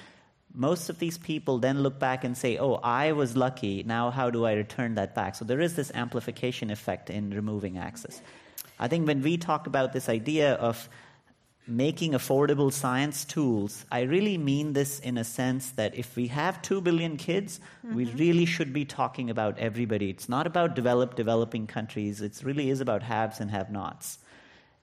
most 0.55 0.89
of 0.89 0.99
these 0.99 1.19
people 1.19 1.59
then 1.59 1.83
look 1.83 1.99
back 1.99 2.25
and 2.25 2.37
say, 2.37 2.59
Oh, 2.59 2.75
I 2.83 3.13
was 3.13 3.37
lucky. 3.37 3.83
Now, 3.83 4.11
how 4.11 4.31
do 4.31 4.45
I 4.47 4.53
return 4.55 4.95
that 4.97 5.15
back? 5.15 5.35
So, 5.35 5.45
there 5.45 5.61
is 5.61 5.77
this 5.77 5.91
amplification 5.95 6.71
effect 6.71 7.11
in 7.11 7.31
removing 7.31 7.79
access. 7.79 8.21
I 8.79 8.89
think 8.89 9.07
when 9.07 9.23
we 9.23 9.37
talk 9.37 9.67
about 9.67 9.93
this 9.93 10.09
idea 10.09 10.55
of 10.55 10.89
making 11.67 12.13
affordable 12.13 12.73
science 12.73 13.25
tools, 13.25 13.85
I 13.93 14.03
really 14.03 14.39
mean 14.39 14.73
this 14.73 14.99
in 14.99 15.19
a 15.19 15.25
sense 15.25 15.71
that 15.73 15.95
if 15.95 16.17
we 16.17 16.27
have 16.29 16.61
2 16.63 16.81
billion 16.81 17.17
kids, 17.17 17.61
mm-hmm. 17.87 17.95
we 17.95 18.07
really 18.07 18.47
should 18.47 18.73
be 18.73 18.85
talking 18.85 19.31
about 19.31 19.59
everybody. 19.59 20.11
It's 20.11 20.29
not 20.29 20.47
about 20.47 20.75
developed, 20.75 21.17
developing 21.17 21.67
countries, 21.67 22.21
it 22.21 22.41
really 22.43 22.71
is 22.71 22.81
about 22.81 23.03
haves 23.03 23.39
and 23.39 23.51
have 23.51 23.71
nots. 23.71 24.19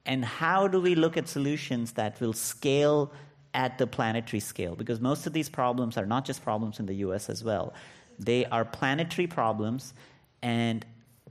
And 0.05 0.23
how 0.23 0.69
do 0.69 0.79
we 0.79 0.95
look 0.95 1.17
at 1.17 1.27
solutions 1.27 1.93
that 1.93 2.21
will 2.21 2.31
scale 2.31 3.11
at 3.57 3.79
the 3.79 3.87
planetary 3.87 4.39
scale 4.39 4.75
because 4.75 5.01
most 5.01 5.25
of 5.25 5.33
these 5.33 5.49
problems 5.49 5.97
are 5.97 6.05
not 6.05 6.23
just 6.23 6.43
problems 6.43 6.79
in 6.79 6.85
the 6.85 6.93
US 7.07 7.27
as 7.27 7.43
well. 7.43 7.73
They 8.19 8.45
are 8.45 8.63
planetary 8.63 9.27
problems, 9.27 9.93
and 10.41 10.85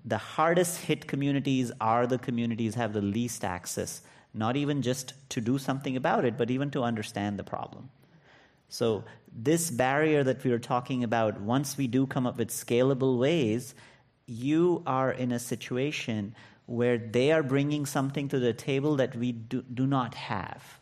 the 0.04 0.18
hardest 0.18 0.80
hit 0.80 1.06
communities 1.06 1.72
are 1.80 2.06
the 2.06 2.18
communities 2.18 2.74
have 2.74 2.92
the 2.92 3.00
least 3.00 3.44
access, 3.44 4.02
not 4.34 4.56
even 4.56 4.82
just 4.82 5.14
to 5.30 5.40
do 5.40 5.56
something 5.56 5.96
about 5.96 6.24
it, 6.24 6.36
but 6.36 6.50
even 6.50 6.70
to 6.72 6.82
understand 6.82 7.38
the 7.38 7.44
problem. 7.44 7.88
So, 8.68 9.04
this 9.32 9.70
barrier 9.70 10.24
that 10.24 10.42
we 10.42 10.50
were 10.50 10.58
talking 10.58 11.04
about, 11.04 11.40
once 11.40 11.76
we 11.76 11.86
do 11.86 12.06
come 12.06 12.26
up 12.26 12.38
with 12.38 12.48
scalable 12.48 13.18
ways, 13.18 13.74
you 14.26 14.82
are 14.86 15.12
in 15.12 15.30
a 15.30 15.38
situation 15.38 16.34
where 16.64 16.98
they 16.98 17.30
are 17.30 17.44
bringing 17.44 17.86
something 17.86 18.28
to 18.28 18.40
the 18.40 18.52
table 18.52 18.96
that 18.96 19.14
we 19.14 19.30
do, 19.30 19.62
do 19.62 19.86
not 19.86 20.14
have 20.14 20.80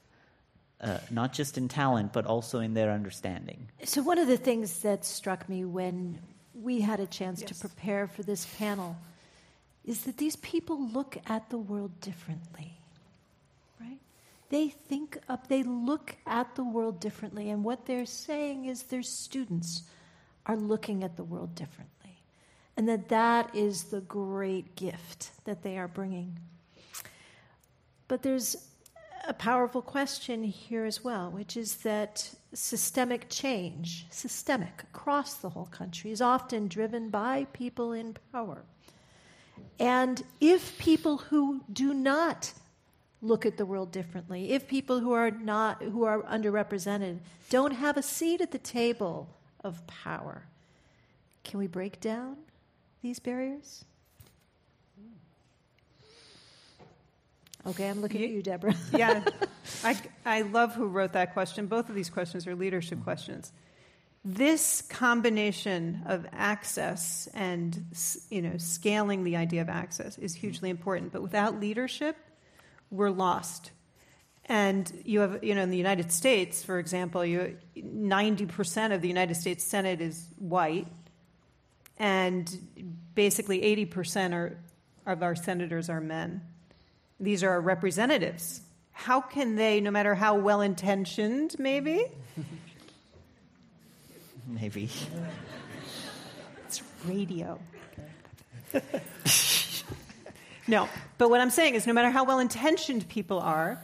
uh, 0.85 0.99
not 1.11 1.33
just 1.33 1.57
in 1.57 1.67
talent, 1.67 2.13
but 2.13 2.27
also 2.27 2.61
in 2.61 2.75
their 2.75 2.91
understanding. 2.91 3.69
So, 3.85 4.03
one 4.03 4.19
of 4.19 4.29
the 4.29 4.37
things 4.37 4.81
that 4.81 5.05
struck 5.05 5.49
me 5.49 5.65
when 5.65 6.19
we 6.55 6.83
had 6.83 7.01
a 7.01 7.07
chance 7.07 7.41
yes. 7.41 7.51
to 7.51 7.55
prepare 7.69 8.07
for 8.07 8.23
this 8.23 8.47
panel 8.59 8.97
is 9.85 10.05
that 10.05 10.19
these 10.19 10.37
people 10.37 10.89
look 10.89 11.17
at 11.27 11.49
the 11.49 11.59
world 11.59 12.01
differently, 12.01 12.75
right? 13.81 13.99
They 14.51 14.69
think 14.69 15.19
up, 15.29 15.49
they 15.49 15.63
look 15.63 16.17
at 16.27 16.55
the 16.55 16.65
world 16.65 17.01
differently, 17.01 17.49
and 17.49 17.65
what 17.65 17.87
they're 17.87 18.07
saying 18.07 18.67
is 18.67 18.85
their 18.85 19.03
students 19.03 19.85
are 20.47 20.57
looking 20.57 21.03
at 21.03 21.17
the 21.17 21.25
world 21.25 21.55
differently, 21.55 22.19
and 22.77 22.87
that 22.89 23.09
that 23.09 23.55
is 23.55 23.85
the 23.85 24.03
great 24.03 24.77
gift 24.77 25.31
that 25.45 25.63
they 25.63 25.79
are 25.79 25.89
bringing. 25.89 26.39
But 28.07 28.23
there's 28.23 28.57
a 29.27 29.35
powerful 29.35 29.83
question 29.83 30.43
here 30.43 30.85
as 30.85 31.03
well, 31.03 31.31
which 31.31 31.57
is 31.57 31.77
that 31.77 32.31
systemic 32.53 33.29
change, 33.29 34.07
systemic 34.11 34.83
across 34.83 35.35
the 35.35 35.51
whole 35.51 35.67
country, 35.67 36.11
is 36.11 36.21
often 36.21 36.69
driven 36.69 37.11
by 37.11 37.47
people 37.53 37.93
in 37.93 38.17
power. 38.33 38.63
And 39.79 40.23
if 40.41 40.79
people 40.79 41.19
who 41.19 41.63
do 41.73 41.95
not 41.95 42.53
look 43.23 43.47
at 43.47 43.57
the 43.57 43.67
world 43.67 43.91
differently, 43.91 44.53
if 44.53 44.69
people 44.69 45.01
who 45.01 45.13
are 45.13 45.31
not 45.31 45.83
who 45.83 46.05
are 46.05 46.23
underrepresented 46.23 47.19
don't 47.51 47.73
have 47.73 47.97
a 47.97 48.03
seat 48.03 48.41
at 48.41 48.53
the 48.53 48.59
table 48.59 49.29
of 49.63 49.87
power, 49.87 50.47
can 51.43 51.59
we 51.59 51.67
break 51.67 52.01
down 52.01 52.37
these 53.03 53.19
barriers? 53.19 53.85
Okay, 57.67 57.89
I'm 57.89 58.03
looking 58.03 58.21
you, 58.21 58.27
at 58.27 58.33
you, 58.33 58.43
Deborah. 58.43 58.77
yeah, 58.93 59.25
I, 59.85 59.99
I 60.27 60.43
love 60.43 60.75
who 60.75 60.87
wrote 60.87 61.15
that 61.15 61.33
question. 61.33 61.67
Both 61.67 61.89
of 61.89 61.95
these 61.95 62.11
questions 62.11 62.47
are 62.47 62.55
leadership 62.55 63.03
questions. 63.03 63.53
This 64.25 64.83
combination 64.83 66.03
of 66.07 66.27
access 66.33 67.29
and 67.35 67.85
you 68.31 68.43
know 68.43 68.57
scaling 68.57 69.25
the 69.25 69.37
idea 69.37 69.63
of 69.63 69.69
access 69.69 70.19
is 70.19 70.35
hugely 70.35 70.71
important. 70.71 71.13
But 71.13 71.23
without 71.23 71.61
leadership, 71.61 72.17
we're 72.91 73.11
lost. 73.11 73.71
And 74.47 74.91
you 75.05 75.21
have, 75.21 75.43
you 75.43 75.55
know, 75.55 75.63
in 75.63 75.71
the 75.71 75.79
United 75.79 76.13
States, 76.13 76.63
for 76.63 76.79
example, 76.79 77.25
you 77.25 77.57
90% 77.77 78.95
of 78.95 79.01
the 79.01 79.09
United 79.09 79.37
States 79.37 79.65
Senate 79.65 80.03
is 80.03 80.29
white, 80.39 80.87
and 81.99 82.95
basically 83.15 83.63
80% 83.63 84.35
are, 84.35 84.59
of 85.07 85.23
our 85.23 85.35
senators 85.35 85.89
are 85.89 86.01
men. 86.03 86.43
These 87.21 87.43
are 87.43 87.51
our 87.51 87.61
representatives. 87.61 88.63
How 88.93 89.21
can 89.21 89.57
they, 89.57 89.81
no 89.81 89.91
matter 89.91 90.15
how 90.15 90.37
well 90.37 90.61
intentioned, 90.61 91.57
maybe? 91.59 92.07
maybe. 94.47 94.89
It's 96.67 96.83
radio. 97.07 97.59
no, 100.67 100.89
but 101.19 101.31
what 101.31 101.41
I'm 101.41 101.51
saying 101.51 101.75
is 101.75 101.87
no 101.87 101.93
matter 101.93 102.11
how 102.11 102.25
well 102.25 102.39
intentioned 102.39 103.09
people 103.09 103.39
are, 103.39 103.81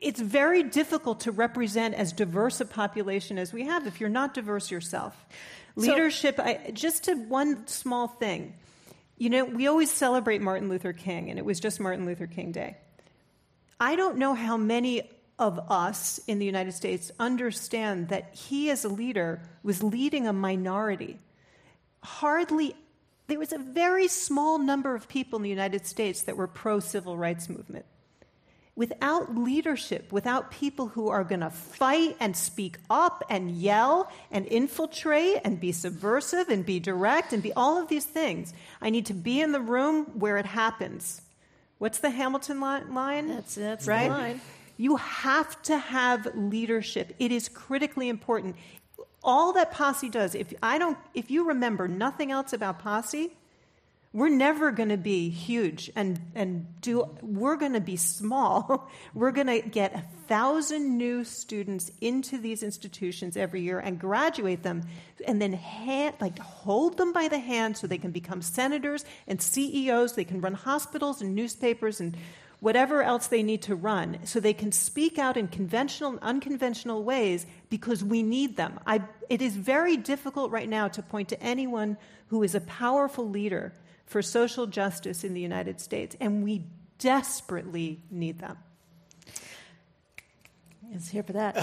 it's 0.00 0.20
very 0.20 0.64
difficult 0.64 1.20
to 1.20 1.32
represent 1.32 1.94
as 1.94 2.12
diverse 2.12 2.60
a 2.60 2.64
population 2.64 3.38
as 3.38 3.52
we 3.52 3.64
have 3.64 3.86
if 3.86 4.00
you're 4.00 4.10
not 4.10 4.34
diverse 4.34 4.70
yourself. 4.70 5.26
Leadership, 5.76 6.36
so, 6.36 6.42
I, 6.42 6.70
just 6.72 7.04
to 7.04 7.14
one 7.14 7.66
small 7.66 8.08
thing. 8.08 8.54
You 9.22 9.30
know, 9.30 9.44
we 9.44 9.68
always 9.68 9.88
celebrate 9.88 10.42
Martin 10.42 10.68
Luther 10.68 10.92
King, 10.92 11.30
and 11.30 11.38
it 11.38 11.44
was 11.44 11.60
just 11.60 11.78
Martin 11.78 12.06
Luther 12.06 12.26
King 12.26 12.50
Day. 12.50 12.76
I 13.78 13.94
don't 13.94 14.16
know 14.16 14.34
how 14.34 14.56
many 14.56 15.08
of 15.38 15.60
us 15.70 16.18
in 16.26 16.40
the 16.40 16.44
United 16.44 16.72
States 16.72 17.12
understand 17.20 18.08
that 18.08 18.34
he, 18.34 18.68
as 18.68 18.84
a 18.84 18.88
leader, 18.88 19.40
was 19.62 19.80
leading 19.80 20.26
a 20.26 20.32
minority. 20.32 21.20
Hardly, 22.02 22.74
there 23.28 23.38
was 23.38 23.52
a 23.52 23.58
very 23.58 24.08
small 24.08 24.58
number 24.58 24.92
of 24.96 25.06
people 25.06 25.36
in 25.36 25.44
the 25.44 25.50
United 25.50 25.86
States 25.86 26.24
that 26.24 26.36
were 26.36 26.48
pro 26.48 26.80
civil 26.80 27.16
rights 27.16 27.48
movement. 27.48 27.86
Without 28.74 29.36
leadership, 29.36 30.10
without 30.12 30.50
people 30.50 30.88
who 30.88 31.08
are 31.08 31.24
going 31.24 31.40
to 31.40 31.50
fight 31.50 32.16
and 32.20 32.34
speak 32.34 32.78
up 32.88 33.22
and 33.28 33.50
yell 33.50 34.10
and 34.30 34.46
infiltrate 34.46 35.40
and 35.44 35.60
be 35.60 35.72
subversive 35.72 36.48
and 36.48 36.64
be 36.64 36.80
direct 36.80 37.32
and 37.32 37.42
be 37.42 37.52
all 37.52 37.80
of 37.80 37.88
these 37.88 38.06
things, 38.06 38.54
I 38.80 38.90
need 38.90 39.06
to 39.06 39.14
be 39.14 39.40
in 39.40 39.52
the 39.52 39.60
room 39.60 40.06
where 40.18 40.38
it 40.38 40.46
happens. 40.46 41.20
What's 41.78 41.98
the 41.98 42.10
Hamilton 42.10 42.60
line? 42.60 43.28
That's, 43.28 43.54
that's 43.56 43.86
right? 43.86 44.08
the 44.08 44.14
line. 44.14 44.40
You 44.78 44.96
have 44.96 45.60
to 45.62 45.76
have 45.76 46.28
leadership. 46.34 47.14
It 47.18 47.30
is 47.30 47.48
critically 47.48 48.08
important. 48.08 48.56
All 49.22 49.52
that 49.52 49.70
Posse 49.70 50.08
does, 50.08 50.34
if 50.34 50.52
I 50.62 50.78
don't 50.78 50.98
if 51.14 51.30
you 51.30 51.46
remember 51.46 51.86
nothing 51.86 52.32
else 52.32 52.52
about 52.52 52.78
Posse, 52.80 53.32
we're 54.14 54.28
never 54.28 54.70
going 54.72 54.90
to 54.90 54.98
be 54.98 55.30
huge 55.30 55.90
and, 55.96 56.20
and 56.34 56.66
do, 56.82 57.08
we're 57.22 57.56
going 57.56 57.72
to 57.72 57.80
be 57.80 57.96
small. 57.96 58.90
we're 59.14 59.30
going 59.30 59.46
to 59.46 59.62
get 59.62 59.94
a 59.94 60.04
thousand 60.28 60.98
new 60.98 61.24
students 61.24 61.90
into 62.02 62.36
these 62.36 62.62
institutions 62.62 63.38
every 63.38 63.62
year 63.62 63.78
and 63.78 63.98
graduate 63.98 64.62
them 64.62 64.82
and 65.26 65.40
then 65.40 65.54
hand, 65.54 66.14
like 66.20 66.38
hold 66.38 66.98
them 66.98 67.14
by 67.14 67.28
the 67.28 67.38
hand 67.38 67.76
so 67.76 67.86
they 67.86 67.96
can 67.96 68.10
become 68.10 68.42
senators 68.42 69.04
and 69.26 69.40
CEOs. 69.40 70.14
They 70.14 70.24
can 70.24 70.42
run 70.42 70.54
hospitals 70.54 71.22
and 71.22 71.34
newspapers 71.34 71.98
and 71.98 72.14
whatever 72.60 73.02
else 73.02 73.28
they 73.28 73.42
need 73.42 73.62
to 73.62 73.74
run 73.74 74.18
so 74.24 74.38
they 74.38 74.52
can 74.52 74.70
speak 74.70 75.18
out 75.18 75.38
in 75.38 75.48
conventional 75.48 76.10
and 76.10 76.20
unconventional 76.20 77.02
ways 77.02 77.46
because 77.70 78.04
we 78.04 78.22
need 78.22 78.56
them. 78.56 78.78
I, 78.86 79.00
it 79.30 79.40
is 79.40 79.56
very 79.56 79.96
difficult 79.96 80.50
right 80.50 80.68
now 80.68 80.88
to 80.88 81.02
point 81.02 81.30
to 81.30 81.42
anyone 81.42 81.96
who 82.28 82.42
is 82.42 82.54
a 82.54 82.60
powerful 82.60 83.28
leader 83.28 83.72
for 84.06 84.22
social 84.22 84.66
justice 84.66 85.24
in 85.24 85.34
the 85.34 85.40
United 85.40 85.80
States, 85.80 86.16
and 86.20 86.44
we 86.44 86.64
desperately 86.98 88.02
need 88.10 88.38
them. 88.38 88.58
Is 90.94 91.08
here 91.08 91.22
for 91.22 91.32
that. 91.32 91.56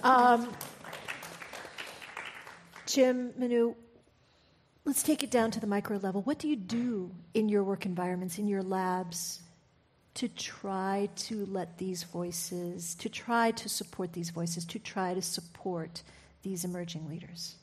um, 0.04 0.52
Jim, 2.86 3.32
Manu, 3.38 3.74
let's 4.84 5.02
take 5.02 5.22
it 5.22 5.30
down 5.30 5.50
to 5.52 5.60
the 5.60 5.66
micro 5.66 5.98
level. 5.98 6.22
What 6.22 6.38
do 6.38 6.48
you 6.48 6.56
do 6.56 7.12
in 7.34 7.48
your 7.48 7.62
work 7.62 7.86
environments, 7.86 8.38
in 8.38 8.48
your 8.48 8.62
labs, 8.62 9.42
to 10.14 10.28
try 10.28 11.08
to 11.16 11.46
let 11.46 11.78
these 11.78 12.02
voices, 12.04 12.94
to 12.96 13.08
try 13.08 13.50
to 13.52 13.68
support 13.68 14.12
these 14.12 14.30
voices, 14.30 14.64
to 14.64 14.78
try 14.78 15.14
to 15.14 15.22
support 15.22 16.02
these 16.42 16.64
emerging 16.64 17.08
leaders? 17.08 17.56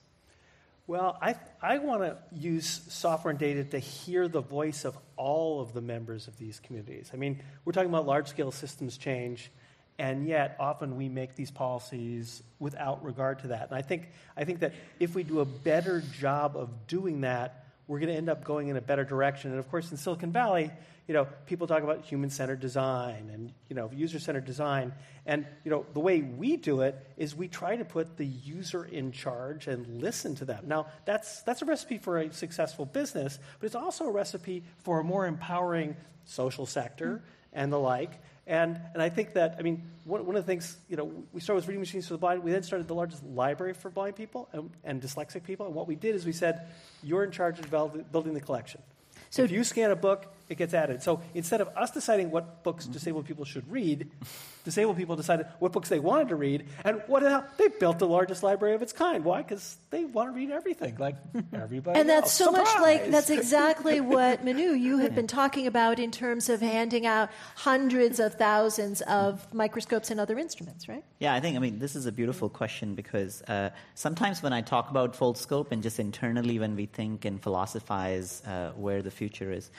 Well, 0.85 1.17
I, 1.21 1.35
I 1.61 1.77
want 1.77 2.01
to 2.01 2.17
use 2.33 2.81
software 2.89 3.29
and 3.29 3.39
data 3.39 3.63
to 3.63 3.79
hear 3.79 4.27
the 4.27 4.41
voice 4.41 4.83
of 4.83 4.97
all 5.15 5.61
of 5.61 5.73
the 5.73 5.79
members 5.79 6.27
of 6.27 6.37
these 6.37 6.59
communities. 6.59 7.09
I 7.13 7.15
mean, 7.15 7.41
we're 7.63 7.71
talking 7.71 7.89
about 7.89 8.05
large 8.05 8.27
scale 8.27 8.51
systems 8.51 8.97
change, 8.97 9.49
and 9.97 10.27
yet 10.27 10.57
often 10.59 10.97
we 10.97 11.07
make 11.07 11.35
these 11.35 11.51
policies 11.51 12.43
without 12.59 13.01
regard 13.01 13.39
to 13.39 13.47
that. 13.49 13.69
And 13.69 13.77
I 13.77 13.81
think, 13.81 14.09
I 14.35 14.43
think 14.43 14.59
that 14.59 14.73
if 14.99 15.15
we 15.15 15.23
do 15.23 15.39
a 15.39 15.45
better 15.45 16.03
job 16.19 16.57
of 16.57 16.69
doing 16.87 17.21
that, 17.21 17.65
we're 17.87 17.99
going 17.99 18.11
to 18.11 18.17
end 18.17 18.29
up 18.29 18.43
going 18.43 18.67
in 18.67 18.75
a 18.75 18.81
better 18.81 19.05
direction. 19.05 19.51
And 19.51 19.59
of 19.59 19.69
course, 19.71 19.89
in 19.89 19.95
Silicon 19.95 20.33
Valley, 20.33 20.69
you 21.07 21.13
know, 21.13 21.27
people 21.45 21.67
talk 21.67 21.83
about 21.83 22.05
human-centered 22.05 22.59
design 22.59 23.29
and 23.33 23.51
you 23.69 23.75
know, 23.75 23.89
user-centered 23.93 24.45
design, 24.45 24.93
and 25.25 25.45
you 25.63 25.71
know, 25.71 25.85
the 25.93 25.99
way 25.99 26.21
we 26.21 26.57
do 26.57 26.81
it 26.81 26.95
is 27.17 27.35
we 27.35 27.47
try 27.47 27.75
to 27.75 27.85
put 27.85 28.17
the 28.17 28.25
user 28.25 28.85
in 28.85 29.11
charge 29.11 29.67
and 29.67 30.01
listen 30.01 30.35
to 30.35 30.45
them. 30.45 30.65
Now, 30.67 30.87
that's 31.05 31.41
that's 31.43 31.61
a 31.61 31.65
recipe 31.65 31.97
for 31.97 32.19
a 32.19 32.33
successful 32.33 32.85
business, 32.85 33.39
but 33.59 33.65
it's 33.65 33.75
also 33.75 34.05
a 34.05 34.11
recipe 34.11 34.63
for 34.83 34.99
a 34.99 35.03
more 35.03 35.25
empowering 35.27 35.95
social 36.25 36.65
sector 36.65 37.21
and 37.51 37.71
the 37.71 37.79
like. 37.79 38.11
And, 38.45 38.77
and 38.93 39.01
I 39.01 39.07
think 39.07 39.33
that, 39.33 39.55
I 39.57 39.61
mean, 39.61 39.83
one, 40.03 40.25
one 40.25 40.35
of 40.35 40.45
the 40.45 40.51
things, 40.51 40.75
you 40.89 40.97
know, 40.97 41.09
we 41.31 41.39
started 41.39 41.61
with 41.61 41.67
reading 41.69 41.79
machines 41.79 42.07
for 42.07 42.13
the 42.13 42.17
blind. 42.17 42.43
We 42.43 42.51
then 42.51 42.63
started 42.63 42.89
the 42.89 42.93
largest 42.93 43.23
library 43.23 43.73
for 43.73 43.89
blind 43.89 44.17
people 44.17 44.49
and, 44.51 44.69
and 44.83 45.01
dyslexic 45.01 45.43
people. 45.43 45.65
And 45.65 45.73
what 45.73 45.87
we 45.87 45.95
did 45.95 46.13
is 46.13 46.25
we 46.25 46.33
said, 46.33 46.67
you're 47.01 47.23
in 47.23 47.31
charge 47.31 47.59
of 47.59 47.69
building 48.11 48.33
the 48.33 48.41
collection. 48.41 48.81
So 49.29 49.43
if 49.43 49.51
you 49.51 49.63
scan 49.63 49.91
a 49.91 49.95
book, 49.95 50.33
it 50.49 50.57
gets 50.57 50.73
added. 50.73 51.01
So 51.01 51.21
instead 51.33 51.61
of 51.61 51.69
us 51.75 51.91
deciding 51.91 52.31
what 52.31 52.63
books 52.63 52.85
disabled 52.85 53.25
people 53.25 53.45
should 53.45 53.69
read, 53.71 54.09
disabled 54.63 54.97
people 54.97 55.15
decided 55.15 55.47
what 55.59 55.71
books 55.71 55.89
they 55.89 55.99
wanted 55.99 56.29
to 56.29 56.35
read, 56.35 56.65
and 56.83 57.01
what 57.07 57.23
the 57.23 57.29
hell? 57.29 57.45
They 57.57 57.67
built 57.67 57.99
the 57.99 58.07
largest 58.07 58.43
library 58.43 58.75
of 58.75 58.81
its 58.81 58.93
kind. 58.93 59.23
Why? 59.23 59.41
Because 59.41 59.77
they 59.89 60.05
want 60.05 60.29
to 60.29 60.35
read 60.35 60.51
everything, 60.51 60.97
like 60.97 61.15
everybody. 61.53 61.99
and 61.99 62.09
that's 62.09 62.25
else. 62.25 62.33
so 62.33 62.45
Surprise! 62.45 62.65
much 62.65 62.81
like 62.81 63.11
that's 63.11 63.29
exactly 63.29 64.01
what 64.15 64.43
Manu 64.43 64.71
you 64.73 64.99
have 64.99 65.15
been 65.15 65.27
talking 65.27 65.67
about 65.67 65.99
in 65.99 66.11
terms 66.11 66.49
of 66.49 66.61
handing 66.61 67.05
out 67.05 67.29
hundreds 67.55 68.19
of 68.19 68.35
thousands 68.35 69.01
of 69.01 69.51
microscopes 69.53 70.11
and 70.11 70.19
other 70.19 70.37
instruments, 70.37 70.87
right? 70.87 71.03
Yeah, 71.19 71.33
I 71.33 71.39
think 71.39 71.55
I 71.55 71.59
mean 71.59 71.79
this 71.79 71.95
is 71.95 72.05
a 72.05 72.11
beautiful 72.11 72.49
question 72.49 72.95
because 72.95 73.41
uh, 73.43 73.69
sometimes 73.95 74.43
when 74.43 74.53
I 74.53 74.61
talk 74.61 74.89
about 74.89 75.13
Foldscope 75.13 75.71
and 75.71 75.81
just 75.81 75.99
internally 75.99 76.59
when 76.59 76.75
we 76.75 76.85
think 76.85 77.25
and 77.25 77.41
philosophize 77.41 78.41
uh, 78.45 78.71
where 78.75 79.01
the 79.01 79.11
future 79.11 79.51
is. 79.51 79.71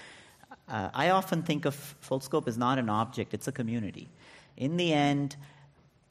Uh, 0.69 0.89
I 0.95 1.11
often 1.11 1.43
think 1.43 1.65
of 1.65 1.95
Foldscope 2.03 2.49
as 2.49 2.57
not 2.57 2.79
an 2.79 2.89
object, 2.89 3.35
it's 3.35 3.49
a 3.49 3.53
community. 3.53 4.09
In 4.57 4.77
the 4.77 4.93
end, 4.93 5.37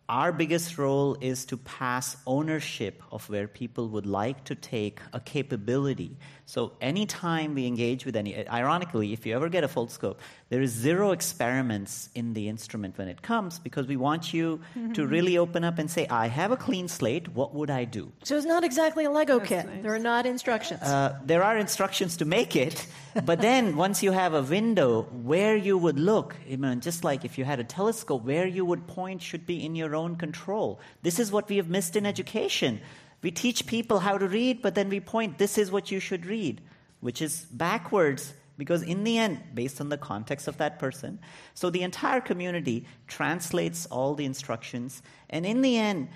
our 0.10 0.34
biggest 0.34 0.78
role 0.78 1.18
is 1.22 1.46
to 1.46 1.58
pass 1.58 2.18
ownership 2.28 3.02
of 3.12 3.28
where 3.30 3.48
people 3.48 3.88
would 3.90 4.06
like 4.06 4.44
to 4.44 4.54
take 4.54 5.00
a 5.14 5.20
capability. 5.20 6.18
So 6.46 6.74
anytime 6.82 7.56
we 7.56 7.66
engage 7.66 8.06
with 8.06 8.16
any, 8.18 8.48
ironically, 8.48 9.14
if 9.14 9.26
you 9.26 9.34
ever 9.34 9.48
get 9.48 9.64
a 9.64 9.68
Foldscope, 9.68 10.18
there 10.54 10.62
is 10.62 10.70
zero 10.70 11.14
experiments 11.14 12.10
in 12.14 12.36
the 12.36 12.48
instrument 12.48 12.96
when 13.00 13.08
it 13.08 13.24
comes 13.24 13.58
because 13.58 13.88
we 13.88 13.98
want 13.98 14.36
you 14.36 14.62
to 14.94 15.08
really 15.08 15.36
open 15.36 15.64
up 15.64 15.80
and 15.80 15.90
say, 15.90 16.06
I 16.06 16.28
have 16.28 16.52
a 16.52 16.56
clean 16.56 16.88
slate, 16.88 17.28
what 17.30 17.56
would 17.56 17.72
I 17.72 17.86
do? 17.86 18.12
So 18.22 18.38
it's 18.38 18.46
not 18.46 18.64
exactly 18.64 19.06
a 19.06 19.10
Lego 19.10 19.40
That's 19.40 19.50
kit. 19.50 19.66
nice. 19.66 19.82
There 19.82 19.96
are 19.96 20.06
not 20.14 20.28
instructions. 20.28 20.84
Uh, 20.84 21.18
there 21.26 21.42
are 21.42 21.58
instructions 21.58 22.18
to 22.18 22.26
make 22.26 22.56
it, 22.56 22.86
but 23.26 23.42
then 23.42 23.76
once 23.86 24.04
you 24.04 24.12
have 24.12 24.36
a 24.36 24.44
window 24.44 25.08
where 25.24 25.56
you 25.56 25.76
would 25.76 25.98
look, 25.98 26.36
I 26.48 26.56
mean, 26.58 26.82
just 26.82 27.04
like 27.04 27.26
if 27.26 27.40
you 27.40 27.46
had 27.46 27.60
a 27.60 27.64
telescope, 27.64 28.24
where 28.24 28.46
you 28.46 28.64
would 28.64 28.86
point 28.86 29.24
should 29.24 29.48
be 29.48 29.66
in 29.66 29.74
your 29.76 29.96
own 29.96 30.18
control. 30.18 30.80
This 31.02 31.18
is 31.18 31.32
what 31.32 31.50
we 31.50 31.58
have 31.58 31.68
missed 31.68 31.96
in 31.96 32.06
education. 32.06 32.80
We 33.24 33.32
teach 33.32 33.66
people 33.66 33.98
how 34.02 34.20
to 34.20 34.28
read, 34.28 34.62
but 34.62 34.76
then 34.76 34.90
we 34.90 35.00
point, 35.00 35.40
this 35.40 35.58
is 35.58 35.72
what 35.72 35.90
you 35.90 36.00
should 36.00 36.28
read, 36.28 36.62
which 37.00 37.24
is 37.24 37.48
backwards 37.50 38.36
because 38.58 38.84
in 38.84 39.04
the 39.04 39.18
end, 39.18 39.42
based 39.54 39.82
on 39.82 39.90
the 39.90 39.98
context 39.98 40.48
of 40.48 40.58
that 40.58 40.80
person, 40.80 41.20
so 41.54 41.70
the 41.70 41.82
entire 41.82 42.22
community 42.22 42.86
translates 43.08 43.86
all 43.88 44.16
the 44.16 44.26
instructions, 44.26 45.02
and 45.30 45.46
in 45.46 45.62
the 45.62 45.78
end, 45.78 46.10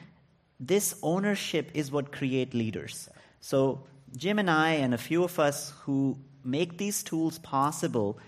this 0.60 0.96
ownership 1.04 1.72
is 1.74 1.92
what 1.92 2.12
create 2.12 2.54
leaders. 2.54 3.10
So 3.40 3.84
Jim 4.16 4.40
and 4.40 4.50
I 4.50 4.72
and 4.72 4.94
a 4.94 4.98
few 4.98 5.24
of 5.24 5.40
us 5.40 5.74
who 5.84 6.18
make 6.44 6.78
these 6.78 7.04
tools 7.04 7.38
possible, 7.40 8.20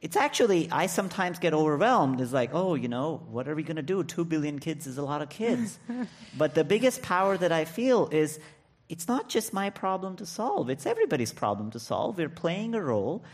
it's 0.00 0.16
actually 0.16 0.68
I 0.70 0.86
sometimes 0.86 1.38
get 1.38 1.52
overwhelmed. 1.52 2.20
It's 2.20 2.32
like, 2.32 2.50
oh, 2.52 2.74
you 2.74 2.88
know, 2.88 3.22
what 3.28 3.48
are 3.48 3.54
we 3.54 3.62
going 3.62 3.76
to 3.76 3.82
do? 3.82 4.04
Two 4.04 4.24
billion 4.24 4.58
kids 4.58 4.86
is 4.86 4.98
a 4.98 5.02
lot 5.02 5.22
of 5.22 5.28
kids. 5.28 5.78
but 6.38 6.54
the 6.54 6.64
biggest 6.64 7.02
power 7.02 7.36
that 7.36 7.52
I 7.52 7.64
feel 7.64 8.08
is 8.08 8.38
it's 8.88 9.08
not 9.08 9.28
just 9.28 9.52
my 9.52 9.70
problem 9.70 10.16
to 10.16 10.26
solve. 10.26 10.70
It's 10.70 10.86
everybody's 10.86 11.32
problem 11.32 11.70
to 11.72 11.80
solve. 11.80 12.18
We're 12.18 12.28
playing 12.28 12.74
a 12.74 12.80
role, 12.80 13.24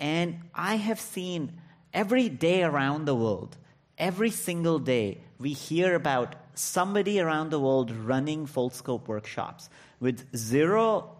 and 0.00 0.40
I 0.54 0.76
have 0.76 0.98
seen 0.98 1.52
every 1.92 2.28
day 2.28 2.62
around 2.62 3.04
the 3.04 3.14
world, 3.14 3.56
every 3.98 4.30
single 4.30 4.78
day, 4.78 5.20
we 5.38 5.52
hear 5.52 5.94
about 5.94 6.34
somebody 6.54 7.20
around 7.20 7.50
the 7.50 7.60
world 7.60 7.90
running 7.90 8.46
Foldscope 8.46 9.06
workshops 9.06 9.70
with 10.00 10.34
zero 10.34 11.16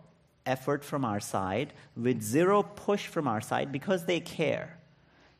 effort 0.46 0.84
from 0.84 1.04
our 1.04 1.20
side, 1.20 1.72
with 1.96 2.22
zero 2.22 2.62
push 2.62 3.06
from 3.06 3.28
our 3.28 3.40
side 3.40 3.70
because 3.70 4.06
they 4.06 4.20
care. 4.20 4.78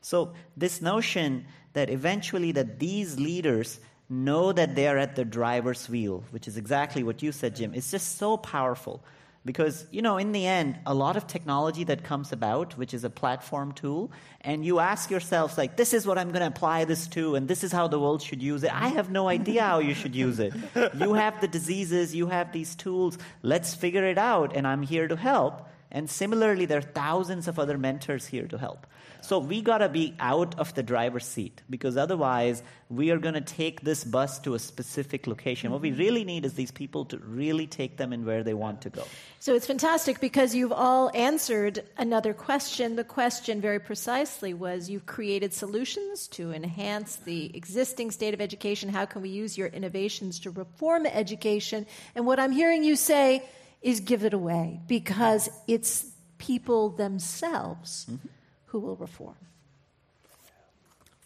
So 0.01 0.33
this 0.55 0.81
notion 0.81 1.45
that 1.73 1.89
eventually 1.89 2.51
that 2.53 2.79
these 2.79 3.19
leaders 3.19 3.79
know 4.09 4.51
that 4.51 4.75
they 4.75 4.87
are 4.87 4.97
at 4.97 5.15
the 5.15 5.25
driver's 5.25 5.87
wheel, 5.89 6.23
which 6.31 6.47
is 6.47 6.57
exactly 6.57 7.03
what 7.03 7.23
you 7.23 7.31
said, 7.31 7.55
Jim, 7.55 7.73
is 7.73 7.89
just 7.89 8.17
so 8.17 8.37
powerful. 8.37 9.03
Because, 9.43 9.87
you 9.89 10.03
know, 10.03 10.17
in 10.17 10.33
the 10.33 10.45
end, 10.45 10.77
a 10.85 10.93
lot 10.93 11.17
of 11.17 11.25
technology 11.25 11.83
that 11.85 12.03
comes 12.03 12.31
about, 12.31 12.77
which 12.77 12.93
is 12.93 13.03
a 13.03 13.09
platform 13.09 13.71
tool, 13.71 14.11
and 14.41 14.63
you 14.63 14.77
ask 14.77 15.09
yourselves, 15.09 15.57
like, 15.57 15.77
this 15.77 15.95
is 15.95 16.05
what 16.05 16.19
I'm 16.19 16.29
going 16.29 16.41
to 16.41 16.47
apply 16.47 16.85
this 16.85 17.07
to, 17.07 17.33
and 17.33 17.47
this 17.47 17.63
is 17.63 17.71
how 17.71 17.87
the 17.87 17.99
world 17.99 18.21
should 18.21 18.43
use 18.43 18.63
it. 18.63 18.71
I 18.71 18.89
have 18.89 19.09
no 19.09 19.27
idea 19.27 19.63
how 19.63 19.79
you 19.79 19.95
should 19.95 20.15
use 20.15 20.37
it. 20.39 20.53
You 20.93 21.15
have 21.15 21.41
the 21.41 21.47
diseases, 21.47 22.13
you 22.13 22.27
have 22.27 22.51
these 22.51 22.75
tools, 22.75 23.17
let's 23.41 23.73
figure 23.73 24.05
it 24.05 24.19
out, 24.19 24.55
and 24.55 24.67
I'm 24.67 24.83
here 24.83 25.07
to 25.07 25.15
help. 25.15 25.67
And 25.91 26.09
similarly, 26.09 26.65
there 26.65 26.79
are 26.79 26.81
thousands 26.81 27.47
of 27.47 27.59
other 27.59 27.77
mentors 27.77 28.25
here 28.25 28.47
to 28.47 28.57
help. 28.57 28.87
So 29.21 29.37
we 29.37 29.61
got 29.61 29.79
to 29.79 29.89
be 29.89 30.15
out 30.19 30.57
of 30.57 30.73
the 30.73 30.81
driver's 30.81 31.25
seat 31.25 31.61
because 31.69 31.95
otherwise 31.95 32.63
we 32.89 33.11
are 33.11 33.19
going 33.19 33.35
to 33.35 33.41
take 33.41 33.81
this 33.81 34.03
bus 34.03 34.39
to 34.39 34.55
a 34.55 34.59
specific 34.59 35.27
location. 35.27 35.67
Mm-hmm. 35.67 35.73
What 35.73 35.81
we 35.81 35.91
really 35.91 36.23
need 36.23 36.43
is 36.43 36.55
these 36.55 36.71
people 36.71 37.05
to 37.05 37.17
really 37.19 37.67
take 37.67 37.97
them 37.97 38.13
in 38.13 38.25
where 38.25 38.43
they 38.43 38.55
want 38.55 38.81
to 38.81 38.89
go. 38.89 39.03
So 39.39 39.53
it's 39.53 39.67
fantastic 39.67 40.19
because 40.19 40.55
you've 40.55 40.71
all 40.71 41.11
answered 41.13 41.83
another 41.97 42.33
question. 42.33 42.95
The 42.95 43.03
question 43.03 43.61
very 43.61 43.79
precisely 43.79 44.55
was 44.55 44.89
you've 44.89 45.05
created 45.05 45.53
solutions 45.53 46.27
to 46.29 46.51
enhance 46.51 47.17
the 47.17 47.55
existing 47.55 48.11
state 48.11 48.33
of 48.33 48.41
education. 48.41 48.89
How 48.89 49.05
can 49.05 49.21
we 49.21 49.29
use 49.29 49.55
your 49.55 49.67
innovations 49.67 50.39
to 50.39 50.49
reform 50.49 51.05
education? 51.05 51.85
And 52.15 52.25
what 52.25 52.39
I'm 52.39 52.51
hearing 52.51 52.83
you 52.83 52.95
say 52.95 53.43
is 53.81 53.99
give 53.99 54.23
it 54.23 54.33
away 54.33 54.79
because 54.87 55.49
it's 55.67 56.05
people 56.37 56.89
themselves. 56.89 58.05
Mm-hmm 58.09 58.27
who 58.71 58.79
will 58.79 58.95
reform. 58.95 59.35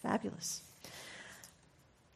Fabulous. 0.01 0.61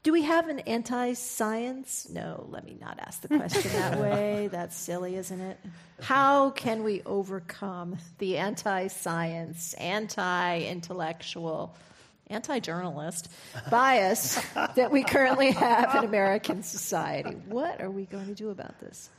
Do 0.01 0.11
we 0.11 0.23
have 0.23 0.47
an 0.47 0.59
anti 0.59 1.13
science? 1.13 2.07
No, 2.09 2.47
let 2.49 2.65
me 2.65 2.77
not 2.79 2.99
ask 2.99 3.21
the 3.21 3.27
question 3.27 3.71
that 3.73 3.99
way. 4.01 4.49
That's 4.51 4.75
silly, 4.75 5.15
isn't 5.17 5.39
it? 5.39 5.59
How 6.01 6.49
can 6.49 6.83
we 6.83 7.03
overcome 7.05 7.97
the 8.17 8.37
anti 8.37 8.87
science, 8.87 9.73
anti 9.75 10.61
intellectual, 10.61 11.75
anti 12.27 12.59
journalist 12.59 13.29
bias 13.69 14.41
that 14.75 14.91
we 14.91 15.03
currently 15.03 15.51
have 15.51 15.95
in 15.95 16.05
American 16.05 16.63
society? 16.63 17.35
What 17.47 17.81
are 17.81 17.91
we 17.91 18.05
going 18.05 18.27
to 18.27 18.35
do 18.35 18.49
about 18.49 18.79
this? 18.79 19.09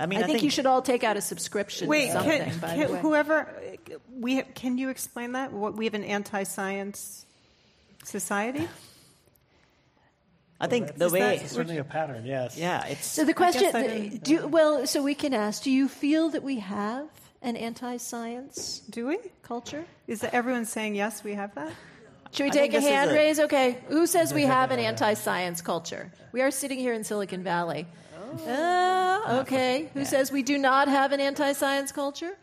I 0.00 0.06
mean, 0.06 0.20
I, 0.20 0.22
I 0.22 0.26
think, 0.26 0.36
think, 0.36 0.44
you 0.44 0.50
should 0.50 0.66
all 0.66 0.80
take 0.80 1.02
out 1.02 1.16
a 1.16 1.20
subscription. 1.20 1.88
Wait, 1.88 2.12
can, 2.12 2.60
can 2.60 2.94
whoever 2.96 3.52
we 4.16 4.42
can 4.42 4.78
you 4.78 4.90
explain 4.90 5.32
that? 5.32 5.52
What 5.52 5.76
we 5.76 5.86
have 5.86 5.94
an 5.94 6.04
anti-science 6.04 7.26
society? 8.04 8.68
I 10.60 10.68
think 10.68 10.92
well, 10.96 11.08
the 11.08 11.14
way 11.14 11.36
it's 11.36 11.52
certainly 11.52 11.78
a 11.78 11.84
pattern. 11.84 12.24
Yes. 12.24 12.56
Yeah. 12.56 12.86
It's, 12.86 13.06
so 13.06 13.24
the 13.24 13.34
question, 13.34 14.18
do 14.22 14.32
you, 14.32 14.46
well, 14.46 14.86
so 14.86 15.02
we 15.02 15.14
can 15.14 15.34
ask: 15.34 15.64
Do 15.64 15.70
you 15.70 15.88
feel 15.88 16.30
that 16.30 16.44
we 16.44 16.60
have 16.60 17.08
an 17.42 17.56
anti-science? 17.56 18.80
Do 18.90 19.08
we 19.08 19.18
culture? 19.42 19.84
Is 20.06 20.20
that 20.20 20.32
everyone 20.32 20.64
saying 20.64 20.94
yes? 20.94 21.24
We 21.24 21.34
have 21.34 21.54
that. 21.56 21.72
Should 22.30 22.44
we 22.44 22.50
take 22.50 22.74
a 22.74 22.80
hand 22.80 23.10
a... 23.10 23.14
raise? 23.14 23.40
Okay. 23.40 23.78
Who 23.88 24.06
says 24.06 24.32
we 24.32 24.42
have 24.42 24.70
an 24.70 24.78
anti-science 24.90 25.60
culture? 25.62 26.12
We 26.30 26.42
are 26.42 26.50
sitting 26.50 26.78
here 26.78 26.92
in 26.92 27.02
Silicon 27.02 27.42
Valley. 27.42 27.86
Uh, 28.46 29.40
okay. 29.42 29.90
Who 29.94 30.04
says 30.04 30.30
we 30.32 30.42
do 30.42 30.58
not 30.58 30.88
have 30.88 31.12
an 31.12 31.20
anti 31.20 31.52
science 31.52 31.92
culture? 31.92 32.36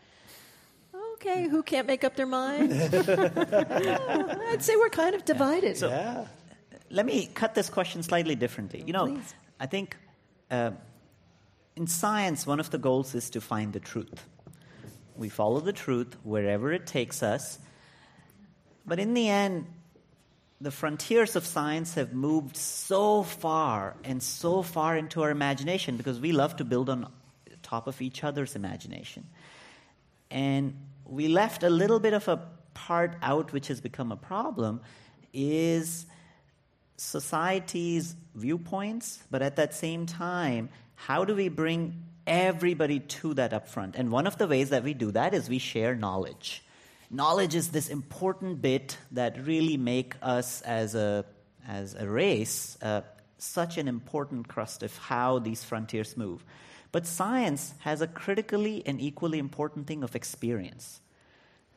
Okay. 1.14 1.48
Who 1.48 1.62
can't 1.62 1.86
make 1.86 2.04
up 2.04 2.16
their 2.16 2.26
mind? 2.26 2.72
I'd 2.72 4.58
say 4.60 4.76
we're 4.76 4.90
kind 4.90 5.14
of 5.14 5.24
divided. 5.24 5.76
So, 5.76 5.88
yeah. 5.88 6.26
Let 6.90 7.06
me 7.06 7.28
cut 7.34 7.54
this 7.54 7.68
question 7.68 8.02
slightly 8.02 8.34
differently. 8.34 8.82
You 8.86 8.92
know, 8.92 9.06
Please. 9.06 9.34
I 9.58 9.66
think 9.66 9.96
uh, 10.50 10.70
in 11.74 11.86
science, 11.86 12.46
one 12.46 12.60
of 12.60 12.70
the 12.70 12.78
goals 12.78 13.14
is 13.14 13.30
to 13.30 13.40
find 13.40 13.72
the 13.72 13.80
truth. 13.80 14.28
We 15.16 15.28
follow 15.28 15.60
the 15.60 15.72
truth 15.72 16.16
wherever 16.22 16.72
it 16.72 16.86
takes 16.86 17.22
us. 17.22 17.58
But 18.84 18.98
in 19.00 19.14
the 19.14 19.28
end, 19.28 19.66
the 20.60 20.70
frontiers 20.70 21.36
of 21.36 21.46
science 21.46 21.94
have 21.94 22.12
moved 22.14 22.56
so 22.56 23.22
far 23.22 23.96
and 24.04 24.22
so 24.22 24.62
far 24.62 24.96
into 24.96 25.22
our 25.22 25.30
imagination 25.30 25.96
because 25.96 26.18
we 26.18 26.32
love 26.32 26.56
to 26.56 26.64
build 26.64 26.88
on 26.88 27.10
top 27.62 27.86
of 27.86 28.00
each 28.00 28.24
other's 28.24 28.56
imagination. 28.56 29.26
And 30.30 30.74
we 31.04 31.28
left 31.28 31.62
a 31.62 31.70
little 31.70 32.00
bit 32.00 32.14
of 32.14 32.26
a 32.28 32.40
part 32.74 33.16
out 33.22 33.52
which 33.52 33.68
has 33.68 33.80
become 33.80 34.12
a 34.12 34.16
problem 34.16 34.80
is 35.32 36.06
society's 36.96 38.16
viewpoints, 38.34 39.22
but 39.30 39.42
at 39.42 39.56
that 39.56 39.74
same 39.74 40.06
time, 40.06 40.70
how 40.94 41.24
do 41.24 41.34
we 41.34 41.48
bring 41.48 42.02
everybody 42.26 43.00
to 43.00 43.34
that 43.34 43.52
upfront? 43.52 43.96
And 43.96 44.10
one 44.10 44.26
of 44.26 44.38
the 44.38 44.46
ways 44.46 44.70
that 44.70 44.82
we 44.82 44.94
do 44.94 45.10
that 45.12 45.34
is 45.34 45.48
we 45.48 45.58
share 45.58 45.94
knowledge 45.94 46.62
knowledge 47.10 47.54
is 47.54 47.68
this 47.68 47.88
important 47.88 48.60
bit 48.60 48.98
that 49.12 49.44
really 49.46 49.76
make 49.76 50.14
us 50.22 50.62
as 50.62 50.94
a, 50.94 51.24
as 51.66 51.94
a 51.94 52.08
race 52.08 52.76
uh, 52.82 53.02
such 53.38 53.78
an 53.78 53.88
important 53.88 54.48
crust 54.48 54.82
of 54.82 54.96
how 54.96 55.38
these 55.38 55.62
frontiers 55.62 56.16
move. 56.16 56.44
But 56.92 57.06
science 57.06 57.74
has 57.80 58.00
a 58.00 58.06
critically 58.06 58.82
and 58.86 59.00
equally 59.00 59.38
important 59.38 59.86
thing 59.86 60.02
of 60.02 60.16
experience. 60.16 61.00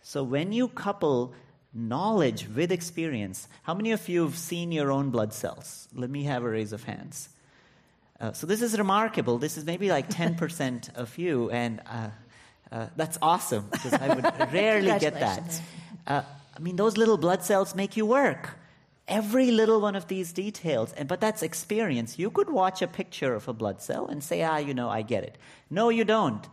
So 0.01 0.23
when 0.23 0.53
you 0.53 0.67
couple 0.69 1.33
knowledge 1.73 2.47
with 2.47 2.71
experience, 2.71 3.47
how 3.63 3.73
many 3.73 3.91
of 3.91 4.07
you 4.07 4.23
have 4.23 4.37
seen 4.37 4.71
your 4.71 4.91
own 4.91 5.09
blood 5.09 5.33
cells? 5.33 5.87
Let 5.93 6.09
me 6.09 6.23
have 6.23 6.43
a 6.43 6.49
raise 6.49 6.71
of 6.71 6.83
hands. 6.83 7.29
Uh, 8.19 8.33
so 8.33 8.47
this 8.47 8.61
is 8.61 8.77
remarkable. 8.77 9.37
This 9.37 9.57
is 9.57 9.65
maybe 9.65 9.89
like 9.89 10.09
10% 10.09 10.95
of 10.95 11.17
you, 11.17 11.49
and 11.51 11.81
uh, 11.85 12.09
uh, 12.71 12.87
that's 12.95 13.17
awesome 13.21 13.67
because 13.71 13.93
I 13.93 14.13
would 14.13 14.23
rarely 14.53 14.97
get 14.99 15.19
that. 15.19 15.61
Uh, 16.05 16.21
I 16.55 16.59
mean, 16.59 16.75
those 16.75 16.97
little 16.97 17.17
blood 17.17 17.43
cells 17.43 17.73
make 17.73 17.97
you 17.97 18.05
work. 18.05 18.57
Every 19.07 19.49
little 19.49 19.81
one 19.81 19.95
of 19.95 20.07
these 20.07 20.31
details, 20.31 20.93
and 20.93 21.07
but 21.07 21.19
that's 21.19 21.41
experience. 21.41 22.19
You 22.19 22.29
could 22.29 22.49
watch 22.49 22.83
a 22.83 22.87
picture 22.87 23.33
of 23.33 23.47
a 23.47 23.53
blood 23.53 23.81
cell 23.81 24.05
and 24.05 24.23
say, 24.23 24.43
ah, 24.43 24.57
you 24.57 24.75
know, 24.75 24.87
I 24.87 25.01
get 25.01 25.23
it. 25.23 25.37
No, 25.69 25.89
you 25.89 26.03
don't. 26.03 26.47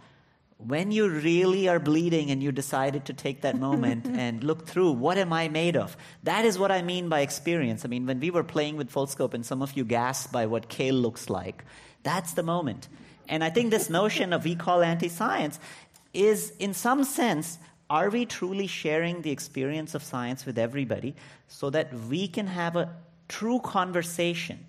When 0.57 0.91
you 0.91 1.07
really 1.07 1.69
are 1.69 1.79
bleeding 1.79 2.31
and 2.31 2.43
you 2.43 2.51
decided 2.51 3.05
to 3.07 3.13
take 3.13 3.43
that 3.43 3.59
moment 3.59 4.07
and 4.11 4.43
look 4.43 4.67
through, 4.67 4.93
what 4.93 5.19
am 5.19 5.35
I 5.35 5.49
made 5.49 5.77
of? 5.77 5.99
That 6.23 6.47
is 6.47 6.59
what 6.59 6.73
I 6.73 6.81
mean 6.81 7.11
by 7.11 7.21
experience. 7.21 7.85
I 7.85 7.89
mean, 7.89 8.07
when 8.07 8.21
we 8.21 8.31
were 8.31 8.45
playing 8.45 8.79
with 8.79 8.91
Foldscope 8.91 9.35
and 9.35 9.45
some 9.45 9.61
of 9.61 9.77
you 9.77 9.85
gasped 9.85 10.33
by 10.33 10.47
what 10.47 10.71
kale 10.71 10.95
looks 10.95 11.29
like, 11.29 11.63
that's 12.05 12.33
the 12.33 12.43
moment. 12.43 12.89
And 13.29 13.43
I 13.45 13.51
think 13.51 13.71
this 13.71 13.91
notion 13.91 14.33
of 14.33 14.45
we 14.45 14.55
call 14.55 14.83
anti 14.83 15.09
science 15.09 15.59
is, 16.17 16.53
in 16.59 16.75
some 16.75 17.05
sense, 17.05 17.59
are 17.89 18.11
we 18.11 18.27
truly 18.27 18.67
sharing 18.67 19.23
the 19.23 19.31
experience 19.31 19.95
of 19.95 20.03
science 20.03 20.45
with 20.45 20.59
everybody 20.59 21.15
so 21.47 21.71
that 21.71 21.95
we 22.09 22.27
can 22.27 22.47
have 22.47 22.75
a 22.75 22.97
true 23.29 23.61
conversation? 23.61 24.65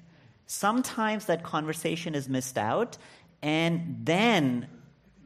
Sometimes 0.45 1.25
that 1.25 1.43
conversation 1.43 2.13
is 2.13 2.29
missed 2.29 2.57
out, 2.57 2.97
and 3.41 4.01
then 4.03 4.67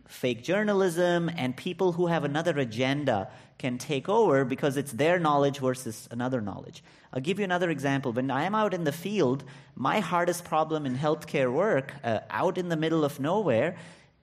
fake 0.07 0.43
journalism 0.43 1.29
and 1.37 1.55
people 1.55 1.93
who 1.93 2.07
have 2.07 2.23
another 2.23 2.57
agenda 2.59 3.29
can 3.57 3.77
take 3.77 4.09
over 4.09 4.43
because 4.43 4.75
it's 4.75 4.91
their 4.91 5.19
knowledge 5.19 5.59
versus 5.59 6.07
another 6.11 6.41
knowledge. 6.41 6.83
I'll 7.13 7.21
give 7.21 7.39
you 7.39 7.45
another 7.45 7.69
example. 7.69 8.11
When 8.11 8.31
I 8.31 8.43
am 8.43 8.55
out 8.55 8.73
in 8.73 8.83
the 8.83 8.91
field, 8.91 9.43
my 9.75 9.99
hardest 9.99 10.43
problem 10.43 10.85
in 10.85 10.97
healthcare 10.97 11.51
work, 11.51 11.93
uh, 12.03 12.19
out 12.29 12.57
in 12.57 12.69
the 12.69 12.75
middle 12.75 13.05
of 13.05 13.19
nowhere, 13.19 13.75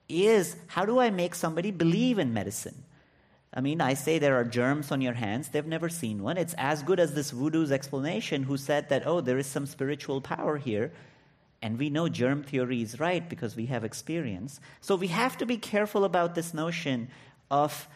is 0.09 0.57
how 0.69 0.85
do 0.85 0.99
I 0.99 1.11
make 1.11 1.35
somebody 1.35 1.71
believe 1.71 2.19
in 2.19 2.33
medicine? 2.33 2.85
I 3.53 3.61
mean, 3.61 3.81
I 3.81 3.95
say 3.95 4.19
there 4.19 4.37
are 4.37 4.45
germs 4.45 4.93
on 4.93 5.01
your 5.01 5.15
hands. 5.15 5.49
They've 5.49 5.67
never 5.67 5.89
seen 5.89 6.23
one. 6.23 6.37
It's 6.37 6.55
as 6.59 6.83
good 6.83 7.01
as 7.01 7.15
this 7.15 7.31
voodoo's 7.31 7.73
explanation 7.73 8.43
who 8.43 8.57
said 8.57 8.89
that, 8.91 9.07
oh, 9.07 9.21
there 9.21 9.39
is 9.39 9.47
some 9.47 9.67
spiritual 9.67 10.21
power 10.21 10.59
here. 10.59 10.93
And 11.61 11.79
we 11.79 11.91
know 11.91 12.09
germ 12.09 12.43
theory 12.43 12.83
is 12.83 13.01
right 13.01 13.27
because 13.29 13.57
we 13.57 13.67
have 13.67 13.85
experience. 13.85 14.61
So 14.81 14.97
we 14.97 15.09
have 15.09 15.37
to 15.39 15.47
be 15.47 15.57
careful 15.57 16.05
about 16.05 16.35
this 16.35 16.55
notion 16.55 17.09
of 17.51 17.89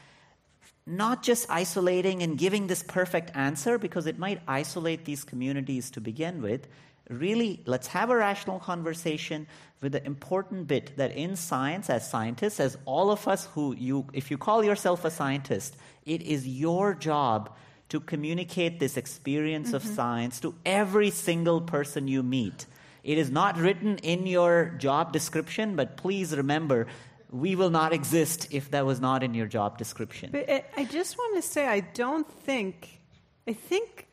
not 0.86 1.22
just 1.22 1.48
isolating 1.48 2.22
and 2.22 2.36
giving 2.36 2.66
this 2.66 2.82
perfect 2.82 3.30
answer 3.36 3.78
because 3.78 4.06
it 4.06 4.18
might 4.18 4.40
isolate 4.48 5.04
these 5.04 5.22
communities 5.22 5.90
to 5.92 6.00
begin 6.00 6.42
with, 6.42 6.66
really 7.08 7.62
let's 7.66 7.88
have 7.88 8.10
a 8.10 8.16
rational 8.16 8.58
conversation 8.58 9.46
with 9.82 9.92
the 9.92 10.06
important 10.06 10.66
bit 10.66 10.96
that 10.96 11.12
in 11.12 11.36
science 11.36 11.90
as 11.90 12.08
scientists 12.08 12.60
as 12.60 12.78
all 12.84 13.10
of 13.10 13.26
us 13.28 13.46
who 13.54 13.74
you 13.76 14.06
if 14.12 14.30
you 14.30 14.38
call 14.38 14.64
yourself 14.64 15.04
a 15.04 15.10
scientist 15.10 15.76
it 16.06 16.22
is 16.22 16.46
your 16.46 16.94
job 16.94 17.54
to 17.88 18.00
communicate 18.00 18.78
this 18.80 18.96
experience 18.96 19.68
mm-hmm. 19.68 19.76
of 19.76 19.84
science 19.84 20.40
to 20.40 20.54
every 20.64 21.10
single 21.10 21.60
person 21.60 22.08
you 22.08 22.22
meet 22.22 22.66
it 23.04 23.18
is 23.18 23.30
not 23.30 23.58
written 23.58 23.98
in 23.98 24.26
your 24.26 24.74
job 24.78 25.12
description 25.12 25.76
but 25.76 25.96
please 25.96 26.34
remember 26.36 26.86
we 27.30 27.56
will 27.56 27.70
not 27.70 27.92
exist 27.92 28.48
if 28.50 28.70
that 28.70 28.86
was 28.86 29.00
not 29.00 29.22
in 29.22 29.34
your 29.34 29.46
job 29.46 29.76
description 29.76 30.30
but 30.30 30.48
i 30.76 30.84
just 30.84 31.18
want 31.18 31.36
to 31.36 31.42
say 31.42 31.66
i 31.66 31.80
don't 31.80 32.30
think 32.44 33.00
i 33.48 33.52
think 33.52 34.06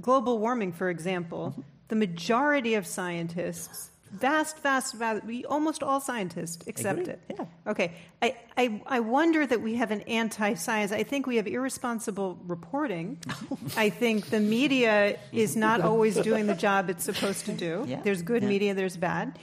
global 0.00 0.38
warming, 0.38 0.72
for 0.72 0.88
example, 0.88 1.50
mm-hmm. 1.50 1.60
The 1.90 1.96
majority 1.96 2.74
of 2.74 2.86
scientists 2.86 3.90
vast, 4.12 4.58
vast, 4.58 4.94
vast. 4.94 5.24
We 5.24 5.44
almost 5.44 5.82
all 5.82 6.00
scientists 6.00 6.66
accept 6.66 7.06
it. 7.08 7.20
Yeah. 7.30 7.44
Okay. 7.66 7.92
I, 8.20 8.36
I, 8.56 8.82
I 8.86 9.00
wonder 9.00 9.46
that 9.46 9.60
we 9.60 9.76
have 9.76 9.90
an 9.90 10.00
anti-science. 10.02 10.90
I 10.92 11.02
think 11.04 11.26
we 11.26 11.36
have 11.36 11.46
irresponsible 11.46 12.38
reporting. 12.46 13.18
I 13.76 13.90
think 13.90 14.26
the 14.30 14.40
media 14.40 15.18
is 15.32 15.56
not 15.56 15.80
always 15.80 16.16
doing 16.16 16.46
the 16.46 16.54
job 16.56 16.90
it's 16.90 17.04
supposed 17.04 17.46
to 17.46 17.52
do. 17.52 17.84
Yeah. 17.90 18.00
There's 18.02 18.22
good 18.22 18.42
Yeah. 18.42 18.48
media, 18.48 18.74
there's 18.74 18.96
bad. 18.96 19.38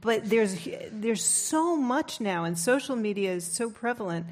But 0.00 0.28
there's 0.28 0.68
there's 0.92 1.24
so 1.24 1.76
much 1.76 2.20
now, 2.20 2.44
and 2.44 2.58
social 2.58 2.96
media 2.96 3.32
is 3.32 3.44
so 3.44 3.70
prevalent. 3.70 4.26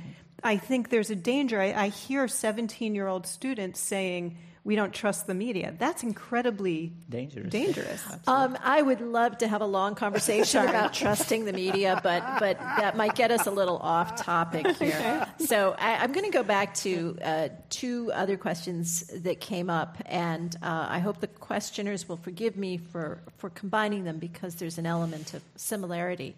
I 0.45 0.57
think 0.57 0.89
there's 0.91 1.11
a 1.11 1.17
danger. 1.17 1.61
I, 1.61 1.73
I 1.73 1.89
hear 1.89 2.29
17 2.29 2.95
year 2.95 3.09
old 3.09 3.27
students 3.27 3.81
saying, 3.81 4.37
we 4.63 4.77
don't 4.77 4.93
trust 4.93 5.27
the 5.27 5.35
media. 5.35 5.75
That's 5.79 6.03
incredibly 6.03 6.93
Dangerous. 7.09 7.51
dangerous. 7.51 8.05
Um, 8.27 8.57
I 8.63 8.83
would 8.83 9.01
love 9.01 9.39
to 9.39 9.49
have 9.49 9.61
a 9.63 9.67
long 9.67 9.95
conversation 9.95 10.65
about 10.69 10.93
trusting 10.93 11.45
the 11.47 11.53
media, 11.53 12.01
but 12.03 12.23
but 12.39 12.59
that 12.59 12.97
might 12.97 13.15
get 13.15 13.31
us 13.31 13.47
a 13.47 13.51
little 13.51 13.79
off 13.79 14.17
topic 14.17 14.67
here. 14.79 15.27
So 15.39 15.75
I, 15.79 15.97
I'm 15.97 16.13
going 16.13 16.27
to 16.27 16.33
go 16.33 16.43
back 16.43 16.75
to 16.77 17.19
uh, 17.25 17.49
two 17.71 18.13
other 18.13 18.37
questions 18.37 19.07
that 19.23 19.41
came 19.41 19.71
up, 19.71 19.97
and 20.07 20.55
uh, 20.63 20.87
I 20.89 20.99
hope 20.99 21.21
the 21.21 21.27
questioners 21.27 22.09
will 22.09 22.19
forgive 22.19 22.57
me 22.57 22.77
for 22.77 23.21
for 23.39 23.51
combining 23.51 24.05
them 24.05 24.19
because 24.19 24.57
there's 24.57 24.79
an 24.79 24.87
element 24.87 25.33
of 25.35 25.43
similarity. 25.57 26.37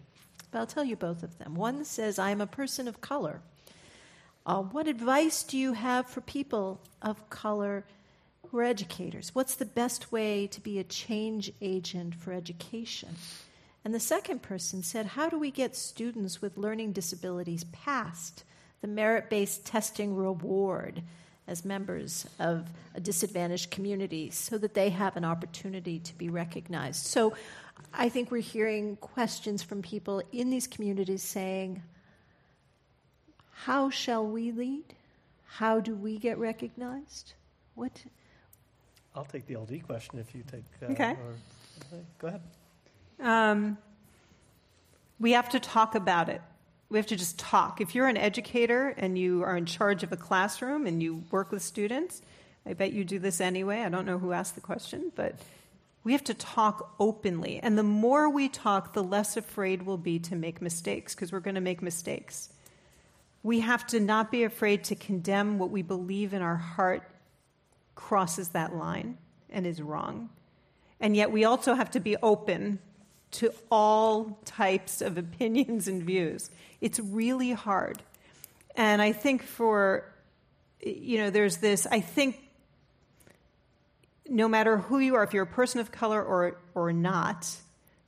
But 0.51 0.61
I'll 0.61 0.67
tell 0.67 0.85
you 0.85 0.97
both 0.97 1.23
of 1.23 1.39
them. 1.39 1.57
One 1.57 1.85
says, 1.85 2.19
"I 2.19 2.31
am 2.31 2.41
a 2.41 2.47
person 2.47 2.87
of 2.87 3.01
color." 3.01 3.41
Uh, 4.47 4.63
what 4.63 4.89
advice 4.89 5.43
do 5.43 5.57
you 5.59 5.73
have 5.73 6.07
for 6.07 6.21
people 6.21 6.81
of 7.01 7.29
color 7.31 7.85
who 8.53 8.59
are 8.59 8.65
educators? 8.65 9.35
What's 9.35 9.55
the 9.55 9.65
best 9.65 10.13
way 10.13 10.47
to 10.49 10.61
be 10.61 10.79
a 10.79 10.85
change 10.85 11.51
agent 11.63 12.15
for 12.15 12.35
education? 12.35 13.09
And 13.83 13.95
the 13.95 14.01
second 14.01 14.43
person 14.43 14.83
said, 14.83 15.07
How 15.07 15.31
do 15.31 15.39
we 15.39 15.51
get 15.51 15.75
students 15.75 16.43
with 16.43 16.59
learning 16.59 16.93
disabilities 16.93 17.65
past 17.73 18.45
the 18.83 18.89
merit 18.89 19.31
based 19.31 19.65
testing 19.65 20.15
reward 20.15 21.03
as 21.49 21.65
members 21.65 22.27
of 22.39 22.69
a 22.95 23.01
disadvantaged 23.01 23.71
community 23.71 24.31
so 24.31 24.59
that 24.59 24.75
they 24.75 24.91
have 24.91 25.17
an 25.17 25.25
opportunity 25.25 25.99
to 26.01 26.15
be 26.19 26.29
recognized? 26.29 27.07
So 27.07 27.33
I 27.95 28.11
think 28.11 28.31
we're 28.31 28.43
hearing 28.43 28.97
questions 28.97 29.63
from 29.63 29.81
people 29.81 30.23
in 30.31 30.51
these 30.51 30.67
communities 30.67 31.23
saying, 31.23 31.83
how 33.65 33.89
shall 33.89 34.27
we 34.27 34.53
lead? 34.53 34.95
How 35.47 35.81
do 35.81 35.95
we 35.95 36.19
get 36.19 36.37
recognized? 36.37 37.33
What? 37.75 38.03
I'll 39.15 39.25
take 39.25 39.47
the 39.47 39.57
LD 39.57 39.87
question 39.87 40.19
if 40.19 40.35
you 40.35 40.43
take. 40.51 40.65
Uh, 40.83 40.93
Okay. 40.93 41.11
Or, 41.13 41.99
go 42.19 42.29
ahead. 42.29 42.41
Um, 43.21 43.79
we 45.21 45.33
have 45.33 45.51
to 45.51 45.61
talk 45.61 45.95
about 45.95 46.29
it. 46.29 46.41
We 46.89 46.99
have 46.99 47.07
to 47.07 47.17
just 47.17 47.39
talk. 47.39 47.81
If 47.81 47.95
you're 47.95 48.09
an 48.09 48.17
educator 48.17 48.89
and 48.97 49.19
you 49.19 49.43
are 49.45 49.57
in 49.57 49.67
charge 49.67 50.03
of 50.03 50.13
a 50.13 50.17
classroom 50.17 50.87
and 50.87 51.03
you 51.03 51.25
work 51.31 51.53
with 51.53 51.63
students, 51.63 52.23
I 52.67 52.75
bet 52.75 52.93
you 52.93 53.05
do 53.05 53.19
this 53.19 53.41
anyway. 53.41 53.81
I 53.81 53.89
don't 53.89 54.05
know 54.05 54.19
who 54.19 54.33
asked 54.33 54.55
the 54.55 54.61
question, 54.61 55.13
but 55.15 55.37
we 56.05 56.13
have 56.13 56.25
to 56.25 56.35
talk 56.35 56.95
openly. 56.99 57.61
And 57.63 57.79
the 57.79 57.83
more 57.83 58.29
we 58.29 58.49
talk, 58.49 58.93
the 58.93 59.03
less 59.03 59.37
afraid 59.37 59.83
we'll 59.83 59.97
be 59.97 60.19
to 60.21 60.37
make 60.37 60.61
mistakes 60.61 61.15
because 61.15 61.33
we're 61.33 61.41
going 61.41 61.55
to 61.55 61.61
make 61.61 61.81
mistakes. 61.81 62.51
We 63.43 63.61
have 63.61 63.87
to 63.89 64.01
not 64.01 64.31
be 64.31 64.45
afraid 64.45 64.85
to 64.85 64.95
condemn 64.95 65.59
what 65.59 65.71
we 65.71 65.83
believe 65.83 66.35
in 66.35 66.43
our 66.43 66.57
heart 66.57 67.03
crosses 67.95 68.49
that 68.51 68.75
line 68.75 69.19
and 69.51 69.67
is 69.67 69.81
wrong. 69.81 70.31
And 71.01 71.17
yet 71.17 71.31
we 71.33 71.45
also 71.45 71.75
have 71.75 71.91
to 71.93 72.01
be 72.01 72.17
open 72.23 72.79
to 73.33 73.53
all 73.71 74.39
types 74.45 75.01
of 75.01 75.19
opinions 75.25 75.89
and 75.89 76.03
views. 76.03 76.51
It's 76.81 76.99
really 76.99 77.53
hard. 77.53 78.03
And 78.77 79.03
I 79.03 79.13
think 79.13 79.43
for, 79.43 80.05
you 80.81 81.19
know, 81.19 81.31
there's 81.31 81.59
this, 81.59 81.87
I 81.91 82.01
think 82.01 82.41
no 84.29 84.49
matter 84.49 84.79
who 84.79 84.99
you 84.99 85.15
are, 85.15 85.23
if 85.23 85.35
you're 85.35 85.43
a 85.43 85.47
person 85.47 85.81
of 85.81 85.93
color 85.93 86.23
or, 86.23 86.59
or 86.75 86.93
not, 86.93 87.55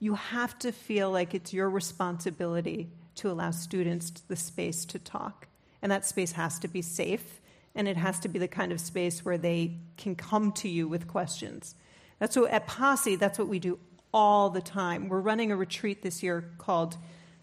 you 0.00 0.14
have 0.14 0.58
to 0.60 0.72
feel 0.72 1.10
like 1.10 1.34
it's 1.34 1.52
your 1.52 1.68
responsibility 1.68 2.88
to 3.16 3.30
allow 3.30 3.50
students 3.50 4.10
the 4.10 4.36
space 4.36 4.84
to 4.86 4.98
talk. 4.98 5.46
And 5.82 5.92
that 5.92 6.06
space 6.06 6.32
has 6.32 6.58
to 6.60 6.68
be 6.68 6.82
safe, 6.82 7.40
and 7.74 7.88
it 7.88 7.96
has 7.96 8.20
to 8.20 8.28
be 8.28 8.38
the 8.38 8.48
kind 8.48 8.72
of 8.72 8.80
space 8.80 9.24
where 9.24 9.38
they 9.38 9.78
can 9.96 10.14
come 10.14 10.52
to 10.52 10.68
you 10.68 10.86
with 10.86 11.08
questions. 11.08 11.74
That's 12.18 12.36
what 12.36 12.50
at 12.50 12.66
Posse, 12.66 13.16
that's 13.16 13.38
what 13.38 13.48
we 13.48 13.58
do 13.58 13.78
all 14.12 14.50
the 14.50 14.62
time. 14.62 15.08
We're 15.08 15.20
running 15.20 15.50
a 15.50 15.56
retreat 15.56 16.02
this 16.02 16.22
year 16.22 16.50
called 16.58 16.96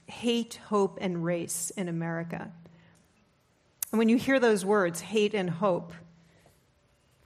Hate, 0.06 0.60
Hope, 0.68 0.98
and 1.02 1.24
Race 1.24 1.72
in 1.76 1.90
America. 1.90 2.52
And 3.92 4.00
when 4.00 4.08
you 4.08 4.18
hear 4.18 4.40
those 4.40 4.64
words, 4.64 5.02
hate 5.02 5.34
and 5.34 5.50
hope, 5.50 5.94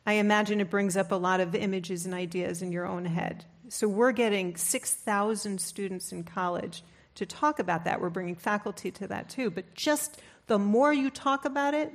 I 0.06 0.14
imagine 0.14 0.62
it 0.62 0.70
brings 0.70 0.98
up 0.98 1.12
a 1.12 1.16
lot 1.16 1.40
of 1.40 1.54
images 1.54 2.06
and 2.06 2.14
ideas 2.14 2.62
in 2.62 2.72
your 2.72 2.88
own 2.88 3.06
head. 3.06 3.46
So 3.70 3.88
we're 3.88 4.12
getting 4.12 4.56
6,000 4.56 5.62
students 5.62 6.12
in 6.12 6.24
college 6.24 6.84
to 7.16 7.26
talk 7.26 7.60
about 7.60 7.86
that. 7.86 8.02
We're 8.02 8.10
bringing 8.10 8.36
faculty 8.36 8.92
to 8.92 9.08
that 9.08 9.30
too. 9.30 9.50
But 9.50 9.74
just 9.74 10.20
the 10.48 10.60
more 10.60 10.94
you 10.94 11.10
talk 11.10 11.46
about 11.46 11.74
it, 11.74 11.92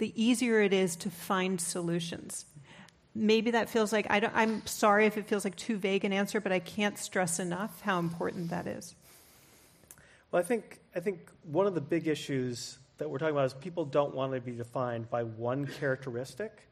the 0.00 0.12
easier 0.20 0.60
it 0.62 0.72
is 0.72 0.96
to 0.96 1.10
find 1.10 1.60
solutions. 1.60 2.46
Maybe 3.14 3.50
that 3.52 3.68
feels 3.68 3.92
like, 3.92 4.06
I 4.08 4.18
am 4.42 4.66
sorry 4.66 5.04
if 5.06 5.16
it 5.18 5.26
feels 5.26 5.44
like 5.44 5.56
too 5.56 5.76
vague 5.76 6.04
an 6.04 6.12
answer, 6.12 6.40
but 6.40 6.52
I 6.52 6.58
can't 6.58 6.98
stress 6.98 7.38
enough 7.38 7.82
how 7.82 7.98
important 7.98 8.50
that 8.50 8.66
is. 8.66 8.96
Well, 10.32 10.40
I 10.40 10.44
think, 10.44 10.80
I 10.96 11.00
think 11.00 11.30
one 11.42 11.66
of 11.66 11.74
the 11.74 11.80
big 11.80 12.08
issues 12.08 12.78
that 12.98 13.10
we're 13.10 13.18
talking 13.18 13.34
about 13.34 13.44
is 13.44 13.54
people 13.54 13.84
don't 13.84 14.14
want 14.14 14.32
to 14.32 14.40
be 14.40 14.52
defined 14.52 15.10
by 15.10 15.22
one 15.22 15.66
characteristic. 15.66 16.62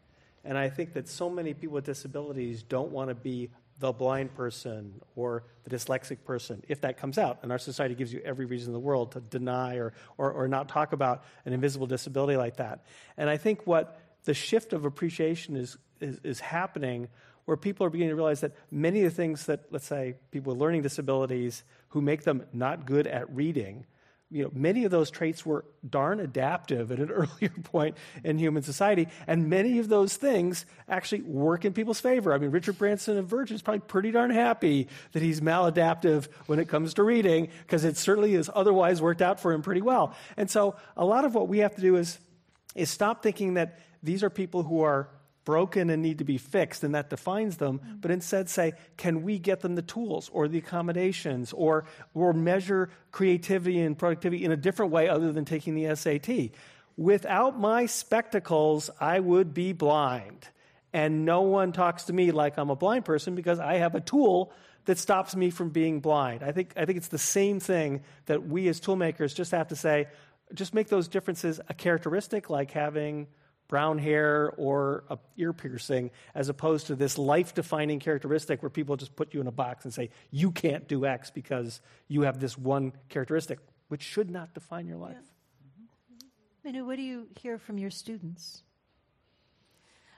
And 0.44 0.56
I 0.56 0.70
think 0.70 0.94
that 0.94 1.06
so 1.06 1.28
many 1.28 1.52
people 1.52 1.74
with 1.74 1.84
disabilities 1.84 2.62
don't 2.62 2.92
want 2.92 3.10
to 3.10 3.14
be 3.14 3.50
the 3.80 3.92
blind 3.92 4.34
person 4.34 5.00
or 5.14 5.44
the 5.64 5.70
dyslexic 5.70 6.24
person 6.24 6.62
if 6.68 6.80
that 6.80 6.96
comes 6.96 7.18
out. 7.18 7.38
And 7.42 7.52
our 7.52 7.58
society 7.58 7.94
gives 7.94 8.12
you 8.12 8.20
every 8.24 8.44
reason 8.44 8.70
in 8.70 8.72
the 8.72 8.80
world 8.80 9.12
to 9.12 9.20
deny 9.20 9.76
or, 9.76 9.92
or, 10.16 10.32
or 10.32 10.48
not 10.48 10.68
talk 10.68 10.92
about 10.92 11.24
an 11.44 11.52
invisible 11.52 11.86
disability 11.86 12.36
like 12.36 12.56
that. 12.56 12.84
And 13.16 13.30
I 13.30 13.36
think 13.36 13.66
what 13.66 14.00
the 14.24 14.34
shift 14.34 14.72
of 14.72 14.84
appreciation 14.84 15.56
is, 15.56 15.78
is, 16.00 16.20
is 16.24 16.40
happening 16.40 17.08
where 17.44 17.56
people 17.56 17.86
are 17.86 17.90
beginning 17.90 18.10
to 18.10 18.16
realize 18.16 18.40
that 18.40 18.52
many 18.70 19.02
of 19.04 19.10
the 19.10 19.16
things 19.16 19.46
that, 19.46 19.64
let's 19.70 19.86
say, 19.86 20.16
people 20.30 20.52
with 20.52 20.60
learning 20.60 20.82
disabilities 20.82 21.64
who 21.88 22.02
make 22.02 22.24
them 22.24 22.44
not 22.52 22.84
good 22.84 23.06
at 23.06 23.34
reading 23.34 23.86
you 24.30 24.42
know, 24.42 24.50
many 24.52 24.84
of 24.84 24.90
those 24.90 25.10
traits 25.10 25.46
were 25.46 25.64
darn 25.88 26.20
adaptive 26.20 26.92
at 26.92 26.98
an 26.98 27.10
earlier 27.10 27.52
point 27.64 27.96
in 28.24 28.38
human 28.38 28.62
society, 28.62 29.08
and 29.26 29.48
many 29.48 29.78
of 29.78 29.88
those 29.88 30.16
things 30.16 30.66
actually 30.88 31.22
work 31.22 31.64
in 31.64 31.72
people's 31.72 32.00
favor. 32.00 32.32
I 32.32 32.38
mean, 32.38 32.50
Richard 32.50 32.78
Branson 32.78 33.16
of 33.16 33.26
Virgin 33.26 33.54
is 33.54 33.62
probably 33.62 33.80
pretty 33.80 34.10
darn 34.10 34.30
happy 34.30 34.88
that 35.12 35.22
he's 35.22 35.40
maladaptive 35.40 36.28
when 36.46 36.58
it 36.58 36.68
comes 36.68 36.94
to 36.94 37.02
reading, 37.02 37.48
because 37.62 37.84
it 37.84 37.96
certainly 37.96 38.34
has 38.34 38.50
otherwise 38.54 39.00
worked 39.00 39.22
out 39.22 39.40
for 39.40 39.52
him 39.52 39.62
pretty 39.62 39.82
well. 39.82 40.14
And 40.36 40.50
so, 40.50 40.76
a 40.96 41.04
lot 41.04 41.24
of 41.24 41.34
what 41.34 41.48
we 41.48 41.58
have 41.58 41.74
to 41.76 41.80
do 41.80 41.96
is, 41.96 42.18
is 42.74 42.90
stop 42.90 43.22
thinking 43.22 43.54
that 43.54 43.78
these 44.02 44.22
are 44.22 44.30
people 44.30 44.62
who 44.62 44.82
are 44.82 45.08
broken 45.48 45.88
and 45.88 46.02
need 46.02 46.18
to 46.18 46.24
be 46.24 46.36
fixed, 46.36 46.84
and 46.84 46.94
that 46.94 47.08
defines 47.08 47.56
them, 47.56 47.80
but 48.02 48.10
instead 48.10 48.50
say, 48.50 48.74
can 48.98 49.22
we 49.22 49.38
get 49.38 49.60
them 49.60 49.76
the 49.76 49.80
tools 49.80 50.28
or 50.30 50.46
the 50.46 50.58
accommodations 50.58 51.54
or, 51.54 51.86
or 52.12 52.34
measure 52.34 52.90
creativity 53.12 53.80
and 53.80 53.96
productivity 53.96 54.44
in 54.44 54.52
a 54.52 54.58
different 54.58 54.92
way 54.92 55.08
other 55.08 55.32
than 55.32 55.46
taking 55.46 55.74
the 55.74 55.96
SAT? 55.96 56.50
Without 56.98 57.58
my 57.58 57.86
spectacles, 57.86 58.90
I 59.00 59.20
would 59.20 59.54
be 59.54 59.72
blind. 59.72 60.46
And 60.92 61.24
no 61.24 61.40
one 61.40 61.72
talks 61.72 62.04
to 62.04 62.12
me 62.12 62.30
like 62.30 62.58
I'm 62.58 62.68
a 62.68 62.76
blind 62.76 63.06
person 63.06 63.34
because 63.34 63.58
I 63.58 63.76
have 63.76 63.94
a 63.94 64.02
tool 64.02 64.52
that 64.84 64.98
stops 64.98 65.34
me 65.34 65.48
from 65.48 65.70
being 65.70 66.00
blind. 66.00 66.42
I 66.42 66.52
think, 66.52 66.74
I 66.76 66.84
think 66.84 66.98
it's 66.98 67.08
the 67.08 67.16
same 67.16 67.58
thing 67.58 68.02
that 68.26 68.46
we 68.46 68.68
as 68.68 68.82
toolmakers 68.82 69.34
just 69.34 69.52
have 69.52 69.68
to 69.68 69.76
say, 69.76 70.08
just 70.52 70.74
make 70.74 70.88
those 70.88 71.08
differences 71.08 71.58
a 71.70 71.72
characteristic 71.72 72.50
like 72.50 72.70
having 72.70 73.28
brown 73.68 73.98
hair 73.98 74.52
or 74.56 75.04
a 75.10 75.18
ear 75.36 75.52
piercing, 75.52 76.10
as 76.34 76.48
opposed 76.48 76.86
to 76.88 76.94
this 76.94 77.18
life 77.18 77.54
defining 77.54 78.00
characteristic 78.00 78.62
where 78.62 78.70
people 78.70 78.96
just 78.96 79.14
put 79.14 79.34
you 79.34 79.40
in 79.40 79.46
a 79.46 79.52
box 79.52 79.84
and 79.84 79.94
say, 79.94 80.10
you 80.30 80.50
can't 80.50 80.88
do 80.88 81.04
X 81.04 81.30
because 81.30 81.80
you 82.08 82.22
have 82.22 82.40
this 82.40 82.56
one 82.58 82.92
characteristic, 83.08 83.58
which 83.88 84.02
should 84.02 84.30
not 84.30 84.54
define 84.54 84.86
your 84.86 84.96
life. 84.96 85.16
Yeah. 86.64 86.72
Manu, 86.72 86.86
what 86.86 86.96
do 86.96 87.02
you 87.02 87.28
hear 87.36 87.58
from 87.58 87.78
your 87.78 87.90
students? 87.90 88.62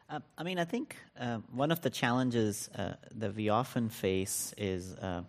Uh, 0.08 0.20
I 0.36 0.42
mean, 0.42 0.58
I 0.58 0.64
think 0.64 0.96
uh, 1.18 1.38
one 1.52 1.70
of 1.70 1.80
the 1.82 1.90
challenges 1.90 2.68
uh, 2.76 2.94
that 3.16 3.36
we 3.36 3.48
often 3.48 3.88
face 3.88 4.52
is 4.56 4.94
uh, 4.94 5.22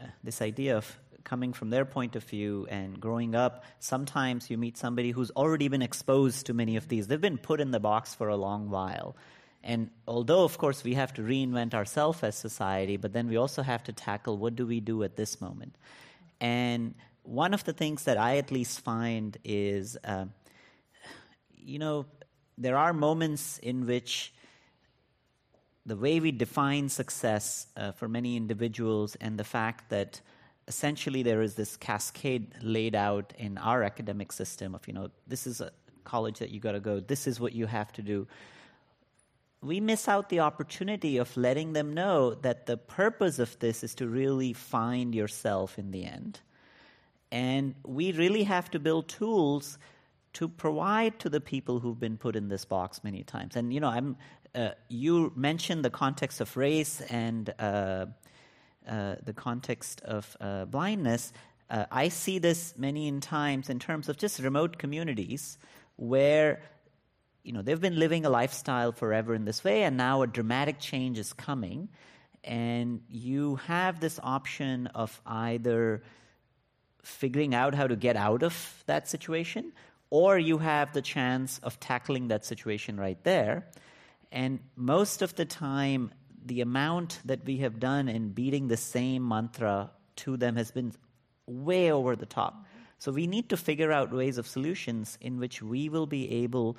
uh, 0.00 0.04
this 0.24 0.40
idea 0.40 0.76
of 0.78 0.98
coming 1.24 1.52
from 1.52 1.70
their 1.70 1.84
point 1.84 2.16
of 2.16 2.24
view 2.24 2.66
and 2.70 3.00
growing 3.00 3.34
up, 3.34 3.64
sometimes 3.78 4.50
you 4.50 4.58
meet 4.58 4.76
somebody 4.76 5.10
who's 5.10 5.30
already 5.32 5.68
been 5.68 5.82
exposed 5.82 6.46
to 6.46 6.54
many 6.54 6.76
of 6.76 6.88
these. 6.88 7.06
They've 7.06 7.20
been 7.20 7.38
put 7.38 7.60
in 7.60 7.70
the 7.70 7.80
box 7.80 8.14
for 8.14 8.28
a 8.28 8.36
long 8.36 8.70
while. 8.70 9.16
And 9.64 9.90
although, 10.08 10.44
of 10.44 10.58
course, 10.58 10.82
we 10.82 10.94
have 10.94 11.14
to 11.14 11.22
reinvent 11.22 11.74
ourselves 11.74 12.22
as 12.22 12.34
society, 12.34 12.96
but 12.96 13.12
then 13.12 13.28
we 13.28 13.36
also 13.36 13.62
have 13.62 13.84
to 13.84 13.92
tackle 13.92 14.36
what 14.36 14.56
do 14.56 14.66
we 14.66 14.80
do 14.80 15.02
at 15.04 15.16
this 15.16 15.40
moment. 15.40 15.76
And 16.40 16.94
one 17.22 17.54
of 17.54 17.64
the 17.64 17.72
things 17.72 18.04
that 18.04 18.18
I 18.18 18.38
at 18.38 18.50
least 18.50 18.80
find 18.80 19.36
is, 19.44 19.96
uh, 20.04 20.26
you 21.56 21.78
know, 21.78 22.06
there 22.58 22.76
are 22.76 22.92
moments 22.92 23.58
in 23.58 23.86
which 23.86 24.32
the 25.86 25.96
way 25.96 26.20
we 26.20 26.32
define 26.32 26.88
success 26.88 27.66
uh, 27.76 27.92
for 27.92 28.08
many 28.08 28.36
individuals 28.36 29.16
and 29.20 29.38
the 29.38 29.44
fact 29.44 29.90
that 29.90 30.20
essentially 30.68 31.22
there 31.22 31.42
is 31.42 31.54
this 31.54 31.76
cascade 31.76 32.54
laid 32.62 32.94
out 32.94 33.32
in 33.38 33.58
our 33.58 33.82
academic 33.82 34.32
system 34.32 34.74
of 34.74 34.86
you 34.86 34.94
know 34.94 35.10
this 35.26 35.46
is 35.46 35.60
a 35.60 35.70
college 36.04 36.38
that 36.38 36.50
you 36.50 36.60
got 36.60 36.72
to 36.72 36.80
go 36.80 37.00
this 37.00 37.26
is 37.26 37.40
what 37.40 37.52
you 37.52 37.66
have 37.66 37.92
to 37.92 38.02
do 38.02 38.26
we 39.60 39.78
miss 39.78 40.08
out 40.08 40.28
the 40.28 40.40
opportunity 40.40 41.18
of 41.18 41.36
letting 41.36 41.72
them 41.72 41.94
know 41.94 42.34
that 42.34 42.66
the 42.66 42.76
purpose 42.76 43.38
of 43.38 43.56
this 43.60 43.84
is 43.84 43.94
to 43.94 44.08
really 44.08 44.52
find 44.52 45.14
yourself 45.14 45.78
in 45.78 45.90
the 45.90 46.04
end 46.04 46.40
and 47.32 47.74
we 47.84 48.12
really 48.12 48.44
have 48.44 48.70
to 48.70 48.78
build 48.78 49.08
tools 49.08 49.78
to 50.34 50.48
provide 50.48 51.18
to 51.20 51.28
the 51.28 51.40
people 51.40 51.80
who've 51.80 51.98
been 51.98 52.16
put 52.16 52.36
in 52.36 52.48
this 52.48 52.64
box 52.64 53.02
many 53.04 53.22
times. 53.22 53.56
And 53.56 53.72
you 53.72 53.80
know, 53.80 53.88
I'm 53.88 54.16
uh, 54.54 54.70
you 54.88 55.32
mentioned 55.34 55.82
the 55.82 55.90
context 55.90 56.40
of 56.42 56.56
race 56.56 57.00
and 57.02 57.52
uh, 57.58 58.06
uh, 58.88 59.16
the 59.24 59.32
context 59.32 60.00
of 60.02 60.36
uh, 60.40 60.64
blindness. 60.64 61.32
Uh, 61.70 61.86
I 61.90 62.08
see 62.08 62.38
this 62.38 62.74
many 62.76 63.08
in 63.08 63.20
times 63.20 63.70
in 63.70 63.78
terms 63.78 64.08
of 64.08 64.16
just 64.16 64.38
remote 64.38 64.78
communities 64.78 65.58
where 65.96 66.62
you 67.42 67.52
know 67.52 67.62
they've 67.62 67.80
been 67.80 67.98
living 67.98 68.24
a 68.24 68.30
lifestyle 68.30 68.92
forever 68.92 69.34
in 69.34 69.44
this 69.44 69.64
way, 69.64 69.82
and 69.84 69.96
now 69.96 70.22
a 70.22 70.26
dramatic 70.26 70.78
change 70.78 71.18
is 71.18 71.32
coming, 71.32 71.88
and 72.44 73.00
you 73.08 73.56
have 73.56 74.00
this 74.00 74.20
option 74.22 74.86
of 74.88 75.20
either 75.26 76.02
figuring 77.02 77.54
out 77.54 77.74
how 77.74 77.86
to 77.86 77.96
get 77.96 78.16
out 78.16 78.42
of 78.42 78.84
that 78.86 79.08
situation 79.08 79.72
or 80.12 80.38
you 80.38 80.58
have 80.58 80.92
the 80.92 81.00
chance 81.00 81.58
of 81.62 81.80
tackling 81.80 82.28
that 82.28 82.44
situation 82.44 83.00
right 83.00 83.24
there. 83.24 83.66
And 84.30 84.60
most 84.76 85.22
of 85.22 85.34
the 85.34 85.46
time, 85.46 86.12
the 86.46 86.60
amount 86.60 87.20
that 87.24 87.44
we 87.44 87.58
have 87.58 87.80
done 87.80 88.08
in 88.08 88.30
beating 88.30 88.68
the 88.68 88.76
same 88.76 89.26
mantra 89.26 89.90
to 90.16 90.36
them 90.36 90.56
has 90.56 90.70
been 90.70 90.92
way 91.46 91.90
over 91.90 92.16
the 92.16 92.26
top. 92.26 92.66
So 92.98 93.10
we 93.10 93.26
need 93.26 93.48
to 93.50 93.56
figure 93.56 93.90
out 93.90 94.12
ways 94.12 94.38
of 94.38 94.46
solutions 94.46 95.18
in 95.20 95.38
which 95.38 95.60
we 95.62 95.88
will 95.88 96.06
be 96.06 96.44
able 96.44 96.76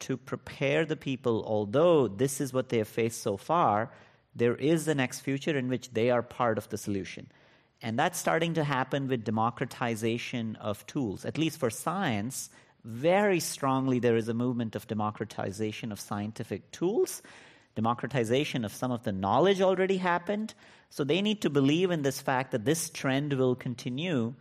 to 0.00 0.16
prepare 0.16 0.84
the 0.84 0.96
people, 0.96 1.44
although 1.46 2.08
this 2.08 2.40
is 2.40 2.52
what 2.52 2.68
they 2.68 2.78
have 2.78 2.88
faced 2.88 3.22
so 3.22 3.36
far, 3.36 3.92
there 4.34 4.56
is 4.56 4.84
the 4.84 4.94
next 4.94 5.20
future 5.20 5.56
in 5.56 5.68
which 5.68 5.92
they 5.92 6.10
are 6.10 6.22
part 6.22 6.58
of 6.58 6.68
the 6.70 6.78
solution. 6.78 7.30
And 7.80 7.98
that's 7.98 8.18
starting 8.18 8.54
to 8.54 8.64
happen 8.64 9.08
with 9.08 9.24
democratization 9.24 10.56
of 10.56 10.84
tools. 10.86 11.24
At 11.24 11.38
least 11.38 11.58
for 11.58 11.70
science, 11.70 12.50
very 12.84 13.40
strongly 13.40 13.98
there 14.00 14.16
is 14.16 14.28
a 14.28 14.34
movement 14.34 14.74
of 14.74 14.86
democratization 14.86 15.92
of 15.92 16.00
scientific 16.00 16.70
tools. 16.72 17.22
Democratization 17.74 18.64
of 18.64 18.72
some 18.72 18.92
of 18.92 19.02
the 19.02 19.12
knowledge 19.12 19.60
already 19.60 19.96
happened. 19.96 20.54
So 20.90 21.04
they 21.04 21.22
need 21.22 21.42
to 21.42 21.50
believe 21.50 21.90
in 21.90 22.02
this 22.02 22.20
fact 22.20 22.52
that 22.52 22.64
this 22.64 22.90
trend 22.90 23.32
will 23.32 23.54
continue 23.54 24.34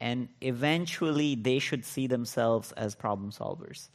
and 0.00 0.28
eventually 0.40 1.34
they 1.34 1.58
should 1.58 1.84
see 1.84 2.06
themselves 2.06 2.72
as 2.72 2.94
problem 2.94 3.30
solvers. 3.30 3.88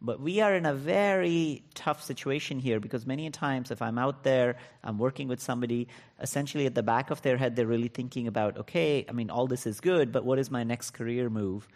But 0.00 0.20
we 0.20 0.40
are 0.40 0.54
in 0.54 0.64
a 0.64 0.74
very 0.74 1.64
tough 1.74 2.04
situation 2.04 2.60
here 2.60 2.78
because 2.78 3.04
many 3.04 3.28
times, 3.30 3.72
if 3.72 3.82
I'm 3.82 3.98
out 3.98 4.22
there, 4.22 4.56
I'm 4.84 4.96
working 4.96 5.26
with 5.26 5.40
somebody, 5.40 5.88
essentially 6.20 6.66
at 6.66 6.76
the 6.76 6.84
back 6.84 7.10
of 7.10 7.20
their 7.22 7.36
head, 7.36 7.56
they're 7.56 7.66
really 7.66 7.88
thinking 7.88 8.28
about, 8.28 8.58
okay, 8.58 9.04
I 9.08 9.12
mean, 9.12 9.28
all 9.28 9.48
this 9.48 9.66
is 9.66 9.80
good, 9.80 10.12
but 10.12 10.24
what 10.24 10.38
is 10.38 10.52
my 10.52 10.62
next 10.62 10.92
career 10.92 11.28
move? 11.28 11.66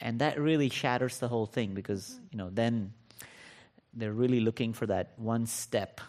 And 0.00 0.20
that 0.20 0.40
really 0.40 0.70
shatters 0.70 1.18
the 1.18 1.28
whole 1.28 1.44
thing 1.44 1.74
because, 1.74 2.18
you 2.30 2.38
know, 2.38 2.48
then 2.50 2.94
they're 3.92 4.12
really 4.12 4.40
looking 4.40 4.72
for 4.72 4.86
that 4.86 5.12
one 5.16 5.44
step, 5.44 6.00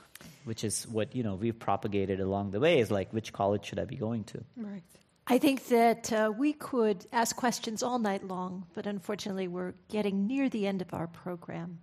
which 0.47 0.63
is 0.63 0.87
what, 0.87 1.13
you 1.13 1.23
know, 1.23 1.35
we've 1.35 1.59
propagated 1.59 2.21
along 2.21 2.51
the 2.51 2.59
way 2.59 2.79
is 2.79 2.89
like, 2.89 3.11
which 3.11 3.33
college 3.33 3.65
should 3.65 3.79
I 3.79 3.85
be 3.85 3.97
going 3.97 4.23
to? 4.25 4.43
Right. 4.55 4.81
I 5.27 5.39
think 5.39 5.67
that 5.67 6.13
uh, 6.13 6.31
we 6.35 6.53
could 6.53 7.05
ask 7.11 7.35
questions 7.35 7.83
all 7.83 7.99
night 7.99 8.25
long, 8.25 8.65
but 8.73 8.87
unfortunately, 8.87 9.49
we're 9.49 9.73
getting 9.89 10.25
near 10.25 10.47
the 10.47 10.65
end 10.65 10.81
of 10.81 10.93
our 10.93 11.07
program. 11.07 11.79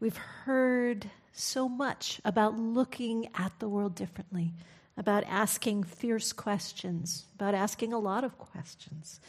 We've 0.00 0.16
heard 0.16 1.10
so 1.34 1.68
much 1.68 2.18
about 2.24 2.58
looking 2.58 3.28
at 3.34 3.52
the 3.58 3.68
world 3.68 3.94
differently, 3.94 4.54
about 4.96 5.24
asking 5.24 5.84
fierce 5.84 6.32
questions, 6.32 7.26
about 7.34 7.54
asking 7.54 7.92
a 7.92 7.98
lot 7.98 8.24
of 8.24 8.38
questions, 8.38 9.20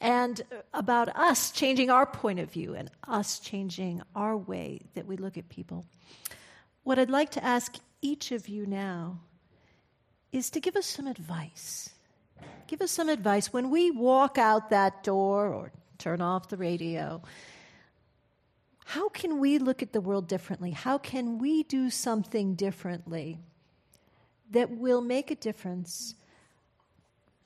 and 0.00 0.42
about 0.74 1.08
us 1.16 1.52
changing 1.52 1.88
our 1.88 2.04
point 2.04 2.40
of 2.40 2.50
view 2.50 2.74
and 2.74 2.90
us 3.06 3.38
changing 3.38 4.02
our 4.16 4.36
way 4.36 4.80
that 4.94 5.06
we 5.06 5.16
look 5.16 5.38
at 5.38 5.48
people. 5.48 5.86
What 6.82 6.98
I'd 6.98 7.10
like 7.10 7.30
to 7.32 7.44
ask 7.44 7.76
each 8.02 8.32
of 8.32 8.48
you 8.48 8.66
now 8.66 9.20
is 10.32 10.50
to 10.50 10.60
give 10.60 10.76
us 10.76 10.86
some 10.86 11.06
advice 11.06 11.90
give 12.72 12.80
us 12.80 12.90
some 12.90 13.10
advice. 13.10 13.52
When 13.52 13.68
we 13.68 13.90
walk 13.90 14.38
out 14.38 14.70
that 14.70 15.04
door 15.04 15.52
or 15.52 15.72
turn 15.98 16.22
off 16.22 16.48
the 16.48 16.56
radio, 16.56 17.20
how 18.86 19.10
can 19.10 19.40
we 19.40 19.58
look 19.58 19.82
at 19.82 19.92
the 19.92 20.00
world 20.00 20.26
differently? 20.26 20.70
How 20.70 20.96
can 20.96 21.38
we 21.38 21.64
do 21.64 21.90
something 21.90 22.54
differently 22.54 23.38
that 24.50 24.70
will 24.70 25.02
make 25.02 25.30
a 25.30 25.34
difference, 25.34 26.14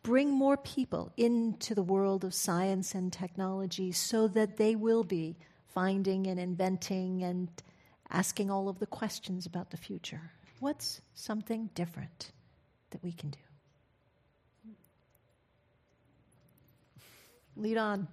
bring 0.05 0.31
more 0.31 0.57
people 0.57 1.13
into 1.17 1.75
the 1.75 1.83
world 1.83 2.25
of 2.25 2.33
science 2.33 2.95
and 2.95 3.13
technology 3.13 3.91
so 3.91 4.29
that 4.29 4.57
they 4.57 4.77
will 4.77 5.03
be 5.03 5.37
finding 5.67 6.29
and 6.29 6.39
inventing 6.39 7.25
and 7.25 7.49
asking 8.11 8.49
all 8.49 8.69
of 8.69 8.79
the 8.79 8.87
questions 8.87 9.45
about 9.45 9.73
the 9.73 9.77
future? 9.77 10.31
What's 10.67 11.01
something 11.15 11.71
different 11.77 12.33
that 12.91 13.01
we 13.05 13.13
can 13.13 13.31
do? 13.31 13.39
Lead 17.57 17.77
on. 17.77 18.09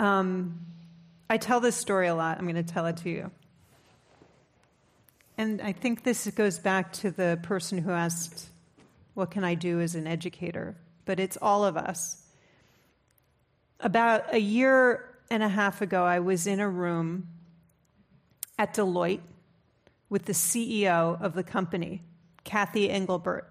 Um, 0.00 0.60
I 1.28 1.36
tell 1.36 1.60
this 1.60 1.76
story 1.76 2.06
a 2.06 2.14
lot. 2.14 2.38
I'm 2.38 2.44
going 2.44 2.54
to 2.54 2.62
tell 2.62 2.86
it 2.86 2.96
to 2.96 3.10
you. 3.10 3.30
And 5.36 5.60
I 5.60 5.72
think 5.72 6.04
this 6.04 6.26
goes 6.28 6.58
back 6.58 6.94
to 6.94 7.10
the 7.10 7.38
person 7.42 7.76
who 7.76 7.90
asked, 7.90 8.46
What 9.12 9.30
can 9.30 9.44
I 9.44 9.54
do 9.54 9.78
as 9.78 9.94
an 9.94 10.06
educator? 10.06 10.74
But 11.04 11.20
it's 11.20 11.36
all 11.42 11.66
of 11.66 11.76
us. 11.76 12.24
About 13.78 14.32
a 14.32 14.40
year 14.40 15.16
and 15.30 15.42
a 15.42 15.50
half 15.50 15.82
ago, 15.82 16.02
I 16.02 16.20
was 16.20 16.46
in 16.46 16.60
a 16.60 16.68
room 16.70 17.28
at 18.58 18.72
Deloitte 18.72 19.20
with 20.12 20.26
the 20.26 20.34
CEO 20.34 21.18
of 21.22 21.32
the 21.32 21.42
company, 21.42 22.02
Cathy 22.44 22.90
Engelbert. 22.90 23.50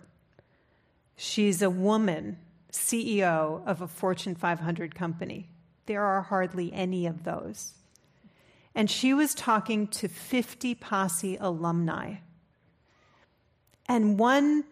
She's 1.16 1.64
a 1.64 1.72
woman 1.72 2.38
CEO 2.72 3.66
of 3.66 3.82
a 3.82 3.88
Fortune 3.88 4.36
500 4.36 4.93
company. 4.93 5.49
There 5.88 6.03
are 6.03 6.22
hardly 6.22 6.72
any 6.72 7.07
of 7.07 7.24
those. 7.24 7.74
And 8.76 8.91
she 8.91 9.12
was 9.12 9.34
talking 9.34 9.88
to 9.88 10.07
50 10.07 10.76
Posse 10.76 11.36
alumni. 11.41 12.18
And 13.88 14.20
one 14.20 14.64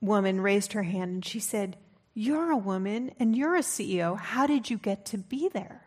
woman 0.00 0.40
raised 0.40 0.72
her 0.72 0.82
hand 0.82 1.12
and 1.12 1.24
she 1.24 1.38
said, 1.38 1.76
You're 2.12 2.50
a 2.50 2.56
woman 2.56 3.12
and 3.20 3.36
you're 3.36 3.54
a 3.54 3.60
CEO. 3.60 4.18
How 4.18 4.48
did 4.48 4.68
you 4.68 4.78
get 4.78 5.04
to 5.06 5.18
be 5.18 5.48
there? 5.48 5.86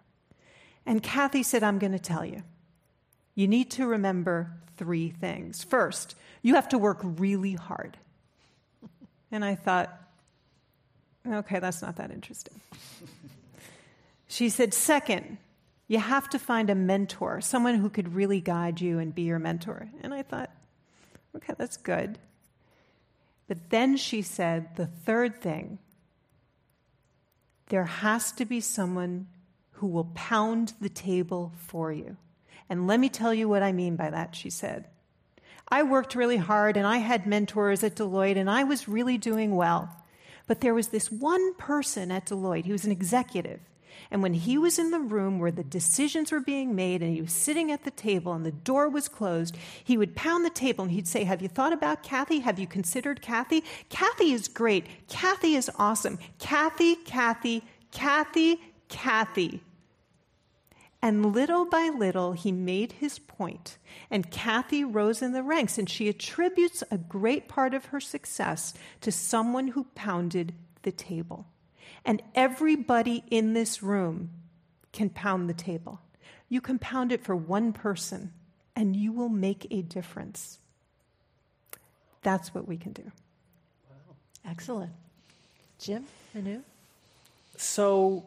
And 0.86 1.04
Cathy 1.04 1.44
said, 1.44 1.64
I'm 1.64 1.80
going 1.80 1.92
to 1.92 2.00
tell 2.00 2.24
you. 2.24 2.44
You 3.36 3.48
need 3.48 3.70
to 3.72 3.86
remember 3.86 4.52
three 4.78 5.10
things. 5.10 5.64
First, 5.64 6.16
you 6.42 6.56
have 6.56 6.70
to 6.70 6.78
work 6.78 7.00
really 7.04 7.54
hard. 7.54 7.98
And 9.32 9.44
I 9.44 9.56
thought, 9.56 10.06
Okay, 11.28 11.60
that's 11.60 11.82
not 11.82 11.96
that 11.96 12.12
interesting. 12.12 12.60
she 14.28 14.50
said, 14.50 14.74
second, 14.74 15.38
you 15.88 16.00
have 16.00 16.30
to 16.30 16.40
find 16.40 16.70
a 16.70 16.76
mentor, 16.76 17.42
someone 17.42 17.76
who 17.76 17.90
could 17.90 18.14
really 18.14 18.42
guide 18.42 18.80
you 18.80 19.00
and 19.00 19.14
be 19.14 19.24
your 19.24 19.40
mentor. 19.40 19.90
And 20.02 20.14
I 20.14 20.22
thought, 20.22 20.52
okay, 21.36 21.54
that's 21.58 21.78
good. 21.78 22.20
But 23.48 23.70
then 23.70 23.98
she 23.98 24.22
said, 24.22 24.76
the 24.76 24.88
third 24.88 25.42
thing, 25.42 25.80
there 27.70 27.86
has 27.86 28.32
to 28.34 28.46
be 28.46 28.62
someone 28.62 29.28
who 29.74 29.88
will 29.88 30.12
pound 30.16 30.74
the 30.80 30.90
table 30.90 31.52
for 31.58 31.92
you. 31.92 32.18
And 32.70 32.88
let 32.88 33.00
me 33.00 33.10
tell 33.10 33.34
you 33.34 33.48
what 33.48 33.64
I 33.64 33.72
mean 33.72 33.96
by 33.96 34.10
that, 34.10 34.36
she 34.36 34.50
said. 34.50 34.86
I 35.68 35.84
worked 35.84 36.16
really 36.16 36.38
hard 36.38 36.78
and 36.78 36.86
I 36.86 36.98
had 36.98 37.26
mentors 37.26 37.84
at 37.84 37.96
Deloitte 37.96 38.38
and 38.38 38.50
I 38.50 38.64
was 38.64 38.88
really 38.88 39.18
doing 39.18 39.56
well. 39.56 39.90
But 40.48 40.62
there 40.62 40.76
was 40.76 40.90
this 40.90 41.12
one 41.12 41.56
person 41.56 42.12
at 42.12 42.28
Deloitte, 42.28 42.66
he 42.66 42.72
was 42.72 42.86
an 42.86 42.92
executive, 42.92 43.60
And 44.12 44.22
when 44.22 44.36
he 44.36 44.58
was 44.60 44.78
in 44.78 44.92
the 44.92 45.00
room 45.00 45.40
where 45.40 45.52
the 45.52 45.64
decisions 45.64 46.32
were 46.32 46.40
being 46.40 46.76
made 46.76 47.02
and 47.02 47.14
he 47.16 47.22
was 47.22 47.34
sitting 47.34 47.72
at 47.72 47.84
the 47.84 47.92
table 47.92 48.34
and 48.34 48.46
the 48.46 48.52
door 48.52 48.88
was 48.88 49.08
closed, 49.08 49.58
he 49.84 49.98
would 49.98 50.16
pound 50.16 50.46
the 50.46 50.52
table 50.52 50.84
and 50.84 50.92
he'd 50.92 51.08
say, 51.08 51.24
Have 51.24 51.42
you 51.42 51.48
thought 51.48 51.74
about 51.74 52.04
Cathy? 52.04 52.40
Have 52.40 52.60
you 52.60 52.68
considered 52.68 53.22
Cathy? 53.22 53.64
Cathy 53.90 54.34
is 54.34 54.48
great. 54.48 54.86
Cathy 55.08 55.56
is 55.56 55.72
awesome. 55.80 56.20
Cathy, 56.38 56.96
Cathy, 56.96 57.64
Cathy, 57.92 58.62
Cathy. 58.90 59.62
And 61.06 61.36
little 61.36 61.66
by 61.66 61.92
little, 61.96 62.32
he 62.32 62.52
made 62.52 62.94
his 62.94 63.20
point, 63.20 63.78
and 64.10 64.32
Cathy 64.32 64.84
rose 64.84 65.22
in 65.22 65.34
the 65.34 65.44
ranks, 65.44 65.78
and 65.78 65.88
she 65.88 66.10
attributes 66.10 66.84
a 66.90 66.98
great 66.98 67.48
part 67.48 67.76
of 67.76 67.86
her 67.86 68.00
success 68.00 68.74
to 69.02 69.12
someone 69.12 69.68
who 69.68 69.84
pounded 69.94 70.56
the 70.82 70.92
table. 70.92 71.46
And 72.04 72.24
everybody 72.34 73.24
in 73.30 73.54
this 73.54 73.84
room 73.84 74.32
can 74.94 75.12
pound 75.12 75.48
the 75.48 75.54
table. 75.54 76.02
You 76.50 76.60
can 76.60 76.80
pound 76.80 77.12
it 77.12 77.24
for 77.24 77.36
one 77.36 77.72
person, 77.72 78.34
and 78.76 78.96
you 78.96 79.12
will 79.12 79.30
make 79.30 79.68
a 79.70 79.84
difference. 79.84 80.58
That's 82.24 82.52
what 82.56 82.68
we 82.68 82.78
can 82.78 82.94
do. 82.94 83.12
Excellent. 84.44 84.92
Jim, 85.78 86.06
Manu? 86.34 86.62
So, 87.58 88.26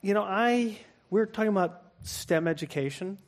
you 0.00 0.14
know, 0.14 0.22
I 0.22 0.78
we're 1.10 1.26
talking 1.26 1.48
about 1.48 1.83
STEM 2.04 2.46
education, 2.46 3.18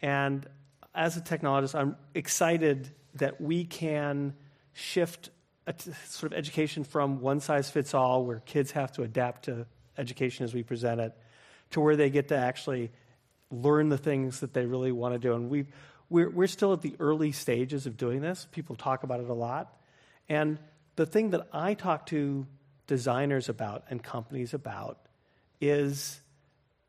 and 0.00 0.46
as 0.94 1.16
a 1.16 1.20
technologist, 1.20 1.74
I'm 1.74 1.96
excited 2.14 2.90
that 3.14 3.40
we 3.40 3.64
can 3.64 4.34
shift 4.72 5.30
t- 5.66 5.92
sort 6.06 6.32
of 6.32 6.38
education 6.38 6.84
from 6.84 7.20
one 7.20 7.40
size 7.40 7.70
fits 7.70 7.92
all, 7.92 8.24
where 8.24 8.40
kids 8.40 8.70
have 8.72 8.92
to 8.92 9.02
adapt 9.02 9.44
to 9.44 9.66
education 9.98 10.44
as 10.44 10.54
we 10.54 10.62
present 10.62 11.00
it, 11.00 11.12
to 11.72 11.80
where 11.80 11.96
they 11.96 12.08
get 12.08 12.28
to 12.28 12.36
actually 12.36 12.90
learn 13.50 13.88
the 13.88 13.98
things 13.98 14.40
that 14.40 14.54
they 14.54 14.64
really 14.66 14.92
want 14.92 15.14
to 15.14 15.18
do. 15.18 15.34
And 15.34 15.50
we 15.50 15.66
we're, 16.08 16.30
we're 16.30 16.46
still 16.46 16.72
at 16.72 16.82
the 16.82 16.94
early 17.00 17.32
stages 17.32 17.86
of 17.86 17.96
doing 17.96 18.20
this. 18.20 18.46
People 18.52 18.76
talk 18.76 19.02
about 19.02 19.20
it 19.20 19.28
a 19.28 19.34
lot. 19.34 19.76
And 20.28 20.58
the 20.94 21.06
thing 21.06 21.30
that 21.30 21.48
I 21.52 21.74
talk 21.74 22.06
to 22.06 22.46
designers 22.86 23.48
about 23.48 23.84
and 23.90 24.02
companies 24.02 24.54
about 24.54 24.98
is 25.60 26.20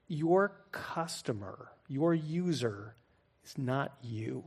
your 0.07 0.53
customer, 0.71 1.71
your 1.87 2.13
user, 2.13 2.95
is 3.45 3.57
not 3.57 3.93
you. 4.01 4.43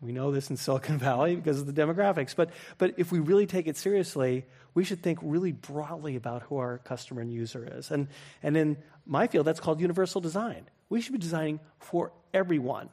We 0.00 0.12
know 0.12 0.30
this 0.30 0.50
in 0.50 0.56
Silicon 0.56 0.98
Valley 0.98 1.36
because 1.36 1.60
of 1.60 1.66
the 1.66 1.72
demographics. 1.72 2.34
But, 2.36 2.50
but 2.78 2.94
if 2.96 3.10
we 3.10 3.18
really 3.18 3.46
take 3.46 3.66
it 3.66 3.76
seriously, 3.76 4.44
we 4.74 4.84
should 4.84 5.02
think 5.02 5.18
really 5.22 5.52
broadly 5.52 6.16
about 6.16 6.42
who 6.42 6.58
our 6.58 6.78
customer 6.78 7.20
and 7.20 7.32
user 7.32 7.68
is. 7.78 7.90
And, 7.90 8.08
and 8.42 8.56
in 8.56 8.76
my 9.06 9.26
field, 9.26 9.46
that's 9.46 9.60
called 9.60 9.80
universal 9.80 10.20
design. 10.20 10.68
We 10.88 11.00
should 11.00 11.12
be 11.12 11.18
designing 11.18 11.60
for 11.80 12.12
everyone 12.32 12.88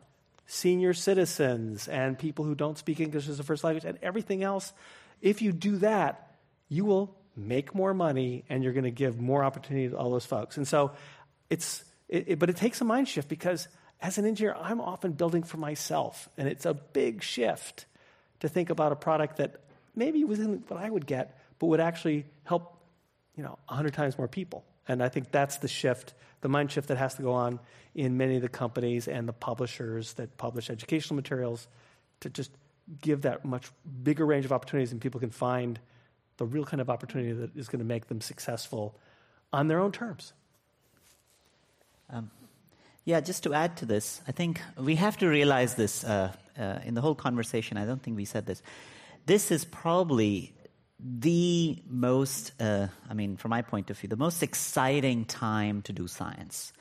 senior 0.47 0.93
citizens 0.93 1.87
and 1.87 2.17
people 2.17 2.45
who 2.45 2.55
don't 2.55 2.77
speak 2.77 2.99
English 2.99 3.27
as 3.27 3.39
a 3.39 3.43
first 3.43 3.63
language 3.63 3.85
and 3.85 3.97
everything 4.01 4.43
else. 4.43 4.73
If 5.21 5.41
you 5.41 5.51
do 5.51 5.77
that, 5.77 6.35
you 6.69 6.85
will 6.85 7.15
make 7.35 7.73
more 7.73 7.93
money 7.93 8.45
and 8.49 8.63
you're 8.63 8.73
going 8.73 8.85
to 8.85 8.91
give 8.91 9.19
more 9.19 9.43
opportunity 9.43 9.89
to 9.89 9.97
all 9.97 10.11
those 10.11 10.25
folks. 10.25 10.57
And 10.57 10.67
so 10.67 10.91
it's 11.49 11.83
it, 12.07 12.25
it, 12.27 12.39
but 12.39 12.49
it 12.49 12.55
takes 12.55 12.81
a 12.81 12.85
mind 12.85 13.07
shift 13.07 13.27
because 13.27 13.67
as 14.01 14.17
an 14.17 14.25
engineer, 14.25 14.55
I'm 14.59 14.81
often 14.81 15.13
building 15.13 15.43
for 15.43 15.57
myself. 15.57 16.29
And 16.37 16.47
it's 16.47 16.65
a 16.65 16.73
big 16.73 17.23
shift 17.23 17.85
to 18.41 18.49
think 18.49 18.69
about 18.69 18.91
a 18.91 18.95
product 18.95 19.37
that 19.37 19.61
maybe 19.95 20.23
wasn't 20.23 20.69
what 20.69 20.79
I 20.79 20.89
would 20.89 21.05
get, 21.05 21.39
but 21.59 21.67
would 21.67 21.79
actually 21.79 22.25
help, 22.43 22.77
you 23.35 23.43
know, 23.43 23.57
100 23.67 23.93
times 23.93 24.17
more 24.17 24.27
people. 24.27 24.65
And 24.87 25.01
I 25.01 25.09
think 25.09 25.31
that's 25.31 25.57
the 25.57 25.67
shift, 25.67 26.13
the 26.41 26.49
mind 26.49 26.71
shift 26.71 26.89
that 26.89 26.97
has 26.97 27.15
to 27.15 27.21
go 27.21 27.33
on 27.33 27.59
in 27.95 28.17
many 28.17 28.35
of 28.35 28.41
the 28.41 28.49
companies 28.49 29.07
and 29.07 29.27
the 29.27 29.33
publishers 29.33 30.13
that 30.13 30.37
publish 30.37 30.69
educational 30.69 31.15
materials 31.15 31.67
to 32.19 32.29
just 32.29 32.51
give 33.01 33.23
that 33.23 33.45
much 33.45 33.71
bigger 34.03 34.25
range 34.25 34.45
of 34.45 34.51
opportunities 34.51 34.91
and 34.91 35.01
people 35.01 35.19
can 35.19 35.31
find 35.31 35.79
the 36.37 36.45
real 36.45 36.65
kind 36.65 36.81
of 36.81 36.89
opportunity 36.89 37.31
that 37.31 37.55
is 37.55 37.67
going 37.67 37.79
to 37.79 37.85
make 37.85 38.07
them 38.07 38.21
successful 38.21 38.95
on 39.51 39.67
their 39.67 39.79
own 39.79 39.91
terms. 39.91 40.33
Um, 42.15 42.31
yeah, 43.03 43.19
just 43.19 43.43
to 43.43 43.53
add 43.53 43.75
to 43.77 43.85
this, 43.85 44.21
I 44.25 44.31
think 44.31 44.61
we 44.77 44.95
have 44.95 45.17
to 45.17 45.27
realize 45.27 45.75
this 45.75 46.03
uh, 46.05 46.31
uh, 46.57 46.79
in 46.85 46.93
the 46.93 47.01
whole 47.01 47.13
conversation. 47.13 47.77
I 47.77 47.85
don't 47.85 48.01
think 48.01 48.15
we 48.15 48.23
said 48.23 48.45
this. 48.45 48.63
This 49.25 49.51
is 49.51 49.65
probably 49.65 50.53
the 50.97 51.83
most, 51.89 52.53
uh, 52.61 52.87
I 53.09 53.13
mean, 53.13 53.35
from 53.35 53.49
my 53.49 53.61
point 53.61 53.89
of 53.89 53.99
view, 53.99 54.07
the 54.07 54.15
most 54.15 54.41
exciting 54.41 55.25
time 55.25 55.81
to 55.83 55.93
do 55.93 56.07
science. 56.07 56.71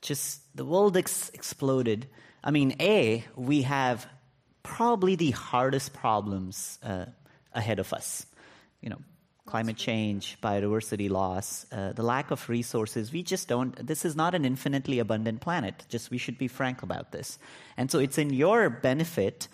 Just 0.00 0.42
the 0.56 0.64
world 0.64 0.96
ex- 0.96 1.30
exploded. 1.34 2.06
I 2.44 2.52
mean, 2.52 2.76
A, 2.78 3.24
we 3.34 3.62
have 3.62 4.06
probably 4.62 5.16
the 5.16 5.32
hardest 5.32 5.92
problems 5.92 6.78
uh, 6.84 7.06
ahead 7.52 7.80
of 7.80 7.92
us. 7.92 8.26
You 8.80 8.90
know, 8.90 8.98
climate 9.46 9.76
change, 9.76 10.38
biodiversity 10.42 11.10
loss, 11.10 11.66
uh, 11.70 11.92
the 11.92 12.02
lack 12.02 12.30
of 12.30 12.48
resources. 12.48 13.12
We 13.12 13.22
just 13.22 13.46
don't, 13.46 13.74
this 13.86 14.04
is 14.04 14.16
not 14.16 14.34
an 14.34 14.44
infinitely 14.44 14.98
abundant 14.98 15.40
planet. 15.40 15.84
Just 15.88 16.10
we 16.10 16.18
should 16.18 16.38
be 16.38 16.48
frank 16.48 16.82
about 16.82 17.12
this. 17.12 17.38
And 17.76 17.90
so 17.90 17.98
it's 17.98 18.18
in 18.18 18.30
your 18.30 18.70
benefit 18.70 19.48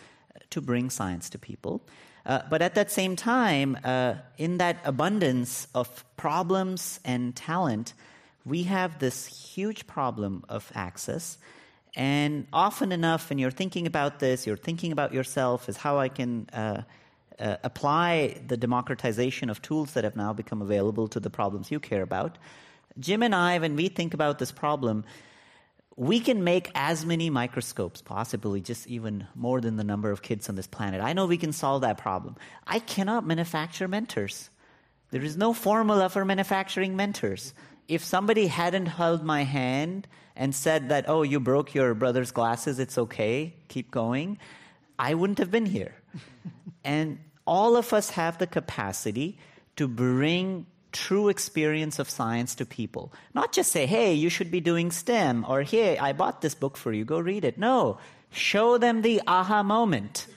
to 0.50 0.60
bring 0.60 0.90
science 0.90 1.30
to 1.30 1.38
people. 1.38 1.82
Uh, 2.24 2.42
but 2.48 2.62
at 2.62 2.74
that 2.74 2.90
same 2.90 3.16
time, 3.16 3.76
uh, 3.82 4.14
in 4.36 4.58
that 4.58 4.76
abundance 4.84 5.66
of 5.74 6.04
problems 6.16 7.00
and 7.04 7.34
talent, 7.34 7.94
we 8.44 8.64
have 8.64 8.98
this 8.98 9.26
huge 9.26 9.86
problem 9.86 10.44
of 10.48 10.70
access. 10.74 11.38
And 11.96 12.46
often 12.52 12.92
enough, 12.92 13.28
when 13.28 13.38
you're 13.38 13.50
thinking 13.50 13.86
about 13.86 14.20
this, 14.20 14.46
you're 14.46 14.56
thinking 14.56 14.92
about 14.92 15.12
yourself 15.12 15.68
as 15.68 15.76
how 15.76 15.98
I 15.98 16.08
can 16.08 16.48
uh, 17.40 17.56
apply 17.64 18.40
the 18.46 18.56
democratization 18.56 19.50
of 19.50 19.62
tools 19.62 19.94
that 19.94 20.04
have 20.04 20.16
now 20.16 20.32
become 20.32 20.62
available 20.62 21.08
to 21.08 21.20
the 21.20 21.30
problems 21.30 21.70
you 21.70 21.80
care 21.80 22.02
about. 22.02 22.38
Jim 22.98 23.22
and 23.22 23.34
I, 23.34 23.58
when 23.58 23.76
we 23.76 23.88
think 23.88 24.14
about 24.14 24.38
this 24.38 24.52
problem, 24.52 25.04
we 25.96 26.20
can 26.20 26.44
make 26.44 26.70
as 26.74 27.04
many 27.04 27.30
microscopes, 27.30 28.02
possibly 28.02 28.60
just 28.60 28.86
even 28.86 29.26
more 29.34 29.60
than 29.60 29.76
the 29.76 29.84
number 29.84 30.10
of 30.10 30.22
kids 30.22 30.48
on 30.48 30.54
this 30.54 30.66
planet. 30.66 31.00
I 31.00 31.12
know 31.12 31.26
we 31.26 31.36
can 31.36 31.52
solve 31.52 31.82
that 31.82 31.98
problem. 31.98 32.36
I 32.66 32.78
cannot 32.78 33.26
manufacture 33.26 33.88
mentors. 33.88 34.50
There 35.10 35.22
is 35.22 35.36
no 35.36 35.52
formula 35.52 36.08
for 36.08 36.24
manufacturing 36.24 36.96
mentors. 36.96 37.54
If 37.88 38.04
somebody 38.04 38.46
hadn't 38.46 38.86
held 38.86 39.24
my 39.24 39.42
hand 39.42 40.06
and 40.36 40.54
said 40.54 40.90
that, 40.90 41.08
oh, 41.08 41.22
you 41.22 41.40
broke 41.40 41.74
your 41.74 41.94
brother's 41.94 42.30
glasses, 42.30 42.78
it's 42.78 42.96
okay, 42.96 43.56
keep 43.68 43.90
going, 43.90 44.38
I 44.98 45.14
wouldn't 45.14 45.38
have 45.38 45.50
been 45.50 45.66
here. 45.66 45.94
and 46.84 47.18
all 47.50 47.76
of 47.76 47.92
us 47.92 48.10
have 48.10 48.38
the 48.38 48.46
capacity 48.46 49.36
to 49.74 49.88
bring 49.88 50.66
true 50.92 51.28
experience 51.28 51.98
of 51.98 52.08
science 52.08 52.54
to 52.54 52.64
people. 52.64 53.12
Not 53.34 53.52
just 53.52 53.72
say, 53.72 53.86
hey, 53.86 54.14
you 54.14 54.28
should 54.28 54.52
be 54.52 54.60
doing 54.60 54.92
STEM, 54.92 55.44
or 55.48 55.62
hey, 55.62 55.98
I 55.98 56.12
bought 56.12 56.42
this 56.42 56.54
book 56.54 56.76
for 56.76 56.92
you, 56.92 57.04
go 57.04 57.18
read 57.18 57.44
it. 57.44 57.58
No, 57.58 57.98
show 58.30 58.78
them 58.78 59.02
the 59.02 59.20
aha 59.26 59.64
moment. 59.64 60.28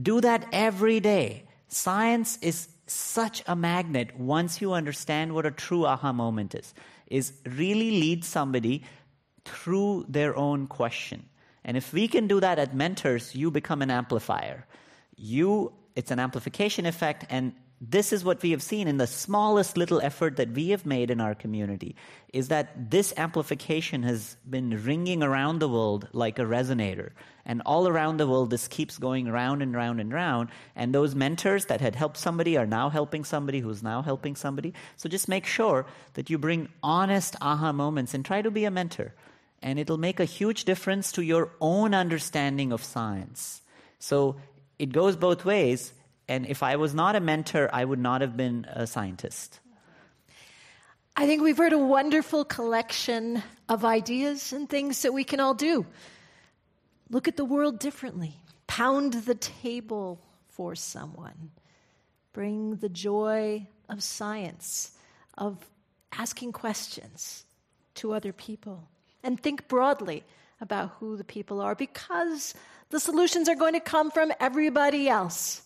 Do 0.00 0.22
that 0.22 0.46
every 0.52 1.00
day. 1.00 1.44
Science 1.68 2.38
is 2.40 2.68
such 2.86 3.42
a 3.46 3.54
magnet 3.54 4.18
once 4.18 4.62
you 4.62 4.72
understand 4.72 5.34
what 5.34 5.44
a 5.44 5.50
true 5.50 5.84
aha 5.84 6.12
moment 6.12 6.54
is, 6.54 6.72
is 7.08 7.34
really 7.44 7.90
lead 7.90 8.24
somebody 8.24 8.84
through 9.44 10.06
their 10.08 10.34
own 10.34 10.66
question. 10.66 11.28
And 11.62 11.76
if 11.76 11.92
we 11.92 12.08
can 12.08 12.26
do 12.26 12.40
that 12.40 12.58
at 12.58 12.74
mentors, 12.74 13.34
you 13.34 13.50
become 13.50 13.82
an 13.82 13.90
amplifier. 13.90 14.66
You 15.14 15.72
it's 15.94 16.10
an 16.10 16.18
amplification 16.18 16.86
effect, 16.86 17.26
and 17.28 17.52
this 17.84 18.12
is 18.12 18.24
what 18.24 18.40
we 18.42 18.52
have 18.52 18.62
seen 18.62 18.86
in 18.86 18.98
the 18.98 19.08
smallest 19.08 19.76
little 19.76 20.00
effort 20.00 20.36
that 20.36 20.52
we 20.52 20.68
have 20.68 20.86
made 20.86 21.10
in 21.10 21.20
our 21.20 21.34
community 21.34 21.96
is 22.32 22.46
that 22.46 22.90
this 22.92 23.12
amplification 23.16 24.04
has 24.04 24.36
been 24.48 24.84
ringing 24.84 25.20
around 25.20 25.58
the 25.58 25.68
world 25.68 26.06
like 26.12 26.38
a 26.38 26.44
resonator. 26.44 27.10
And 27.44 27.60
all 27.66 27.88
around 27.88 28.18
the 28.18 28.28
world 28.28 28.50
this 28.50 28.68
keeps 28.68 28.98
going 28.98 29.28
round 29.28 29.62
and 29.62 29.74
round 29.74 30.00
and 30.00 30.12
round. 30.12 30.50
And 30.76 30.94
those 30.94 31.16
mentors 31.16 31.64
that 31.66 31.80
had 31.80 31.96
helped 31.96 32.18
somebody 32.18 32.56
are 32.56 32.66
now 32.66 32.88
helping 32.88 33.24
somebody 33.24 33.58
who's 33.58 33.82
now 33.82 34.00
helping 34.00 34.36
somebody. 34.36 34.74
So 34.96 35.08
just 35.08 35.26
make 35.26 35.44
sure 35.44 35.84
that 36.14 36.30
you 36.30 36.38
bring 36.38 36.68
honest 36.84 37.34
aha 37.40 37.72
moments 37.72 38.14
and 38.14 38.24
try 38.24 38.42
to 38.42 38.50
be 38.52 38.64
a 38.64 38.70
mentor. 38.70 39.12
And 39.60 39.80
it'll 39.80 39.98
make 39.98 40.20
a 40.20 40.24
huge 40.24 40.66
difference 40.66 41.10
to 41.12 41.22
your 41.22 41.50
own 41.60 41.94
understanding 41.94 42.70
of 42.70 42.84
science. 42.84 43.62
So 43.98 44.36
it 44.82 44.90
goes 44.90 45.14
both 45.14 45.44
ways. 45.44 45.92
And 46.26 46.44
if 46.44 46.64
I 46.64 46.74
was 46.74 46.92
not 46.92 47.14
a 47.14 47.20
mentor, 47.20 47.70
I 47.72 47.84
would 47.84 48.00
not 48.00 48.20
have 48.20 48.36
been 48.36 48.66
a 48.68 48.84
scientist. 48.84 49.60
I 51.14 51.26
think 51.26 51.40
we've 51.40 51.56
heard 51.56 51.72
a 51.72 51.78
wonderful 51.78 52.44
collection 52.44 53.44
of 53.68 53.84
ideas 53.84 54.52
and 54.52 54.68
things 54.68 55.02
that 55.02 55.12
we 55.12 55.22
can 55.22 55.38
all 55.38 55.54
do. 55.54 55.86
Look 57.10 57.28
at 57.28 57.36
the 57.36 57.44
world 57.44 57.78
differently, 57.78 58.34
pound 58.66 59.12
the 59.12 59.36
table 59.36 60.20
for 60.48 60.74
someone, 60.74 61.52
bring 62.32 62.76
the 62.76 62.88
joy 62.88 63.68
of 63.88 64.02
science, 64.02 64.90
of 65.38 65.58
asking 66.10 66.50
questions, 66.52 67.44
to 67.94 68.14
other 68.14 68.32
people 68.32 68.88
and 69.22 69.38
think 69.38 69.68
broadly 69.68 70.24
about 70.62 70.92
who 71.00 71.16
the 71.16 71.24
people 71.24 71.60
are 71.60 71.74
because 71.74 72.54
the 72.90 73.00
solutions 73.00 73.48
are 73.48 73.56
going 73.56 73.74
to 73.74 73.80
come 73.80 74.10
from 74.10 74.32
everybody 74.38 75.08
else. 75.08 75.62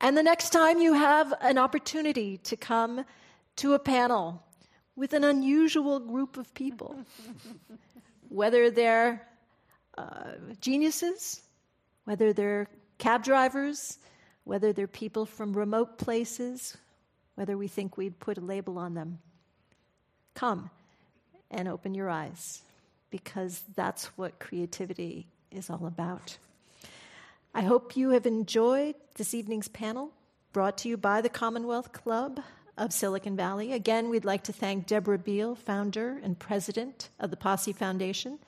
And 0.00 0.16
the 0.16 0.22
next 0.22 0.50
time 0.50 0.80
you 0.80 0.94
have 0.94 1.32
an 1.42 1.58
opportunity 1.58 2.38
to 2.38 2.56
come 2.56 3.04
to 3.56 3.74
a 3.74 3.78
panel 3.78 4.42
with 4.96 5.12
an 5.12 5.22
unusual 5.22 6.00
group 6.00 6.38
of 6.38 6.52
people, 6.54 6.96
whether 8.28 8.70
they're 8.70 9.22
uh, 9.98 10.32
geniuses, 10.60 11.42
whether 12.04 12.32
they're 12.32 12.68
cab 12.98 13.22
drivers, 13.22 13.98
whether 14.44 14.72
they're 14.72 14.86
people 14.86 15.26
from 15.26 15.52
remote 15.52 15.98
places, 15.98 16.76
whether 17.34 17.58
we 17.58 17.68
think 17.68 17.98
we'd 17.98 18.18
put 18.18 18.38
a 18.38 18.40
label 18.40 18.78
on 18.78 18.94
them. 18.94 19.18
Come 20.34 20.70
and 21.50 21.68
open 21.68 21.94
your 21.94 22.08
eyes 22.08 22.62
because 23.10 23.62
that's 23.74 24.06
what 24.16 24.38
creativity 24.38 25.26
is 25.50 25.70
all 25.70 25.86
about. 25.86 26.38
I 27.54 27.62
hope 27.62 27.96
you 27.96 28.10
have 28.10 28.26
enjoyed 28.26 28.94
this 29.16 29.32
evening's 29.32 29.68
panel 29.68 30.12
brought 30.52 30.78
to 30.78 30.88
you 30.88 30.96
by 30.96 31.20
the 31.20 31.28
Commonwealth 31.28 31.92
Club 31.92 32.40
of 32.76 32.92
Silicon 32.92 33.36
Valley. 33.36 33.72
Again, 33.72 34.10
we'd 34.10 34.24
like 34.24 34.44
to 34.44 34.52
thank 34.52 34.86
Deborah 34.86 35.18
Bial, 35.18 35.54
founder 35.54 36.20
and 36.22 36.38
president 36.38 37.08
of 37.18 37.30
the 37.30 37.36
Posse 37.36 37.72
Foundation, 37.72 38.38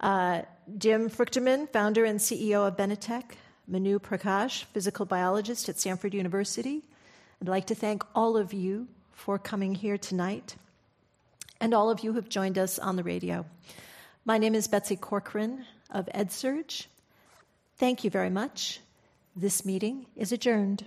uh, 0.00 0.42
Jim 0.78 1.08
Fruchterman, 1.08 1.68
founder 1.72 2.04
and 2.04 2.18
CEO 2.18 2.66
of 2.66 2.76
Benetech, 2.76 3.32
Manu 3.66 3.98
Prakash, 3.98 4.64
physical 4.64 5.06
biologist 5.06 5.68
at 5.68 5.78
Stanford 5.78 6.14
University. 6.14 6.82
I'd 7.40 7.48
like 7.48 7.66
to 7.66 7.74
thank 7.74 8.02
all 8.14 8.36
of 8.36 8.52
you 8.52 8.88
for 9.12 9.38
coming 9.38 9.74
here 9.74 9.96
tonight 9.96 10.56
and 11.64 11.72
all 11.72 11.88
of 11.88 12.00
you 12.00 12.10
who 12.10 12.16
have 12.16 12.28
joined 12.28 12.58
us 12.58 12.78
on 12.78 12.96
the 12.96 13.02
radio. 13.02 13.46
My 14.26 14.36
name 14.36 14.54
is 14.54 14.68
Betsy 14.68 14.96
Corcoran 14.96 15.64
of 15.90 16.10
EdSurge. 16.14 16.88
Thank 17.78 18.04
you 18.04 18.10
very 18.10 18.28
much. 18.28 18.80
This 19.34 19.64
meeting 19.64 20.04
is 20.14 20.30
adjourned. 20.30 20.84